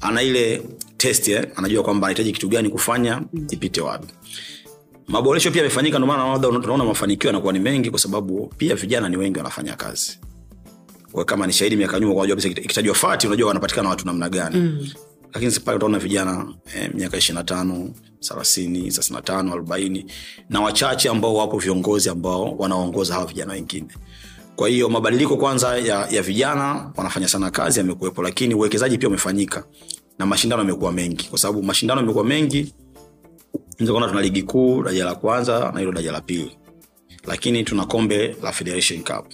ana 0.02 0.22
ile 0.22 0.62
test 0.98 1.28
eh? 1.28 1.48
anajua 1.56 1.84
kwamba 1.84 2.08
anahitaji 2.08 2.32
kitu 2.32 2.50
gani 2.50 2.70
kufanya 2.70 3.22
ipite 3.50 3.82
wapi 3.82 4.08
maboresho 5.08 5.52
pia 5.52 5.62
yamefanyika 5.62 5.98
ndomaana 5.98 6.28
labda 6.32 6.50
tunaona 6.50 6.84
mafanikio 6.86 7.28
yanakuwa 7.28 7.54
ni 7.54 7.60
mengi 7.60 7.90
kwa 7.90 8.00
sababu 8.00 8.54
pia 8.58 8.76
vijana 8.76 9.10
ni 9.10 9.18
wengi 9.18 9.38
wanafanya 9.38 9.76
kazi 9.76 10.20
kwa 11.12 11.26
kama 11.26 11.48
ni 11.48 11.54
shahidi 11.54 11.76
miaka 11.76 12.00
nyuma 12.00 12.14
unajua 12.14 12.36
kabisa 12.36 12.48
ikitajwa 12.62 12.96
fati 12.96 13.28
unajua 13.28 13.48
wanapatikana 13.48 13.90
watu 13.90 14.06
namna 14.06 14.30
gani 14.30 14.58
mm. 14.60 14.88
lakini 15.34 15.52
pale 15.52 15.78
utaona 15.78 16.00
vijana 16.00 16.54
eh, 16.76 16.92
miaka 16.94 17.18
ishirina 17.18 17.44
tano 17.44 17.90
thelathini 18.20 18.80
thelathini 18.92 19.16
na 19.16 19.22
tano 19.22 19.54
arobaini 19.54 20.12
na 20.50 20.62
wachache 20.62 21.10
ambao 21.10 21.36
wapo 21.36 21.58
viongozi 21.58 22.10
ambao 22.10 22.56
wanaongoza 22.58 23.14
hawa 23.14 23.26
vijana 23.26 23.54
wengine 23.54 23.88
kwa 24.58 24.70
hiyo 24.70 24.90
mabadiliko 24.90 25.38
kwanza 25.38 25.78
ya, 25.78 26.08
ya 26.12 26.22
vijana 26.22 26.92
wanafanya 26.96 27.28
sana 27.28 27.52
kazi 27.52 27.80
yamekuwepo 27.80 28.24
lakini 28.24 28.54
uwekezaji 28.54 28.98
pia 28.98 29.10
umefanyika 29.10 29.64
na 30.20 30.26
mashindano 30.26 30.62
yamekuwa 30.62 30.92
mengi. 30.92 31.28
Kwa 31.30 31.40
sababu 31.40 31.64
mashindano 31.64 32.02
yamekuwa 32.02 32.26
mengi 32.26 32.74
kuona 33.88 34.08
tuna 34.08 34.22
ligi 34.22 34.44
kuu 34.44 34.84
daraja 34.84 35.06
la 35.06 35.16
kwanza 35.16 35.72
na 35.74 35.80
hilo 35.80 35.92
daraja 35.92 36.12
la 36.12 36.22
pili. 36.22 36.58
Lakini 37.28 37.64
tuna 37.64 37.86
kombe 37.86 38.36
la 38.44 38.52
federation 38.52 39.00
cup. 39.04 39.26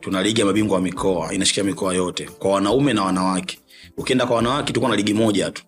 Tuna 0.00 0.22
ligi 0.22 0.40
ya 0.40 0.46
mabingwa 0.46 0.76
wa 0.76 0.82
mikoa 0.82 1.34
inashikia 1.34 1.64
mikoa 1.64 1.94
yote. 1.94 2.24
Kwa 2.38 2.50
wanaume 2.50 2.92
na 2.92 3.04
wanawake. 3.04 3.58
Ukienda 3.96 4.26
kwa 4.26 4.36
wanawake 4.36 4.66
tulikuwa 4.66 4.90
na 4.90 4.96
ligi 4.96 5.14
moja 5.14 5.50
tu. 5.50 5.62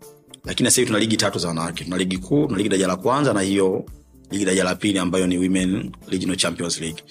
Lakini 0.45 0.71
sasa 0.71 0.87
tuna 0.87 0.99
ligi 0.99 1.17
tatu 1.17 1.39
za 1.39 1.49
wanawake. 1.49 1.85
Tuna 1.85 1.97
ligi 1.97 2.19
kuu 2.19 2.47
tuna 2.47 2.57
ligi 2.57 2.69
daraja 2.69 2.87
la 2.87 2.97
kwanza 2.97 3.33
na 3.33 3.41
hiyo 3.41 3.85
ligi 4.31 4.45
daraja 4.45 4.65
la 4.65 4.75
pili 4.75 4.99
ambayo 4.99 5.27
ni 5.27 5.39
women 5.39 5.93
regional 6.09 6.37
champions 6.37 6.81
league 6.81 7.03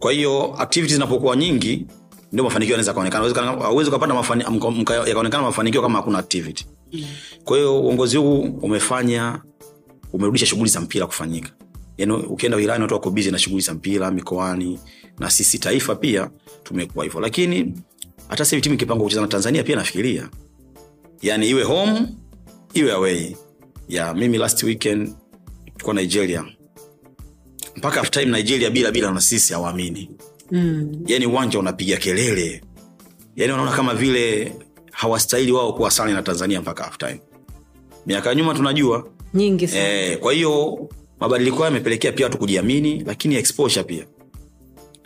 kwa 0.00 0.12
hiyo 0.12 0.54
activities 0.58 0.94
zinapokuwa 0.94 1.36
nyingi 1.36 1.86
ndio 2.32 2.44
mafanikio 2.44 2.72
yanaweza 2.72 2.94
kaonekana 2.94 3.64
awezi 3.64 3.88
ukapata 3.90 4.14
mafani, 4.14 4.44
yakaonekana 5.06 5.42
mafanikio 5.42 5.82
kama 5.82 5.98
hakuna 5.98 6.18
activity. 6.18 6.66
Kwa 7.44 7.56
hiyo 7.56 7.80
uongozi 7.82 8.16
huu 8.16 8.40
umefanya 8.62 9.40
umerudisha 10.12 10.46
shughuli 10.46 10.70
za 10.70 10.80
mpira 10.80 11.06
kufanyika. 11.06 11.50
Yani 11.98 12.12
ukienda 12.12 12.56
wilani 12.56 12.82
watu 12.82 12.94
wako 12.94 13.10
bizi 13.10 13.30
na 13.30 13.38
shughuli 13.38 13.62
za 13.62 13.74
mpira 13.74 14.10
mikoani 14.10 14.78
na 15.18 15.30
sisi 15.30 15.58
taifa 15.58 15.94
pia 15.94 16.30
tumekuwa 16.62 17.04
hivyo. 17.04 17.20
Lakini 17.20 17.74
hata 18.28 18.44
sahivi 18.44 18.62
timu 18.62 18.74
ikipangwa 18.74 19.04
kucheza 19.04 19.20
na 19.22 19.26
tanzania 19.28 19.62
pia 19.62 19.76
nafikiria 19.76 20.28
yani 21.22 21.48
iwe 21.48 21.62
home 21.62 22.06
iwe 22.74 22.92
away. 22.92 23.36
Ya 23.88 24.14
mimi 24.14 24.38
last 24.38 24.62
weekend 24.62 25.14
kwa 25.82 25.94
nigeria 25.94 26.44
mpaka 27.76 27.96
half 28.00 28.10
time 28.10 28.24
nigeria 28.38 28.70
bila 28.70 28.90
bila 28.90 29.10
na 29.10 29.20
sisi 29.20 29.52
hawaamini 29.52 30.10
mm. 30.50 31.02
yani 31.06 31.26
uwanja 31.26 31.58
unapiga 31.58 31.96
kelele. 31.96 32.62
Yani 33.36 33.52
wanaona 33.52 33.72
kama 33.76 33.94
vile 33.94 34.52
hawastahili 34.92 35.52
wao 35.52 35.72
kuwa 35.72 35.90
sare 35.90 36.12
na 36.12 36.22
tanzania 36.22 36.60
mpaka 36.60 36.84
half 36.84 36.98
time. 36.98 37.20
Miaka 38.06 38.28
ya 38.28 38.34
nyuma 38.34 38.54
tunajua. 38.54 39.08
Nyingi 39.34 39.68
sana. 39.68 39.88
E, 39.88 40.16
kwa 40.16 40.32
hiyo 40.32 40.78
mabadiliko 41.20 41.56
hayo 41.56 41.66
yamepelekea 41.66 42.12
pia 42.12 42.26
watu 42.26 42.38
kujiamini 42.38 43.02
lakini 43.06 43.34
exposure 43.34 43.84
pia. 43.84 44.04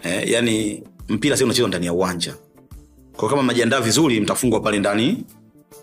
E, 0.04 0.30
yani 0.32 0.82
mpira 1.08 1.36
si 1.36 1.44
unachezwa 1.44 1.68
ndani 1.68 1.86
ya 1.86 1.92
uwanja. 1.92 2.34
Kwa 3.16 3.28
kama 3.28 3.42
majiandaa 3.42 3.80
vizuri 3.80 4.20
mtafungwa 4.20 4.60
pale 4.60 4.78
ndani 4.78 5.24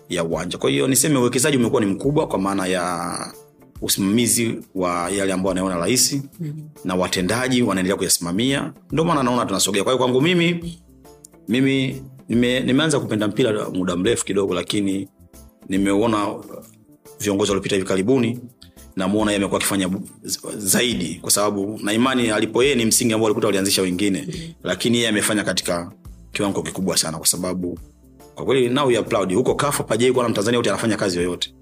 ya 0.08 0.24
uwanja. 0.24 0.58
Kwa 0.58 0.70
hiyo 0.70 0.86
niseme 0.88 1.18
uwekezaji 1.18 1.56
umekuwa 1.56 1.80
ni 1.80 1.86
mkubwa 1.86 2.28
kwa 2.28 2.38
maana 2.38 2.66
ya 2.66 3.16
usimamizi 3.82 4.58
wa 4.74 5.10
yale 5.10 5.32
ambao 5.32 5.52
anaona 5.52 5.76
rahisi 5.76 6.22
mm-hmm. 6.40 6.68
na 6.84 6.94
watendaji 6.94 7.62
wanaendelea 7.62 7.96
kuyasimamia. 7.96 8.72
Ndio 8.92 9.04
maana 9.04 9.22
naona 9.22 9.46
tunasogea. 9.46 9.82
Kwa 9.84 9.92
hiyo 9.92 9.98
kwangu 10.04 10.20
mimi 10.20 10.78
mimi 11.48 12.02
nime, 12.28 12.60
nimeanza 12.60 13.00
kupenda 13.00 13.28
mpira 13.28 13.70
muda 13.70 13.96
mrefu 13.96 14.24
kidogo 14.24 14.54
lakini 14.54 15.08
nimeona 15.68 16.34
viongozi 17.20 17.50
waliopita 17.50 17.76
hivi 17.76 17.88
karibuni 17.88 18.38
namuona 18.96 19.30
yeye 19.30 19.38
amekuwa 19.42 19.60
akifanya 19.60 19.90
zaidi. 20.56 21.18
Kwa 21.22 21.30
sababu 21.30 21.80
na 21.82 21.92
imani 21.92 22.30
alipo 22.30 22.62
yeye 22.62 22.74
ni 22.74 22.84
msingi 22.84 23.12
ambao 23.12 23.24
walikuta 23.24 23.46
walianzisha 23.46 23.82
wengine. 23.82 24.24
Mm-hmm. 24.26 24.52
lakini 24.62 24.96
yeye 24.96 25.08
amefanya 25.08 25.44
katika 25.44 25.92
kiwango 26.32 26.62
kikubwa 26.62 26.96
sana 26.96 27.18
kwa 27.18 27.26
sababu 27.26 27.78
kwa 28.34 28.44
kweli 28.44 28.68
now 28.68 28.90
you 28.90 28.98
are 28.98 29.08
proud. 29.08 29.34
Huko 29.34 29.54
kafa 29.54 29.82
pajai 29.84 30.12
kuwa 30.12 30.24
na 30.24 30.28
mtanzania 30.30 30.56
yote 30.56 30.70
anafanya 30.70 30.96
kazi 30.96 31.16
yoyote 31.16 31.54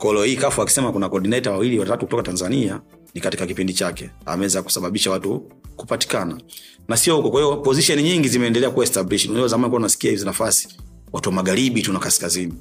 kwa 0.00 0.26
hii 0.26 0.36
kafu 0.36 0.62
akisema 0.62 0.92
kuna 0.92 1.08
coordinator 1.08 1.52
wawili 1.52 1.78
watatu 1.78 2.04
kutoka 2.06 2.22
tanzania 2.22 2.80
ni 3.14 3.20
katika 3.20 3.46
kipindi 3.46 3.72
chake. 3.74 4.10
Ameweza 4.26 4.62
kusababisha 4.62 5.10
watu 5.10 5.50
kupatikana. 5.76 6.40
Na 6.88 6.96
sio 6.96 7.16
huko 7.16 7.30
kwa 7.30 7.56
position 7.56 8.00
nyingi 8.02 8.28
zimeendelea 8.28 8.70
kuwa 8.70 8.84
established. 8.84 9.30
Unajua 9.30 9.48
zamani 9.48 9.68
kuwa 9.70 9.78
unasikia 9.78 10.10
hizi 10.10 10.24
nafasi 10.24 10.68
watu 11.12 11.28
wa 11.28 11.34
magharibi 11.34 11.82
tuna 11.82 11.98
kaskazini. 11.98 12.54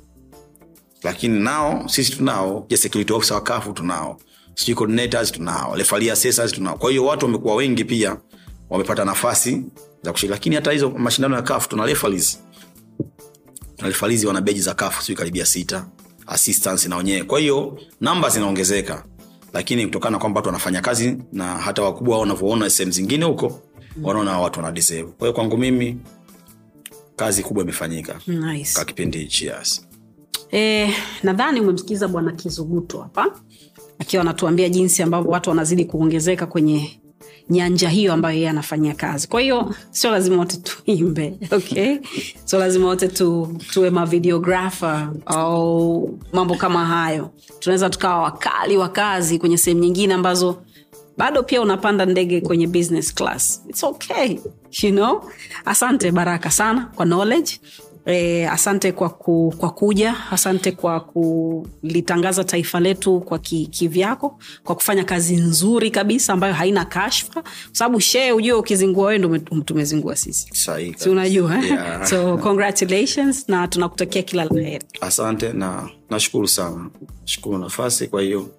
Lakini 1.03 1.40
nao 1.40 1.84
sisi 1.88 2.11
tunao 2.11 2.66
je 2.70 2.78
security 2.78 3.14
officer 3.14 3.36
wa 3.36 3.41
kafu 3.41 3.74
tunao 3.74 4.18
sijui 4.56 4.76
coordinators 4.76 5.32
tunao 5.32 5.76
referee 5.76 6.11
assessors 6.11 6.52
tunao. 6.52 6.78
Kwa 6.78 6.90
hiyo 6.90 7.06
watu 7.06 7.26
wamekuwa 7.26 7.56
wengi 7.56 7.84
pia 7.86 8.18
wamepata 8.70 9.06
nafasi 9.06 9.64
za 10.03 10.11
kushiriki. 10.11 10.32
Lakini 10.32 10.56
hata 10.56 10.72
hizo 10.72 10.90
mashindano 10.90 11.36
ya 11.36 11.41
kafu 11.41 11.70
tuna 11.70 11.86
referees. 11.86 12.40
Tuna 13.76 13.88
referees 13.90 14.26
wana 14.26 14.41
beji 14.41 14.61
za 14.61 14.74
kafu 14.74 15.02
sijui 15.02 15.16
karibia 15.18 15.45
sita 15.45 15.86
assistance 16.30 16.89
na 16.89 16.97
wenyewe 16.97 17.23
kwa 17.23 17.39
hiyo 17.39 17.80
namba 18.01 18.30
zinaongezeka 18.30 19.03
lakini 19.53 19.85
kutokana 19.85 20.11
na 20.11 20.19
kwamba 20.19 20.38
watu 20.38 20.47
wanafanya 20.47 20.81
kazi 20.81 21.18
na 21.34 21.45
hata 21.57 21.81
wakubwa 21.81 22.11
wao 22.11 22.22
wanavyoona 22.22 22.69
sehemu 22.69 22.91
zingine 22.91 23.26
huko 23.26 23.60
wanaona 24.03 24.39
watu 24.39 24.60
wana 24.60 24.72
deserve 24.72 25.11
kwa 25.11 25.27
hiyo 25.27 25.34
kwangu 25.34 25.57
mimi 25.57 25.97
kazi 27.15 27.43
kubwa 27.43 27.64
imefanyika 27.64 28.19
nice. 28.27 28.73
kwa 28.76 28.85
kipindi 28.85 29.18
hichi 29.18 29.45
yes. 29.45 29.88
E, 30.51 30.93
nadhani 31.23 31.60
umemsikiza 31.61 32.07
bwana 32.07 32.31
kizuguto 32.31 33.01
hapa 33.01 33.39
akiwa 33.99 34.22
anatuambia 34.22 34.69
jinsi 34.69 35.03
ambavyo 35.03 35.31
watu 35.31 35.49
wanazidi 35.49 35.85
kuongezeka 35.85 36.45
kwenye 36.45 36.98
nyanja 37.49 37.89
hiyo 37.89 38.13
ambayo 38.13 38.35
yeye 38.35 38.49
anafanyia 38.49 38.93
kazi. 38.93 39.27
Kwa 39.27 39.41
hiyo 39.41 39.76
sio 39.91 40.11
lazima 40.11 40.38
wote 40.38 40.57
tuimbe 40.57 41.34
okay? 41.51 41.97
Sio 42.45 42.59
lazima 42.59 42.85
wote 42.85 43.07
tu, 43.07 43.57
tuwe 43.73 43.89
mavideografa 43.89 45.11
au 45.26 46.19
mambo 46.34 46.55
kama 46.55 46.85
hayo. 46.85 47.30
Tunaweza 47.59 47.89
tukawa 47.89 48.21
wakali 48.21 48.77
wa 48.77 48.89
kazi 48.89 49.39
kwenye 49.39 49.57
sehemu 49.57 49.81
nyingine 49.81 50.13
ambazo 50.13 50.57
bado 51.17 51.43
pia 51.43 51.61
unapanda 51.61 52.05
ndege 52.05 52.41
kwenye 52.41 52.67
business 52.67 53.13
class. 53.13 53.63
Its 53.69 53.84
okay 53.84 54.39
you 54.81 54.91
know? 54.91 55.23
Asante 55.65 56.11
baraka 56.11 56.51
sana 56.51 56.91
kwa 56.95 57.05
knowledge 57.05 57.59
E, 58.11 58.45
asante 58.48 58.91
kwa, 58.91 59.10
ku, 59.10 59.53
kwa 59.57 59.69
kuja 59.72 60.15
asante 60.31 60.72
kwa 60.72 60.99
kulitangaza 60.99 62.44
taifa 62.44 62.80
letu 62.80 63.19
kwa 63.19 63.40
ki- 63.40 63.68
kivyako 63.68 64.40
kwa 64.64 64.76
kufanya 64.76 65.03
kazi 65.03 65.36
nzuri 65.36 65.91
kabisa 65.91 66.34
ambayo 66.34 66.53
haina 66.53 66.86
kashfa. 66.86 67.41
Kwa 67.41 67.52
sababu 67.72 67.99
shee 67.99 68.31
ujue 68.31 68.53
ukizingua 68.53 69.07
wewe 69.07 69.18
ndo 69.19 69.40
tumezingua 69.65 70.15
sisi. 70.15 70.48
Si 70.98 71.10
unajua 71.10 71.57
eh? 71.57 71.64
Yeah. 71.72 72.06
so 72.07 72.38
congratulations 72.38 73.49
na 73.49 73.68
tunakutakia 73.68 74.22
kila 74.23 74.45
la 74.45 74.61
heri. 74.61 74.86
Asante 75.02 75.53
na 75.53 75.90
nashukuru 76.10 76.48
sana. 76.48 76.90
Shukuru 77.26 77.57
nafasi 77.57 78.07
kwa 78.07 78.22
hiyo 78.22 78.49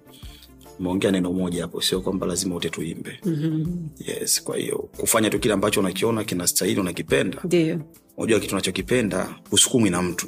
umeongea 0.79 1.11
neno 1.11 1.33
moja 1.33 1.61
hapo 1.61 1.81
sio 1.81 2.01
kwamba 2.01 2.27
lazima 2.27 2.53
wote 2.53 2.69
tuimbe. 2.69 3.19
Mm-hmm. 3.25 3.89
yes 4.07 4.43
kwa 4.43 4.57
hiyo 4.57 4.89
kufanya 4.97 5.29
tu 5.29 5.39
kile 5.39 5.53
ambacho 5.53 5.79
unakiona 5.79 6.23
kinastahili 6.23 6.79
unakipenda. 6.79 7.37
Ndio 7.43 7.79
unajua 8.17 8.39
kitu 8.39 8.55
unachokipenda 8.55 9.27
usukumwi 9.51 9.89
na 9.89 10.01
mtu. 10.01 10.27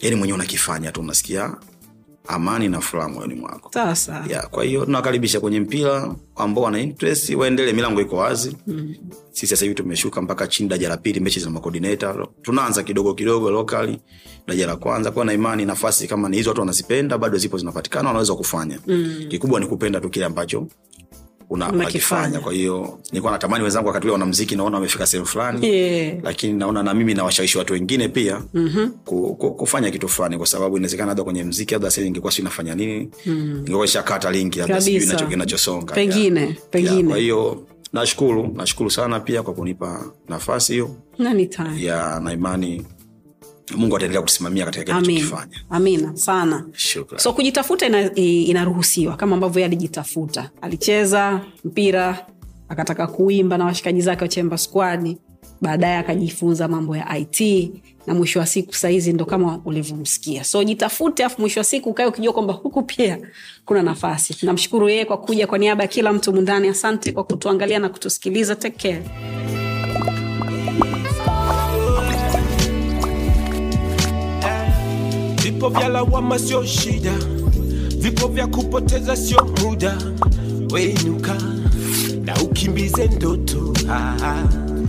Yani 0.00 0.16
mwenyewe 0.16 0.34
unakifanya 0.38 0.92
tu 0.92 1.00
unasikia 1.00 1.56
amani 2.28 2.68
na 2.68 2.80
furaha 2.80 3.08
moyoni 3.08 3.34
mwako. 3.34 3.70
Sasa. 3.74 4.24
Ya 4.28 4.42
kwa 4.42 4.64
hiyo 4.64 4.84
tunawakaribisha 4.84 5.40
kwenye 5.40 5.60
mpira 5.60 6.14
ambao 6.36 6.64
wana 6.64 6.80
interest 6.80 7.30
waendelee 7.30 7.72
milango 7.72 8.00
iko 8.00 8.16
wazi. 8.16 8.56
Mm. 8.66 8.94
sisi 9.30 9.46
sasa 9.46 9.64
hivi 9.64 9.74
tumeshuka 9.74 10.22
mpaka 10.22 10.46
chini 10.46 10.68
daja 10.68 10.88
la 10.88 10.96
pili 10.96 11.20
mechi 11.20 11.40
za 11.40 11.50
makodinata 11.50 12.26
tunaanza 12.42 12.82
kidogo 12.82 13.14
kidogo 13.14 13.50
lokali 13.50 14.00
daja 14.46 14.66
la 14.66 14.76
kwanza 14.76 15.10
kuwa 15.10 15.24
na 15.24 15.32
imani 15.32 15.64
nafasi 15.64 16.08
kama 16.08 16.28
ni 16.28 16.36
hizo 16.36 16.50
watu 16.50 16.60
wanazipenda 16.60 17.18
bado 17.18 17.38
zipo 17.38 17.58
zinapatikana 17.58 18.08
wanaweza 18.08 18.34
kufanya. 18.34 18.78
Mm. 18.86 19.24
kikubwa 19.28 19.60
ni 19.60 19.66
kupenda 19.66 20.00
tu 20.00 20.10
kile 20.10 20.24
ambacho 20.24 20.66
Unakifanya. 21.54 22.28
una 22.28 22.40
kwa 22.40 22.52
hiyo 22.52 22.98
nilikuwa 23.10 23.32
natamani 23.32 23.62
wenzangu 23.64 23.86
wakati 23.88 24.06
ule 24.06 24.12
wanamziki 24.12 24.56
naona 24.56 24.76
wamefika 24.76 25.06
sehemu 25.06 25.26
fulani 25.26 25.66
yeah. 25.66 26.16
lakini 26.22 26.52
naona 26.52 26.82
na 26.82 26.94
mimi 26.94 27.14
nawashawishi 27.14 27.58
watu 27.58 27.72
wengine 27.72 28.08
pia 28.08 28.42
mm-hmm. 28.54 28.90
ku, 29.04 29.34
ku, 29.34 29.50
kufanya 29.54 29.90
kitu 29.90 30.08
fulani 30.08 30.36
kwa 30.38 30.46
sababu 30.46 30.76
inawezekana 30.76 31.08
labda 31.08 31.24
kwenye 31.24 31.44
mziki 31.44 31.74
labda 31.74 31.90
sasa 31.90 32.02
ingekuwa 32.06 32.32
si 32.32 32.42
nafanya 32.42 32.74
nini 32.74 33.10
mm. 33.26 33.56
ingekuwa 33.58 33.84
ishakata 33.84 34.30
linki 34.30 34.58
labda 34.58 34.80
sijui 34.80 35.06
Kabisa. 35.06 35.26
kinachosonga 35.26 35.94
Pengine, 35.94 36.40
Ya. 36.40 36.52
pengine. 36.70 37.00
Ya, 37.02 37.06
kwa 37.08 37.16
hiyo 37.18 37.66
nashukuru 37.92 38.52
nashukuru 38.56 38.90
sana 38.90 39.20
pia 39.20 39.42
kwa 39.42 39.54
kunipa 39.54 40.04
nafasi 40.28 40.72
hiyo 40.72 40.90
ya 41.78 42.20
na 42.20 42.32
imani 42.32 42.86
mungu 43.76 43.96
ataendelea 43.96 44.20
kutusimamia 44.20 44.64
katika 44.64 45.00
kile 45.00 45.24
amina 45.70 46.16
sana. 46.16 46.66
Shukra. 46.72 47.18
so 47.18 47.32
kujitafuta 47.32 47.86
ina, 47.86 48.14
inaruhusiwa 48.14 49.16
kama 49.16 49.34
ambavyo 49.34 49.60
ye 49.60 49.66
alijitafuta. 49.66 50.50
Alicheza 50.60 51.40
mpira 51.64 52.26
akataka 52.68 53.06
kuimba 53.06 53.58
na 53.58 53.64
washikaji 53.64 54.00
zake 54.00 54.22
wa 54.24 54.28
chemba 54.28 54.58
squad 54.58 55.16
baadaye 55.60 55.96
akajifunza 55.96 56.68
mambo 56.68 56.96
ya 56.96 57.18
it 57.18 57.70
na 58.06 58.14
mwisho 58.14 58.38
wa 58.38 58.46
siku 58.46 58.74
sahizi 58.74 59.12
ndo 59.12 59.24
kama 59.24 59.60
ulivyomsikia. 59.64 60.44
So 60.44 60.64
jitafute 60.64 61.24
afu 61.24 61.40
mwisho 61.40 61.60
wa 61.60 61.64
siku 61.64 61.90
ukae 61.90 62.06
ukijua 62.06 62.32
kwamba 62.32 62.52
huku 62.52 62.82
pia 62.82 63.18
kuna 63.64 63.82
nafasi. 63.82 64.46
Namshukuru 64.46 64.88
yeye 64.88 65.04
kwa 65.04 65.16
kuja 65.18 65.46
kwa 65.46 65.58
niaba 65.58 65.82
ya 65.82 65.88
kila 65.88 66.12
mtu 66.12 66.32
mundani. 66.32 66.68
Asante 66.68 67.12
kwa 67.12 67.24
kutuangalia 67.24 67.78
na 67.78 67.88
kutusikiliza. 67.88 68.56
Take 68.56 68.88
care 68.94 69.63
vipo 75.64 75.78
vya 75.78 75.88
lawama 75.88 76.38
sio 76.38 76.64
shida. 76.66 77.12
Vipo 77.98 78.28
vya 78.28 78.46
kupoteza 78.46 79.16
sio 79.16 79.44
muda. 79.62 79.98
Wenuka 80.70 81.34
na 82.24 82.34
ukimbize 82.42 83.06
ndoto. 83.06 83.74
Ah, 83.90 84.16
ah, 84.22 84.44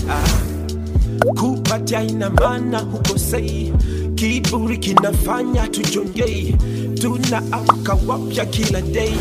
ah. 0.09 1.33
kupatia 1.39 2.03
ina 2.03 2.29
maana 2.29 2.79
hukosei 2.79 3.73
kiburi 4.15 4.77
kinafanya 4.77 5.67
tujongei 5.67 6.55
tunaamka 7.01 7.97
wapya 8.07 8.45
kila 8.45 8.81
day. 8.81 9.13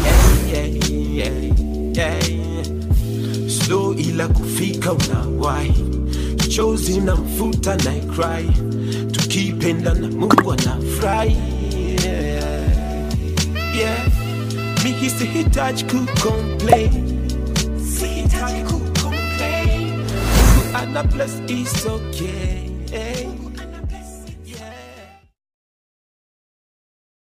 Yeah, 0.53 0.71
yeah, 1.17 1.35
yeah, 1.97 2.31
yeah. 2.31 2.65
slow 3.49 3.95
ila 3.95 4.29
kufika 4.29 4.93
unawai 4.93 5.73
chozi 6.55 7.01
na 7.01 7.17
mfuta 7.17 7.77
na 7.77 7.93
cry. 8.15 8.49
Tukipenda 9.13 9.95
na 9.95 10.09
mungu 10.09 10.53
anafurahi. 10.53 11.37
Yeah. 12.05 12.69
yeah. 13.77 14.07
miki 14.85 15.11
sihitaji 15.11 15.85
kucomplain. 15.85 16.91
Sihitaji 17.99 18.63
kucomplain. 18.63 19.89
Mungu 19.97 20.77
ana 20.77 21.03
bless 21.05 21.33
is 21.49 21.87
okay 21.87 22.71